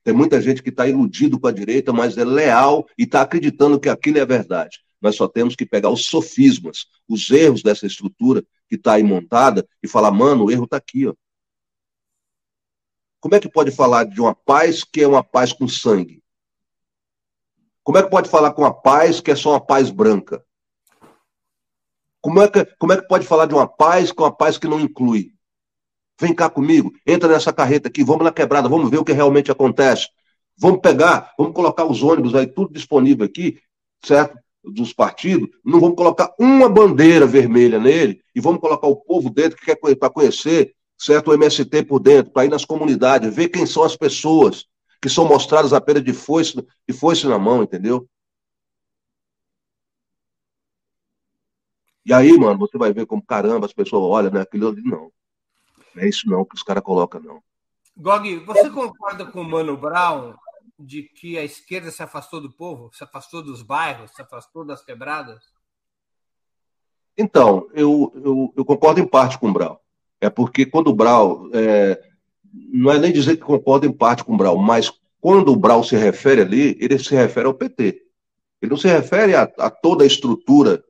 Tem 0.03 0.15
muita 0.15 0.41
gente 0.41 0.63
que 0.63 0.71
está 0.71 0.87
iludido 0.87 1.39
com 1.39 1.47
a 1.47 1.53
direita, 1.53 1.93
mas 1.93 2.17
é 2.17 2.25
leal 2.25 2.87
e 2.97 3.05
está 3.05 3.23
acreditando 3.23 3.79
que 3.79 3.89
aquilo 3.89 4.19
é 4.19 4.25
verdade. 4.25 4.81
Nós 5.01 5.17
só 5.17 5.27
temos 5.27 5.55
que 5.55 5.67
pegar 5.67 5.91
os 5.91 6.07
sofismas, 6.07 6.87
os 7.09 7.31
erros 7.31 7.63
dessa 7.63 7.87
estrutura 7.87 8.43
que 8.69 8.77
está 8.77 8.95
aí 8.95 9.03
montada 9.03 9.67
e 9.83 9.89
falar, 9.89 10.11
mano, 10.11 10.45
o 10.45 10.51
erro 10.51 10.65
está 10.65 10.77
aqui. 10.77 11.07
Ó. 11.07 11.15
Como 13.21 13.35
é 13.35 13.41
que 13.41 13.51
pode 13.51 13.71
falar 13.71 14.05
de 14.05 14.21
uma 14.21 14.35
paz 14.35 14.85
que 14.85 15.03
é 15.03 15.07
uma 15.07 15.23
paz 15.23 15.53
com 15.53 15.69
sangue? 15.69 16.23
Como 17.83 17.99
é 17.99 18.03
que 18.03 18.11
pode 18.11 18.29
falar 18.29 18.53
com 18.53 18.63
uma 18.63 18.73
paz 18.73 19.21
que 19.21 19.31
é 19.31 19.37
só 19.37 19.51
uma 19.51 19.61
paz 19.61 19.91
branca? 19.91 20.45
Como 22.21 22.41
é 22.43 22.49
que, 22.49 22.65
como 22.77 22.93
é 22.93 23.01
que 23.01 23.09
pode 23.09 23.27
falar 23.27 23.47
de 23.47 23.55
uma 23.55 23.67
paz 23.67 24.13
com 24.13 24.23
uma 24.25 24.35
paz 24.35 24.59
que 24.59 24.69
não 24.69 24.79
inclui? 24.79 25.35
Vem 26.21 26.35
cá 26.35 26.51
comigo, 26.51 26.93
entra 27.07 27.29
nessa 27.29 27.53
carreta 27.53 27.89
aqui, 27.89 28.05
vamos 28.05 28.25
na 28.25 28.33
quebrada, 28.33 28.69
vamos 28.69 28.91
ver 28.91 28.99
o 28.99 29.05
que 29.05 29.13
realmente 29.13 29.51
acontece. 29.51 30.09
Vamos 30.57 30.81
pegar, 30.81 31.33
vamos 31.39 31.55
colocar 31.55 31.87
os 31.87 32.03
ônibus 32.03 32.35
aí, 32.35 32.47
tudo 32.47 32.73
disponível 32.73 33.25
aqui, 33.25 33.59
certo? 34.05 34.39
dos 34.63 34.93
partidos, 34.93 35.49
não 35.65 35.81
vamos 35.81 35.97
colocar 35.97 36.35
uma 36.39 36.69
bandeira 36.69 37.27
vermelha 37.27 37.79
nele 37.79 38.23
e 38.35 38.41
vamos 38.41 38.61
colocar 38.61 38.87
o 38.87 38.97
povo 38.97 39.31
dentro 39.31 39.57
que 39.57 39.65
quer 39.65 39.97
para 39.97 40.11
conhecer, 40.11 40.75
certo, 40.99 41.31
o 41.31 41.35
MST 41.35 41.85
por 41.85 41.99
dentro, 41.99 42.31
para 42.33 42.45
ir 42.45 42.51
nas 42.51 42.65
comunidades, 42.65 43.35
ver 43.35 43.49
quem 43.49 43.65
são 43.65 43.83
as 43.83 43.97
pessoas 43.97 44.67
que 45.01 45.09
são 45.09 45.27
mostradas 45.27 45.73
apenas 45.73 46.05
de 46.05 46.13
foice, 46.13 46.55
de 46.87 46.95
foice 46.95 47.27
na 47.27 47.39
mão, 47.39 47.63
entendeu? 47.63 48.07
E 52.05 52.13
aí, 52.13 52.37
mano, 52.37 52.59
você 52.59 52.77
vai 52.77 52.93
ver 52.93 53.07
como 53.07 53.25
caramba 53.25 53.67
as 53.67 53.73
pessoas 53.73 54.03
olham, 54.03 54.31
né? 54.31 54.41
Aquilo 54.43 54.69
ali 54.69 54.83
não. 54.83 55.11
Não 55.95 56.03
é 56.03 56.09
isso 56.09 56.29
não 56.29 56.45
que 56.45 56.55
os 56.55 56.63
caras 56.63 56.83
colocam, 56.83 57.21
não. 57.21 57.43
Gog, 57.97 58.37
você 58.45 58.71
concorda 58.71 59.27
com 59.27 59.43
o 59.43 59.45
Mano 59.45 59.77
Brown 59.77 60.35
de 60.79 61.03
que 61.03 61.37
a 61.37 61.45
esquerda 61.45 61.91
se 61.91 62.03
afastou 62.03 62.41
do 62.41 62.51
povo, 62.51 62.91
se 62.95 63.05
afastou 63.05 63.43
dos 63.43 63.63
bairros, 63.63 64.13
se 64.13 64.23
afastou 64.23 64.65
das 64.65 64.83
quebradas? 64.83 65.43
Então, 67.17 67.69
eu, 67.75 68.13
eu, 68.15 68.55
eu 68.57 68.65
concordo 68.65 69.01
em 69.01 69.07
parte 69.07 69.39
com 69.39 69.51
o 69.51 69.53
Brau. 69.53 69.83
É 70.21 70.31
porque 70.31 70.65
quando 70.65 70.89
o 70.89 70.95
Brau. 70.95 71.49
É, 71.53 72.09
não 72.53 72.91
é 72.91 72.99
nem 72.99 73.13
dizer 73.13 73.37
que 73.37 73.43
concordo 73.43 73.87
em 73.87 73.93
parte 73.93 74.25
com 74.25 74.35
o 74.35 74.37
Brau, 74.37 74.57
mas 74.57 74.91
quando 75.21 75.53
o 75.53 75.57
Brau 75.57 75.85
se 75.85 75.97
refere 75.97 76.41
ali, 76.41 76.77
ele 76.81 76.99
se 76.99 77.15
refere 77.15 77.47
ao 77.47 77.55
PT. 77.55 78.03
Ele 78.61 78.71
não 78.71 78.77
se 78.77 78.89
refere 78.89 79.35
a, 79.35 79.43
a 79.59 79.71
toda 79.71 80.03
a 80.03 80.07
estrutura 80.07 80.83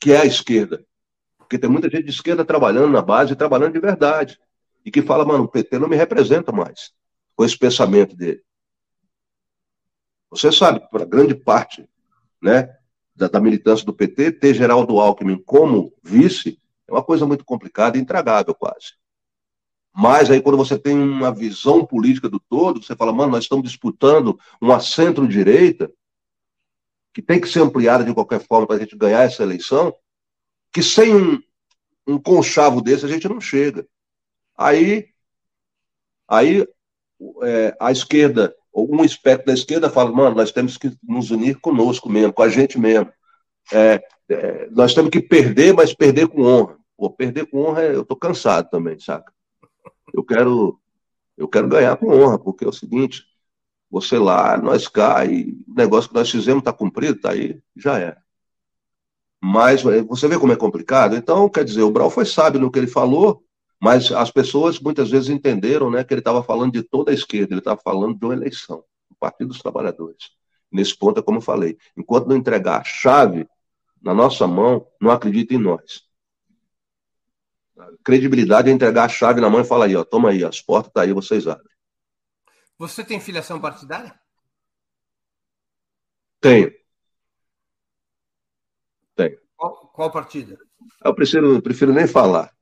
que 0.00 0.12
é 0.12 0.20
a 0.20 0.24
esquerda. 0.24 0.84
Porque 1.44 1.58
tem 1.58 1.70
muita 1.70 1.88
gente 1.88 2.04
de 2.04 2.10
esquerda 2.10 2.44
trabalhando 2.44 2.90
na 2.90 3.02
base, 3.02 3.36
trabalhando 3.36 3.74
de 3.74 3.80
verdade. 3.80 4.38
E 4.84 4.90
que 4.90 5.02
fala, 5.02 5.24
mano, 5.24 5.44
o 5.44 5.48
PT 5.48 5.78
não 5.78 5.88
me 5.88 5.96
representa 5.96 6.50
mais 6.50 6.92
com 7.36 7.44
esse 7.44 7.56
pensamento 7.56 8.16
dele. 8.16 8.42
Você 10.30 10.50
sabe, 10.50 10.80
para 10.90 11.04
grande 11.04 11.34
parte 11.34 11.88
né, 12.42 12.76
da, 13.14 13.28
da, 13.28 13.40
militância 13.40 13.86
do 13.86 13.94
PT, 13.94 14.32
ter 14.32 14.54
Geraldo 14.54 14.98
Alckmin 14.98 15.40
como 15.44 15.92
vice 16.02 16.58
é 16.88 16.92
uma 16.92 17.02
coisa 17.02 17.24
muito 17.24 17.44
complicada 17.44 17.96
e 17.96 18.00
intragável 18.00 18.54
quase. 18.54 18.94
Mas 19.94 20.30
aí, 20.30 20.42
quando 20.42 20.58
você 20.58 20.76
tem 20.76 20.98
uma 20.98 21.32
visão 21.32 21.86
política 21.86 22.28
do 22.28 22.40
todo, 22.40 22.82
você 22.82 22.96
fala, 22.96 23.12
mano, 23.12 23.32
nós 23.32 23.44
estamos 23.44 23.64
disputando 23.64 24.38
uma 24.60 24.80
centro-direita 24.80 25.90
que 27.12 27.22
tem 27.22 27.40
que 27.40 27.48
ser 27.48 27.60
ampliada 27.60 28.02
de 28.02 28.12
qualquer 28.12 28.40
forma 28.40 28.66
para 28.66 28.76
a 28.76 28.78
gente 28.80 28.96
ganhar 28.96 29.22
essa 29.22 29.44
eleição, 29.44 29.94
que 30.74 30.82
sem 30.82 31.14
um, 31.14 31.40
um 32.06 32.18
conchavo 32.18 32.82
desse 32.82 33.06
a 33.06 33.08
gente 33.08 33.28
não 33.28 33.40
chega. 33.40 33.86
Aí, 34.56 35.08
aí 36.28 36.66
é, 37.42 37.76
a 37.80 37.90
esquerda 37.92 38.54
um 38.74 39.04
espectro 39.04 39.46
da 39.46 39.54
esquerda 39.54 39.88
fala, 39.88 40.10
mano, 40.10 40.34
nós 40.34 40.50
temos 40.50 40.76
que 40.76 40.92
nos 41.02 41.30
unir 41.30 41.60
conosco 41.60 42.10
mesmo, 42.10 42.32
com 42.32 42.42
a 42.42 42.48
gente 42.48 42.78
mesmo. 42.78 43.10
É, 43.72 44.02
é, 44.28 44.68
nós 44.70 44.92
temos 44.92 45.10
que 45.10 45.20
perder, 45.20 45.72
mas 45.72 45.94
perder 45.94 46.26
com 46.26 46.42
honra. 46.42 46.76
Pô, 46.96 47.08
perder 47.08 47.46
com 47.46 47.60
honra, 47.60 47.82
eu 47.84 48.04
tô 48.04 48.16
cansado 48.16 48.68
também, 48.68 48.98
saca? 48.98 49.32
Eu 50.12 50.24
quero, 50.24 50.78
eu 51.36 51.46
quero 51.46 51.68
ganhar 51.68 51.96
com 51.96 52.08
honra, 52.08 52.38
porque 52.38 52.64
é 52.64 52.68
o 52.68 52.72
seguinte, 52.72 53.22
você 53.88 54.18
lá, 54.18 54.56
nós 54.56 54.88
cá, 54.88 55.24
e 55.24 55.52
o 55.68 55.74
negócio 55.74 56.10
que 56.10 56.16
nós 56.16 56.30
fizemos 56.30 56.60
está 56.60 56.72
cumprido, 56.72 57.20
tá 57.20 57.30
aí, 57.30 57.60
já 57.76 57.98
é. 57.98 58.16
Mas 59.46 59.84
é, 59.84 60.00
você 60.00 60.26
vê 60.26 60.38
como 60.38 60.54
é 60.54 60.56
complicado? 60.56 61.14
Então, 61.14 61.50
quer 61.50 61.66
dizer, 61.66 61.82
o 61.82 61.90
Brau 61.90 62.08
foi 62.08 62.24
sábio 62.24 62.58
no 62.58 62.70
que 62.70 62.78
ele 62.78 62.86
falou, 62.86 63.44
mas 63.78 64.10
as 64.10 64.30
pessoas 64.30 64.80
muitas 64.80 65.10
vezes 65.10 65.28
entenderam 65.28 65.90
né, 65.90 66.02
que 66.02 66.14
ele 66.14 66.22
estava 66.22 66.42
falando 66.42 66.72
de 66.72 66.82
toda 66.82 67.10
a 67.10 67.14
esquerda, 67.14 67.52
ele 67.52 67.60
estava 67.60 67.78
falando 67.78 68.18
de 68.18 68.24
uma 68.24 68.32
eleição, 68.32 68.82
do 69.10 69.16
Partido 69.20 69.48
dos 69.48 69.58
Trabalhadores. 69.58 70.30
Nesse 70.72 70.96
ponto 70.96 71.20
é 71.20 71.22
como 71.22 71.36
eu 71.36 71.42
falei: 71.42 71.76
enquanto 71.94 72.26
não 72.26 72.36
entregar 72.36 72.80
a 72.80 72.84
chave 72.84 73.46
na 74.00 74.14
nossa 74.14 74.46
mão, 74.46 74.86
não 74.98 75.10
acredita 75.10 75.52
em 75.52 75.58
nós. 75.58 76.08
credibilidade 78.02 78.70
é 78.70 78.72
entregar 78.72 79.04
a 79.04 79.08
chave 79.10 79.42
na 79.42 79.50
mão 79.50 79.60
e 79.60 79.64
falar 79.64 79.84
aí, 79.84 79.94
ó, 79.94 80.04
toma 80.04 80.30
aí, 80.30 80.42
as 80.42 80.62
portas 80.62 80.88
estão 80.88 81.02
tá 81.02 81.06
aí, 81.06 81.12
vocês 81.12 81.46
abrem. 81.46 81.68
Você 82.78 83.04
tem 83.04 83.20
filiação 83.20 83.60
partidária? 83.60 84.18
Tenho. 86.40 86.72
Tenho. 89.14 89.38
Qual, 89.56 89.88
qual 89.94 90.10
partido? 90.10 90.58
Eu 91.04 91.14
prefiro, 91.14 91.62
prefiro 91.62 91.92
nem 91.92 92.06
falar 92.06 92.54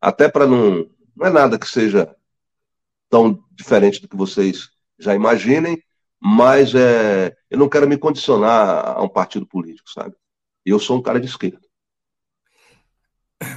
até 0.00 0.28
para 0.28 0.46
não. 0.46 0.88
Não 1.14 1.26
é 1.26 1.30
nada 1.30 1.58
que 1.58 1.68
seja 1.68 2.16
tão 3.10 3.44
diferente 3.52 4.00
do 4.00 4.08
que 4.08 4.16
vocês 4.16 4.70
já 4.98 5.14
imaginem, 5.14 5.82
mas 6.18 6.74
é, 6.74 7.36
eu 7.50 7.58
não 7.58 7.68
quero 7.68 7.86
me 7.88 7.98
condicionar 7.98 8.96
a 8.96 9.02
um 9.02 9.08
partido 9.08 9.46
político, 9.46 9.90
sabe? 9.90 10.14
Eu 10.64 10.78
sou 10.78 10.96
um 10.96 11.02
cara 11.02 11.20
de 11.20 11.26
esquerda. 11.26 11.60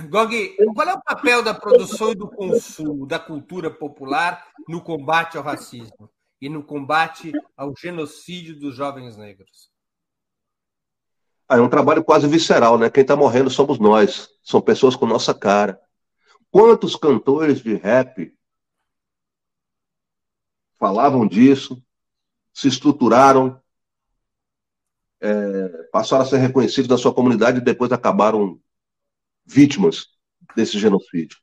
Gog, 0.10 0.56
qual 0.73 0.90
é 0.90 0.94
o 0.94 1.02
papel 1.02 1.44
da 1.44 1.53
produção 1.53 2.11
e 2.11 2.15
do 2.15 2.27
consumo 2.27 3.06
da 3.06 3.19
cultura 3.19 3.69
popular 3.69 4.45
no 4.68 4.81
combate 4.81 5.38
ao 5.38 5.44
racismo 5.44 6.10
e 6.41 6.49
no 6.49 6.64
combate 6.64 7.31
ao 7.56 7.73
genocídio 7.77 8.60
dos 8.60 8.76
jovens 8.76 9.15
negros? 9.15 9.72
Ah, 11.48 11.57
é 11.57 11.61
um 11.61 11.70
trabalho 11.70 12.03
quase 12.03 12.28
visceral, 12.28 12.78
né? 12.78 12.90
Quem 12.90 13.02
está 13.02 13.15
morrendo 13.15 13.49
somos 13.49 13.80
nós. 13.80 14.30
São 14.44 14.61
pessoas 14.61 14.95
com 14.95 15.06
nossa 15.06 15.34
cara. 15.34 15.80
Quantos 16.49 16.95
cantores 16.95 17.61
de 17.61 17.76
rap 17.76 18.34
falavam 20.80 21.28
disso, 21.28 21.82
se 22.53 22.68
estruturaram, 22.68 23.60
é, 25.22 25.68
passaram 25.91 26.24
a 26.24 26.28
ser 26.28 26.38
reconhecidos 26.38 26.90
na 26.90 26.98
sua 26.98 27.14
comunidade 27.14 27.60
e 27.60 27.64
depois 27.64 27.91
acabaram 27.91 28.60
vítimas 29.45 30.07
desse 30.56 30.78
genocídio. 30.78 31.38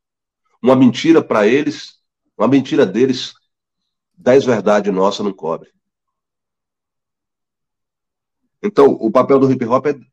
Uma 0.63 0.77
mentira 0.77 1.23
para 1.23 1.47
eles, 1.47 1.99
uma 2.37 2.47
mentira 2.47 2.85
deles, 2.85 3.33
dez 4.13 4.45
verdades 4.45 4.93
nossa 4.93 5.23
não 5.23 5.33
cobre. 5.33 5.73
Então, 8.63 8.93
o 8.93 9.11
papel 9.11 9.39
do 9.39 9.51
hip 9.51 9.65
hop 9.65 9.87
é 9.87 10.11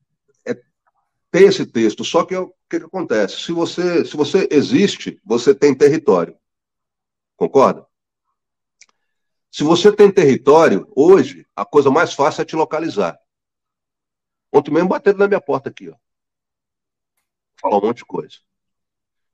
tem 1.32 1.48
esse 1.48 1.66
texto, 1.66 2.04
só 2.04 2.26
que 2.26 2.36
o 2.36 2.54
que, 2.70 2.80
que, 2.80 2.86
acontece? 2.86 3.42
Se 3.42 3.52
você, 3.52 4.06
se 4.06 4.16
você 4.16 4.48
existe, 4.50 5.20
você 5.24 5.54
tem 5.54 5.76
território. 5.76 6.38
Concorda? 7.36 7.86
Se 9.52 9.64
você 9.64 9.92
tem 9.92 10.12
território, 10.12 10.92
hoje, 10.96 11.46
a 11.56 11.66
coisa 11.66 11.92
mais 11.92 12.14
fácil 12.14 12.42
é 12.42 12.46
te 12.46 12.56
localizar. 12.56 13.20
Ontem 14.52 14.72
mesmo 14.72 14.90
bateram 14.90 15.20
na 15.20 15.28
minha 15.28 15.42
porta 15.42 15.70
aqui, 15.70 15.90
ó. 15.90 15.96
Falar 17.60 17.78
um 17.78 17.82
monte 17.82 17.98
de 17.98 18.06
coisa. 18.06 18.38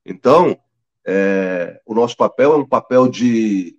Então, 0.04 0.60
é, 1.06 1.80
o 1.86 1.94
nosso 1.94 2.16
papel 2.16 2.52
é 2.52 2.56
um 2.56 2.66
papel 2.66 3.08
de 3.08 3.78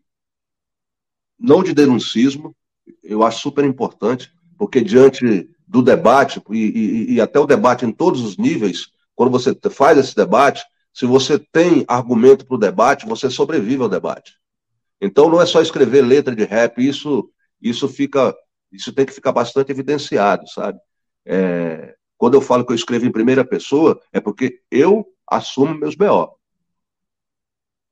não 1.38 1.62
de 1.62 1.74
denuncismo, 1.74 2.56
eu 3.04 3.24
acho 3.24 3.42
super 3.42 3.66
importante, 3.66 4.35
porque 4.58 4.82
diante 4.82 5.50
do 5.68 5.82
debate, 5.82 6.42
e, 6.52 6.58
e, 6.58 7.14
e, 7.14 7.22
até 7.22 7.40
o 7.40 7.46
debate 7.46 7.86
em 7.86 7.92
todos 7.92 8.22
os 8.22 8.38
níveis, 8.38 8.88
quando 9.16 9.32
você 9.32 9.58
faz 9.70 9.98
esse 9.98 10.16
debate, 10.16 10.64
se 10.94 11.06
você 11.06 11.38
tem 11.38 11.84
argumento 11.88 12.46
para 12.46 12.56
o 12.56 12.60
debate, 12.60 13.06
você 13.06 13.30
sobrevive 13.30 13.84
ao 13.84 13.90
debate. 13.90 14.34
Então 15.02 15.30
não 15.30 15.42
é 15.42 15.46
só 15.46 15.62
escrever 15.62 16.02
letra 16.02 16.36
de 16.36 16.44
rap, 16.46 16.78
isso, 16.80 17.30
isso 17.62 17.88
fica, 17.88 18.34
isso 18.72 18.94
tem 18.94 19.06
que 19.06 19.14
ficar 19.14 19.32
bastante 19.32 19.72
evidenciado, 19.72 20.48
sabe? 20.50 20.80
É, 21.26 21.96
quando 22.18 22.36
eu 22.36 22.42
falo 22.42 22.66
que 22.66 22.72
eu 22.72 22.76
escrevo 22.76 23.06
em 23.06 23.12
primeira 23.12 23.44
pessoa, 23.44 24.00
é 24.14 24.20
porque 24.20 24.62
eu 24.72 25.06
assumo 25.30 25.78
meus 25.78 25.96
BO. 25.96 26.38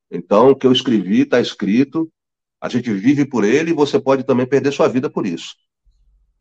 Então, 0.10 0.52
o 0.52 0.56
que 0.56 0.68
eu 0.68 0.72
escrevi 0.72 1.22
está 1.22 1.41
escrito, 1.41 2.10
a 2.61 2.69
gente 2.69 2.94
vive 2.94 3.26
por 3.26 3.44
ele 3.44 3.72
e 3.72 3.76
você 3.76 3.99
pode 3.99 4.23
também 4.23 4.45
perder 4.45 4.72
sua 4.72 4.88
vida 4.88 5.10
por 5.10 5.26
isso. 5.26 5.56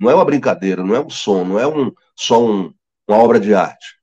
Não 0.02 0.10
é 0.10 0.16
uma 0.16 0.24
brincadeira, 0.24 0.82
não 0.82 0.96
é 0.96 1.00
um 1.00 1.08
som, 1.08 1.44
não 1.44 1.60
é 1.60 1.64
um, 1.64 1.94
só 2.16 2.44
um, 2.44 2.74
uma 3.06 3.18
obra 3.18 3.38
de 3.38 3.54
arte. 3.54 4.00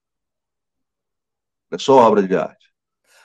Não 1.69 1.75
é 1.75 1.77
só 1.77 1.97
uma 1.97 2.07
obra 2.07 2.25
de 2.25 2.33
arte. 2.37 2.71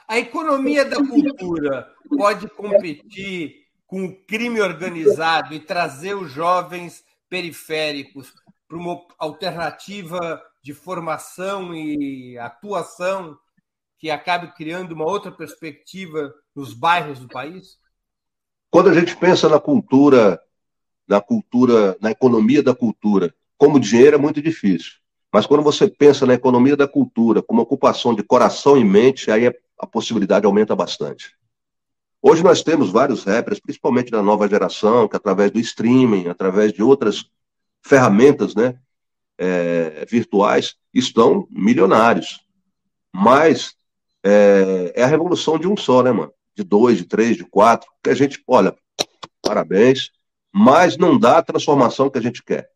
A 0.09 0.18
economia 0.18 0.84
da 0.84 0.96
cultura 0.96 1.88
pode 2.18 2.48
competir 2.48 3.68
com 3.86 4.06
o 4.06 4.26
crime 4.26 4.60
organizado 4.60 5.55
e 5.55 5.60
trazer 5.60 6.14
os 6.14 6.32
jovens 6.32 7.05
periféricos 7.28 8.34
para 8.66 8.76
uma 8.76 9.06
alternativa 9.18 10.42
de 10.60 10.74
formação 10.74 11.72
e 11.72 12.36
atuação 12.38 13.38
que 14.01 14.10
acabe 14.10 14.52
criando 14.56 14.96
uma 14.96 15.05
outra 15.05 15.30
perspectiva 15.30 16.34
nos 16.52 16.74
bairros 16.74 17.20
do 17.20 17.28
país? 17.28 17.78
Quando 18.68 18.90
a 18.90 18.94
gente 18.94 19.16
pensa 19.16 19.48
na 19.48 19.60
cultura, 19.60 20.42
na 21.06 21.20
cultura, 21.20 21.97
na 22.01 22.10
economia 22.10 22.62
da 22.62 22.74
cultura, 22.74 23.35
como 23.56 23.81
dinheiro 23.81 24.16
é 24.16 24.18
muito 24.18 24.40
difícil. 24.40 24.93
Mas 25.32 25.47
quando 25.47 25.62
você 25.62 25.89
pensa 25.89 26.24
na 26.26 26.35
economia 26.35 26.76
da 26.76 26.86
cultura 26.86 27.43
como 27.43 27.62
ocupação 27.62 28.14
de 28.14 28.22
coração 28.22 28.76
e 28.76 28.85
mente, 28.85 29.31
aí 29.31 29.47
a 29.78 29.86
possibilidade 29.86 30.47
aumenta 30.47 30.76
bastante. 30.76 31.35
Hoje 32.22 32.43
nós 32.43 32.62
temos 32.62 32.90
vários 32.90 33.24
rappers, 33.24 33.60
principalmente 33.60 34.10
da 34.10 34.22
nova 34.22 34.48
geração, 34.48 35.09
que 35.09 35.16
através 35.16 35.51
do 35.51 35.59
streaming, 35.59 36.28
através 36.28 36.72
de 36.72 36.82
outras 36.82 37.24
ferramentas 37.82 38.55
né, 38.55 38.78
é, 39.36 40.06
virtuais, 40.09 40.76
estão 40.93 41.47
milionários. 41.51 42.40
Mas 43.12 43.74
é, 44.22 44.93
é, 44.94 45.02
a 45.02 45.06
revolução 45.06 45.59
de 45.59 45.68
um 45.68 45.76
só, 45.76 46.02
né, 46.02 46.12
mano? 46.12 46.32
de 46.56 46.62
dois, 46.62 46.98
de 46.98 47.05
três, 47.05 47.36
de 47.36 47.44
quatro, 47.44 47.90
que 48.02 48.10
a 48.10 48.14
gente, 48.14 48.43
olha, 48.47 48.74
parabéns, 49.43 50.10
mas 50.55 50.97
não 50.97 51.18
dá 51.18 51.39
a 51.39 51.43
transformação 51.43 52.09
que 52.09 52.16
a 52.16 52.22
gente 52.22 52.40
quer. 52.40 52.70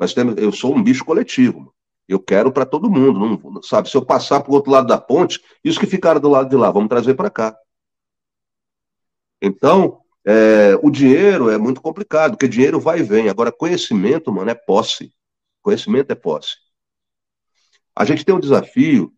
Nós 0.00 0.14
temos, 0.14 0.36
eu 0.38 0.50
sou 0.50 0.74
um 0.74 0.82
bicho 0.82 1.04
coletivo, 1.04 1.74
eu 2.08 2.18
quero 2.18 2.50
para 2.50 2.64
todo 2.64 2.90
mundo, 2.90 3.20
não, 3.20 3.62
sabe? 3.62 3.90
Se 3.90 3.96
eu 3.96 4.04
passar 4.04 4.40
para 4.40 4.50
o 4.50 4.54
outro 4.54 4.72
lado 4.72 4.86
da 4.86 4.98
ponte, 4.98 5.38
isso 5.62 5.78
que 5.78 5.86
ficaram 5.86 6.18
do 6.18 6.30
lado 6.30 6.48
de 6.48 6.56
lá, 6.56 6.70
vamos 6.70 6.88
trazer 6.88 7.12
para 7.12 7.28
cá. 7.28 7.54
Então, 9.40 10.00
é, 10.24 10.78
o 10.82 10.90
dinheiro 10.90 11.50
é 11.50 11.58
muito 11.58 11.82
complicado, 11.82 12.32
porque 12.32 12.48
dinheiro 12.48 12.80
vai 12.80 13.00
e 13.00 13.02
vem. 13.02 13.28
Agora, 13.28 13.52
conhecimento, 13.52 14.32
mano, 14.32 14.50
é 14.50 14.54
posse. 14.54 15.12
Conhecimento 15.60 16.10
é 16.10 16.14
posse. 16.14 16.56
A 17.94 18.06
gente 18.06 18.24
tem 18.24 18.34
um 18.34 18.40
desafio 18.40 19.12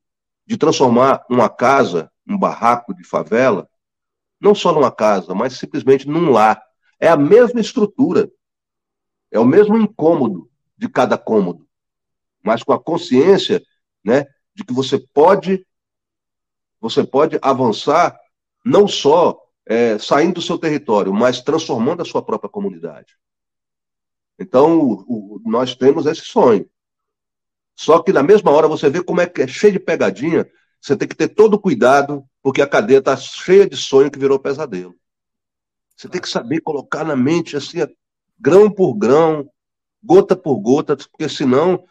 de 0.44 0.56
transformar 0.56 1.24
uma 1.30 1.48
casa, 1.48 2.10
um 2.28 2.36
barraco 2.36 2.92
de 2.92 3.04
favela, 3.04 3.68
não 4.40 4.56
só 4.56 4.72
numa 4.72 4.90
casa, 4.90 5.34
mas 5.36 5.52
simplesmente 5.56 6.08
num 6.08 6.32
lar. 6.32 6.65
É 6.98 7.08
a 7.08 7.16
mesma 7.16 7.60
estrutura, 7.60 8.30
é 9.30 9.38
o 9.38 9.44
mesmo 9.44 9.76
incômodo 9.76 10.50
de 10.76 10.88
cada 10.88 11.18
cômodo, 11.18 11.66
mas 12.42 12.62
com 12.62 12.72
a 12.72 12.82
consciência, 12.82 13.62
né, 14.04 14.26
de 14.54 14.64
que 14.64 14.72
você 14.72 14.98
pode, 14.98 15.66
você 16.80 17.04
pode 17.04 17.38
avançar 17.42 18.18
não 18.64 18.88
só 18.88 19.38
é, 19.66 19.98
saindo 19.98 20.34
do 20.34 20.42
seu 20.42 20.58
território, 20.58 21.12
mas 21.12 21.40
transformando 21.42 22.02
a 22.02 22.04
sua 22.04 22.22
própria 22.22 22.48
comunidade. 22.48 23.16
Então, 24.38 24.78
o, 24.78 25.36
o, 25.36 25.42
nós 25.44 25.74
temos 25.74 26.06
esse 26.06 26.22
sonho. 26.22 26.68
Só 27.74 28.02
que 28.02 28.12
na 28.12 28.22
mesma 28.22 28.50
hora 28.50 28.68
você 28.68 28.88
vê 28.88 29.02
como 29.02 29.20
é 29.20 29.26
que 29.26 29.42
é 29.42 29.46
cheio 29.46 29.74
de 29.74 29.80
pegadinha, 29.80 30.50
você 30.80 30.96
tem 30.96 31.08
que 31.08 31.16
ter 31.16 31.28
todo 31.28 31.58
cuidado 31.58 32.24
porque 32.42 32.62
a 32.62 32.66
cadeia 32.66 32.98
está 32.98 33.16
cheia 33.16 33.68
de 33.68 33.76
sonho 33.76 34.10
que 34.10 34.18
virou 34.18 34.38
pesadelo. 34.38 34.94
Você 35.96 36.08
tem 36.08 36.20
que 36.20 36.28
saber 36.28 36.60
colocar 36.60 37.04
na 37.04 37.16
mente 37.16 37.56
assim, 37.56 37.78
grão 38.38 38.70
por 38.70 38.94
grão, 38.94 39.48
gota 40.02 40.36
por 40.36 40.58
gota, 40.60 40.96
porque 40.96 41.28
senão 41.28 41.84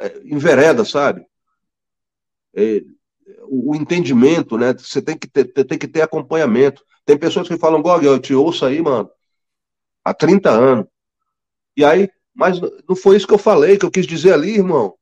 é, 0.00 0.20
envereda, 0.24 0.84
sabe? 0.84 1.26
É, 2.54 2.82
o 3.48 3.74
entendimento, 3.74 4.56
né? 4.56 4.72
Você 4.72 5.02
tem 5.02 5.18
que 5.18 5.26
ter, 5.26 5.44
tem 5.44 5.78
que 5.78 5.88
ter 5.88 6.02
acompanhamento. 6.02 6.84
Tem 7.04 7.18
pessoas 7.18 7.48
que 7.48 7.58
falam, 7.58 7.82
Gog, 7.82 8.04
eu 8.04 8.18
te 8.18 8.34
ouço 8.34 8.64
aí, 8.64 8.80
mano, 8.80 9.10
há 10.04 10.14
30 10.14 10.50
anos. 10.50 10.86
E 11.76 11.84
aí, 11.84 12.08
mas 12.34 12.60
não 12.88 12.96
foi 12.96 13.16
isso 13.16 13.26
que 13.26 13.34
eu 13.34 13.38
falei, 13.38 13.76
que 13.78 13.84
eu 13.84 13.90
quis 13.90 14.06
dizer 14.06 14.32
ali, 14.32 14.54
irmão. 14.54 14.94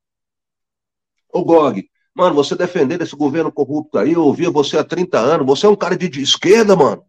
Ô, 1.33 1.45
Gog, 1.45 1.87
Mano, 2.15 2.35
você 2.35 2.55
defender 2.55 3.01
esse 3.01 3.17
governo 3.17 3.51
corrupto 3.51 3.99
aí, 3.99 4.13
eu 4.13 4.23
ouvia 4.23 4.51
você 4.51 4.77
há 4.77 4.85
30 4.85 5.19
anos, 5.19 5.47
você 5.47 5.65
é 5.67 5.69
um 5.69 5.77
cara 5.77 5.97
de, 5.97 6.09
de 6.09 6.23
esquerda, 6.23 6.77
mano. 6.77 7.05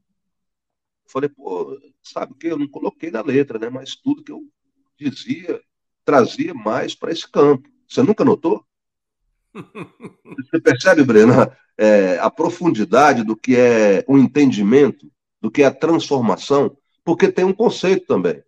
Falei, 1.13 1.29
pô, 1.29 1.79
sabe 2.01 2.33
o 2.33 2.35
que? 2.35 2.47
Eu 2.47 2.57
não 2.57 2.67
coloquei 2.67 3.11
na 3.11 3.21
letra, 3.21 3.59
né? 3.59 3.69
Mas 3.69 3.95
tudo 3.95 4.23
que 4.23 4.31
eu 4.31 4.41
dizia 4.99 5.61
trazia 6.03 6.53
mais 6.53 6.95
para 6.95 7.11
esse 7.11 7.29
campo. 7.29 7.69
Você 7.87 8.01
nunca 8.01 8.25
notou? 8.25 8.65
Você 9.53 10.59
percebe, 10.59 11.03
Breno, 11.03 11.33
é, 11.77 12.17
a 12.17 12.29
profundidade 12.29 13.23
do 13.23 13.37
que 13.37 13.55
é 13.55 14.03
o 14.07 14.17
entendimento, 14.17 15.09
do 15.39 15.51
que 15.51 15.61
é 15.61 15.67
a 15.67 15.73
transformação? 15.73 16.75
Porque 17.03 17.31
tem 17.31 17.45
um 17.45 17.53
conceito 17.53 18.07
também 18.07 18.43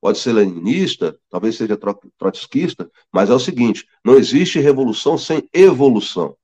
pode 0.00 0.18
ser 0.18 0.32
leninista, 0.32 1.18
talvez 1.28 1.56
seja 1.56 1.78
trotskista, 2.16 2.90
mas 3.12 3.28
é 3.28 3.34
o 3.34 3.38
seguinte: 3.38 3.86
não 4.04 4.14
existe 4.14 4.58
revolução 4.58 5.18
sem 5.18 5.48
evolução. 5.52 6.36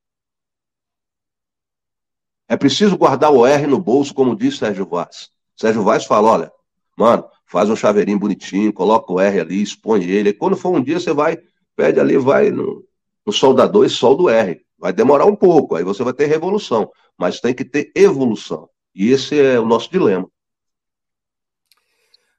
É 2.47 2.55
preciso 2.55 2.97
guardar 2.97 3.31
o 3.31 3.45
R 3.45 3.67
no 3.67 3.79
bolso, 3.79 4.13
como 4.13 4.35
disse 4.35 4.59
Sérgio 4.59 4.85
Vaz. 4.85 5.29
Sérgio 5.57 5.83
Vaz 5.83 6.05
fala: 6.05 6.29
olha, 6.29 6.51
mano, 6.95 7.27
faz 7.45 7.69
um 7.69 7.75
chaveirinho 7.75 8.19
bonitinho, 8.19 8.71
coloca 8.71 9.11
o 9.11 9.19
R 9.19 9.39
ali, 9.39 9.61
expõe 9.61 10.03
ele. 10.03 10.29
E 10.29 10.33
quando 10.33 10.55
for 10.55 10.73
um 10.73 10.83
dia, 10.83 10.99
você 10.99 11.11
vai, 11.11 11.37
pede 11.75 11.99
ali, 11.99 12.17
vai 12.17 12.51
no, 12.51 12.85
no 13.25 13.33
soldador 13.33 13.85
e 13.85 13.89
solda 13.89 14.23
o 14.23 14.29
R. 14.29 14.65
Vai 14.77 14.93
demorar 14.93 15.25
um 15.25 15.35
pouco, 15.35 15.75
aí 15.75 15.83
você 15.83 16.03
vai 16.03 16.13
ter 16.13 16.27
revolução, 16.27 16.91
mas 17.17 17.41
tem 17.41 17.53
que 17.53 17.65
ter 17.65 17.91
evolução. 17.95 18.69
E 18.93 19.11
esse 19.11 19.39
é 19.39 19.59
o 19.59 19.65
nosso 19.65 19.91
dilema. 19.91 20.29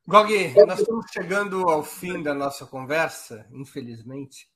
Gog, 0.07 0.55
nós 0.67 0.81
estamos 0.81 1.07
chegando 1.13 1.69
ao 1.69 1.83
fim 1.83 2.23
da 2.23 2.33
nossa 2.33 2.65
conversa, 2.65 3.45
infelizmente. 3.53 4.49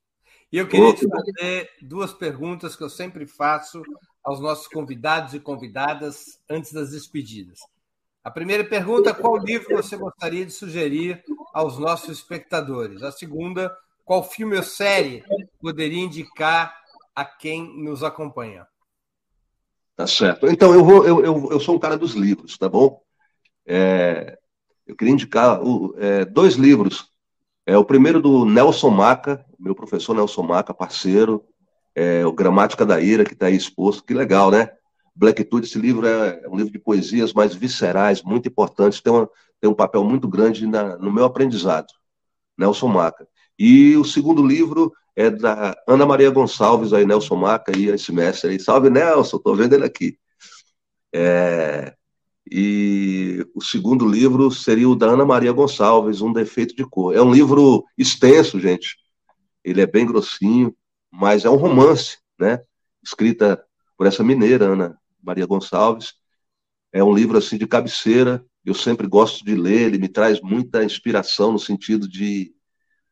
E 0.51 0.59
eu 0.59 0.69
queria 0.69 0.95
te 0.95 1.07
fazer 1.09 1.71
duas 1.83 2.13
perguntas 2.13 2.77
que 2.77 2.83
eu 2.83 2.89
sempre 2.89 3.27
faço 3.27 3.83
aos 4.25 4.41
nossos 4.41 4.69
convidados 4.69 5.35
e 5.35 5.41
convidadas 5.41 6.41
antes 6.49 6.73
das 6.73 6.91
despedidas. 6.91 7.59
A 8.24 8.31
primeira 8.31 8.65
pergunta: 8.65 9.15
qual 9.15 9.36
livro 9.36 9.77
você 9.77 9.97
gostaria 9.97 10.47
de 10.47 10.53
sugerir 10.53 11.23
aos 11.53 11.78
nossos 11.78 12.09
espectadores? 12.11 13.03
A 13.03 13.11
segunda: 13.11 13.77
qual 14.05 14.23
filme 14.23 14.57
ou 14.57 14.62
série 14.62 15.24
poderia 15.61 16.03
indicar 16.03 16.74
a 17.15 17.24
quem 17.24 17.82
nos 17.82 18.03
acompanha? 18.03 18.66
Tá 19.97 20.07
certo. 20.07 20.49
Então, 20.49 20.73
eu, 20.73 20.85
vou, 20.85 21.07
eu, 21.07 21.24
eu, 21.24 21.49
eu 21.53 21.61
sou 21.61 21.77
um 21.77 21.78
cara 21.78 21.97
dos 21.99 22.15
livros, 22.15 22.57
tá 22.57 22.69
bom? 22.69 23.01
É, 23.66 24.39
eu 24.86 24.97
queria 24.97 25.12
indicar 25.12 25.61
é, 25.99 26.24
dois 26.24 26.55
livros. 26.55 27.11
É, 27.66 27.77
o 27.77 27.85
primeiro 27.85 28.20
do 28.20 28.44
Nelson 28.44 28.90
Maca, 28.90 29.44
meu 29.59 29.74
professor 29.74 30.15
Nelson 30.15 30.43
Maca, 30.43 30.74
parceiro, 30.74 31.44
é, 31.94 32.24
o 32.27 32.32
Gramática 32.32 32.85
da 32.85 33.01
Ira, 33.01 33.24
que 33.24 33.35
está 33.35 33.47
aí 33.47 33.57
exposto. 33.57 34.05
Que 34.05 34.15
legal, 34.15 34.51
né? 34.51 34.70
Blackitude, 35.15 35.67
esse 35.67 35.79
livro 35.79 36.07
é, 36.07 36.41
é 36.43 36.49
um 36.49 36.57
livro 36.57 36.73
de 36.73 36.79
poesias 36.79 37.33
mais 37.33 37.55
viscerais, 37.55 38.23
muito 38.23 38.49
importantes, 38.49 39.01
tem, 39.01 39.13
tem 39.61 39.71
um 39.71 39.75
papel 39.75 40.03
muito 40.05 40.27
grande 40.27 40.67
na, 40.67 40.97
no 40.97 41.13
meu 41.13 41.25
aprendizado. 41.25 41.93
Nelson 42.57 42.89
Maca. 42.89 43.27
E 43.59 43.97
o 43.97 44.05
segundo 44.05 44.45
livro 44.45 44.93
é 45.15 45.31
da 45.31 45.77
Ana 45.87 46.07
Maria 46.07 46.31
Gonçalves, 46.31 46.93
aí, 46.93 47.05
Nelson 47.05 47.37
Maca, 47.37 47.77
e 47.77 47.89
esse 47.89 48.13
mestre 48.13 48.51
aí. 48.51 48.61
Salve, 48.61 48.89
Nelson, 48.89 49.37
estou 49.37 49.55
vendo 49.55 49.75
ele 49.75 49.85
aqui. 49.85 50.19
É, 51.15 51.95
e 52.51 53.47
o 53.55 53.63
segundo 53.63 54.07
livro 54.07 54.51
seria 54.51 54.89
o 54.89 54.97
da 54.97 55.07
Ana 55.07 55.25
Maria 55.25 55.53
Gonçalves, 55.53 56.23
Um 56.23 56.33
Defeito 56.33 56.75
de 56.75 56.85
Cor. 56.85 57.15
É 57.15 57.21
um 57.21 57.33
livro 57.33 57.85
extenso, 57.97 58.59
gente. 58.59 58.97
Ele 59.63 59.83
é 59.83 59.87
bem 59.87 60.07
grossinho, 60.07 60.75
mas 61.11 61.45
é 61.45 61.51
um 61.51 61.57
romance, 61.57 62.19
né? 62.39 62.63
Escrita 63.03 63.63
por 63.97 64.07
essa 64.07 64.25
mineira, 64.25 64.65
Ana 64.65 65.02
Maria 65.23 65.47
Gonçalves. 65.47 66.15
É 66.93 67.03
um 67.03 67.15
livro 67.15 67.39
assim 67.39 67.57
de 67.57 67.66
cabeceira, 67.66 68.44
eu 68.65 68.74
sempre 68.74 69.07
gosto 69.07 69.44
de 69.44 69.55
ler, 69.55 69.82
ele 69.82 69.99
me 69.99 70.09
traz 70.09 70.40
muita 70.40 70.85
inspiração 70.85 71.53
no 71.53 71.59
sentido 71.59 72.09
de 72.09 72.55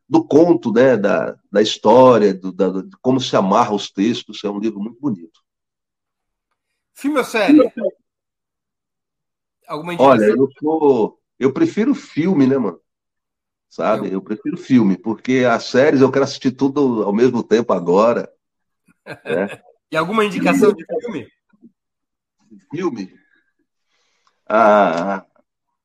do 0.08 0.26
conto, 0.26 0.72
né, 0.72 0.96
da, 0.96 1.38
da 1.52 1.62
história, 1.62 2.34
do, 2.34 2.50
da, 2.50 2.68
de 2.82 2.96
como 3.00 3.20
se 3.20 3.36
amarra 3.36 3.72
os 3.72 3.92
textos, 3.92 4.42
é 4.42 4.50
um 4.50 4.58
livro 4.58 4.80
muito 4.80 4.98
bonito. 4.98 5.40
Filme 6.92 7.18
ou 7.18 7.24
série? 7.24 7.72
Alguma 9.68 9.94
Olha, 10.02 10.24
eu 10.24 10.48
sou, 10.58 11.20
eu 11.38 11.52
prefiro 11.52 11.94
filme, 11.94 12.44
né, 12.44 12.58
mano? 12.58 12.80
Sabe? 13.68 14.08
Eu... 14.08 14.14
eu 14.14 14.22
prefiro 14.22 14.56
filme, 14.56 14.98
porque 14.98 15.44
as 15.48 15.66
séries 15.66 16.00
eu 16.00 16.10
quero 16.10 16.24
assistir 16.24 16.50
tudo 16.50 17.04
ao 17.04 17.12
mesmo 17.12 17.42
tempo 17.42 17.72
agora. 17.72 18.30
Né? 19.24 19.60
e 19.90 19.96
alguma 19.96 20.24
indicação 20.24 20.72
de 20.72 20.84
filme? 20.84 21.26
Filme? 22.70 23.14
Ah, 24.48 25.24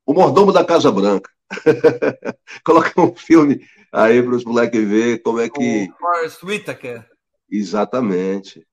o 0.06 0.14
Mordomo 0.14 0.52
da 0.52 0.66
Casa 0.66 0.92
Branca. 0.92 1.30
Coloca 2.66 3.00
um 3.00 3.16
filme 3.16 3.68
aí 3.92 4.22
para 4.22 4.36
os 4.36 4.44
moleques 4.44 4.88
ver 4.88 5.22
como 5.22 5.40
é 5.40 5.50
que. 5.50 5.90
O 5.90 5.98
Forrest 5.98 6.44
Whitaker. 6.44 7.10
Exatamente. 7.50 8.66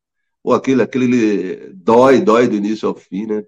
Ou 0.43 0.55
aquele, 0.55 0.83
aquele 0.83 1.73
dói, 1.75 2.21
dói 2.21 2.49
do 2.49 2.57
início 2.57 2.89
ao 2.89 2.95
fim, 2.95 3.27
né? 3.27 3.45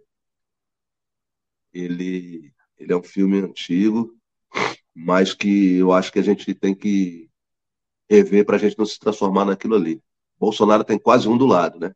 Ele, 1.73 2.53
ele 2.79 2.93
é 2.93 2.97
um 2.97 3.03
filme 3.03 3.41
antigo, 3.41 4.15
mas 4.95 5.35
que 5.35 5.79
eu 5.79 5.93
acho 5.93 6.13
que 6.13 6.21
a 6.21 6.23
gente 6.23 6.55
tem 6.55 6.75
que 6.75 7.29
rever 8.09 8.45
para 8.45 8.57
a 8.57 8.59
gente 8.59 8.79
não 8.79 8.87
se 8.87 8.99
transformar 8.99 9.45
naquilo 9.45 9.75
ali. 9.75 10.01
Bolsonaro 10.39 10.85
tem 10.85 10.99
quase 10.99 11.29
um 11.29 11.37
do 11.37 11.47
lado, 11.47 11.81
né? 11.81 11.93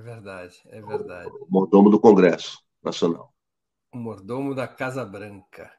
É 0.00 0.02
verdade, 0.02 0.62
é 0.70 0.80
verdade. 0.80 1.30
O 1.42 1.46
mordomo 1.50 1.90
do 1.90 2.00
Congresso 2.00 2.58
Nacional. 2.82 3.34
O 3.92 3.98
mordomo 3.98 4.54
da 4.54 4.66
Casa 4.66 5.04
Branca. 5.04 5.70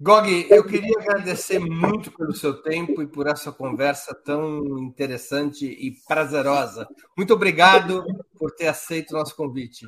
Gog, 0.00 0.46
eu 0.48 0.66
queria 0.66 0.98
agradecer 0.98 1.58
muito 1.58 2.10
pelo 2.10 2.32
seu 2.32 2.62
tempo 2.62 3.02
e 3.02 3.06
por 3.06 3.26
essa 3.26 3.52
conversa 3.52 4.14
tão 4.14 4.78
interessante 4.78 5.66
e 5.66 5.94
prazerosa. 6.08 6.88
Muito 7.18 7.34
obrigado 7.34 8.02
por 8.38 8.50
ter 8.52 8.68
aceito 8.68 9.10
o 9.10 9.18
nosso 9.18 9.36
convite. 9.36 9.86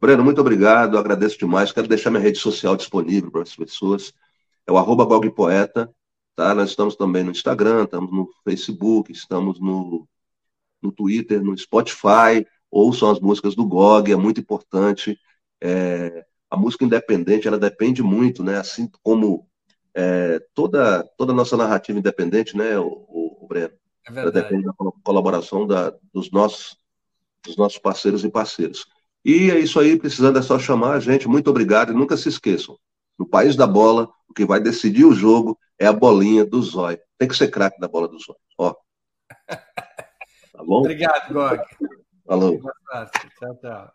Breno, 0.00 0.24
muito 0.24 0.40
obrigado, 0.40 0.98
agradeço 0.98 1.38
demais. 1.38 1.70
Quero 1.70 1.86
deixar 1.86 2.10
minha 2.10 2.22
rede 2.22 2.38
social 2.38 2.74
disponível 2.74 3.30
para 3.30 3.42
as 3.42 3.54
pessoas. 3.54 4.12
É 4.66 4.72
o 4.72 4.78
arroba 4.78 5.06
Poeta. 5.30 5.88
Tá? 6.34 6.52
Nós 6.56 6.70
estamos 6.70 6.96
também 6.96 7.22
no 7.22 7.30
Instagram, 7.30 7.84
estamos 7.84 8.10
no 8.10 8.28
Facebook, 8.42 9.12
estamos 9.12 9.60
no, 9.60 10.08
no 10.82 10.90
Twitter, 10.90 11.40
no 11.40 11.56
Spotify. 11.56 12.44
Ouçam 12.74 13.08
as 13.08 13.20
músicas 13.20 13.54
do 13.54 13.64
GOG, 13.64 14.10
é 14.10 14.16
muito 14.16 14.40
importante. 14.40 15.16
É, 15.62 16.26
a 16.50 16.56
música 16.56 16.84
independente, 16.84 17.46
ela 17.46 17.56
depende 17.56 18.02
muito, 18.02 18.42
né? 18.42 18.58
Assim 18.58 18.90
como 19.00 19.46
é, 19.94 20.40
toda, 20.52 21.04
toda 21.16 21.30
a 21.32 21.36
nossa 21.36 21.56
narrativa 21.56 21.96
independente, 21.96 22.56
né, 22.56 22.76
o, 22.76 22.88
o, 22.88 23.44
o 23.44 23.46
Breno? 23.46 23.74
É 24.08 24.20
ela 24.20 24.32
depende 24.32 24.64
da 24.64 24.72
colaboração 25.04 25.68
da, 25.68 25.94
dos, 26.12 26.32
nossos, 26.32 26.76
dos 27.44 27.56
nossos 27.56 27.78
parceiros 27.78 28.24
e 28.24 28.28
parceiras. 28.28 28.84
E 29.24 29.52
é 29.52 29.58
isso 29.60 29.78
aí, 29.78 29.96
precisando 29.96 30.40
é 30.40 30.42
só 30.42 30.58
chamar 30.58 30.94
a 30.94 31.00
gente. 31.00 31.28
Muito 31.28 31.48
obrigado 31.48 31.92
e 31.92 31.96
nunca 31.96 32.16
se 32.16 32.28
esqueçam. 32.28 32.76
No 33.16 33.24
país 33.24 33.54
da 33.54 33.68
bola, 33.68 34.10
o 34.28 34.34
que 34.34 34.44
vai 34.44 34.58
decidir 34.58 35.04
o 35.04 35.14
jogo 35.14 35.56
é 35.78 35.86
a 35.86 35.92
bolinha 35.92 36.44
do 36.44 36.60
zóio. 36.60 36.98
Tem 37.16 37.28
que 37.28 37.36
ser 37.36 37.52
craque 37.52 37.78
da 37.78 37.86
bola 37.86 38.08
do 38.08 38.18
zóio. 38.18 38.38
Ó. 38.58 38.74
Tá 40.52 40.62
bom? 40.62 40.78
Obrigado, 40.80 41.34
Gog. 41.34 41.64
Falou. 42.26 42.60
Tchau, 42.60 43.56
tchau. 43.60 43.92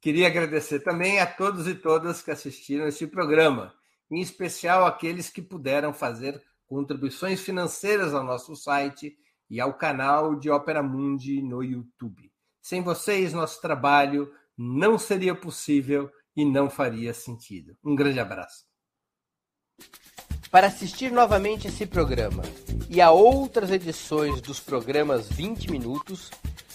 Queria 0.00 0.26
agradecer 0.26 0.80
também 0.80 1.20
a 1.20 1.26
todos 1.26 1.68
e 1.68 1.74
todas 1.74 2.22
que 2.22 2.30
assistiram 2.30 2.88
este 2.88 3.06
programa, 3.06 3.72
em 4.10 4.20
especial 4.20 4.84
aqueles 4.84 5.30
que 5.30 5.40
puderam 5.40 5.94
fazer 5.94 6.42
contribuições 6.66 7.40
financeiras 7.40 8.12
ao 8.12 8.24
nosso 8.24 8.56
site 8.56 9.16
e 9.48 9.60
ao 9.60 9.74
canal 9.74 10.34
de 10.34 10.50
Ópera 10.50 10.82
Mundi 10.82 11.40
no 11.40 11.62
YouTube. 11.62 12.32
Sem 12.60 12.82
vocês, 12.82 13.32
nosso 13.32 13.60
trabalho 13.60 14.32
não 14.56 14.98
seria 14.98 15.34
possível 15.34 16.10
e 16.34 16.44
não 16.44 16.68
faria 16.68 17.14
sentido. 17.14 17.76
Um 17.84 17.94
grande 17.94 18.18
abraço. 18.18 18.64
Para 20.50 20.66
assistir 20.66 21.12
novamente 21.12 21.68
esse 21.68 21.86
programa 21.86 22.42
e 22.88 23.00
a 23.00 23.10
outras 23.10 23.70
edições 23.70 24.40
dos 24.40 24.60
programas 24.60 25.28
20 25.28 25.70
Minutos, 25.70 26.30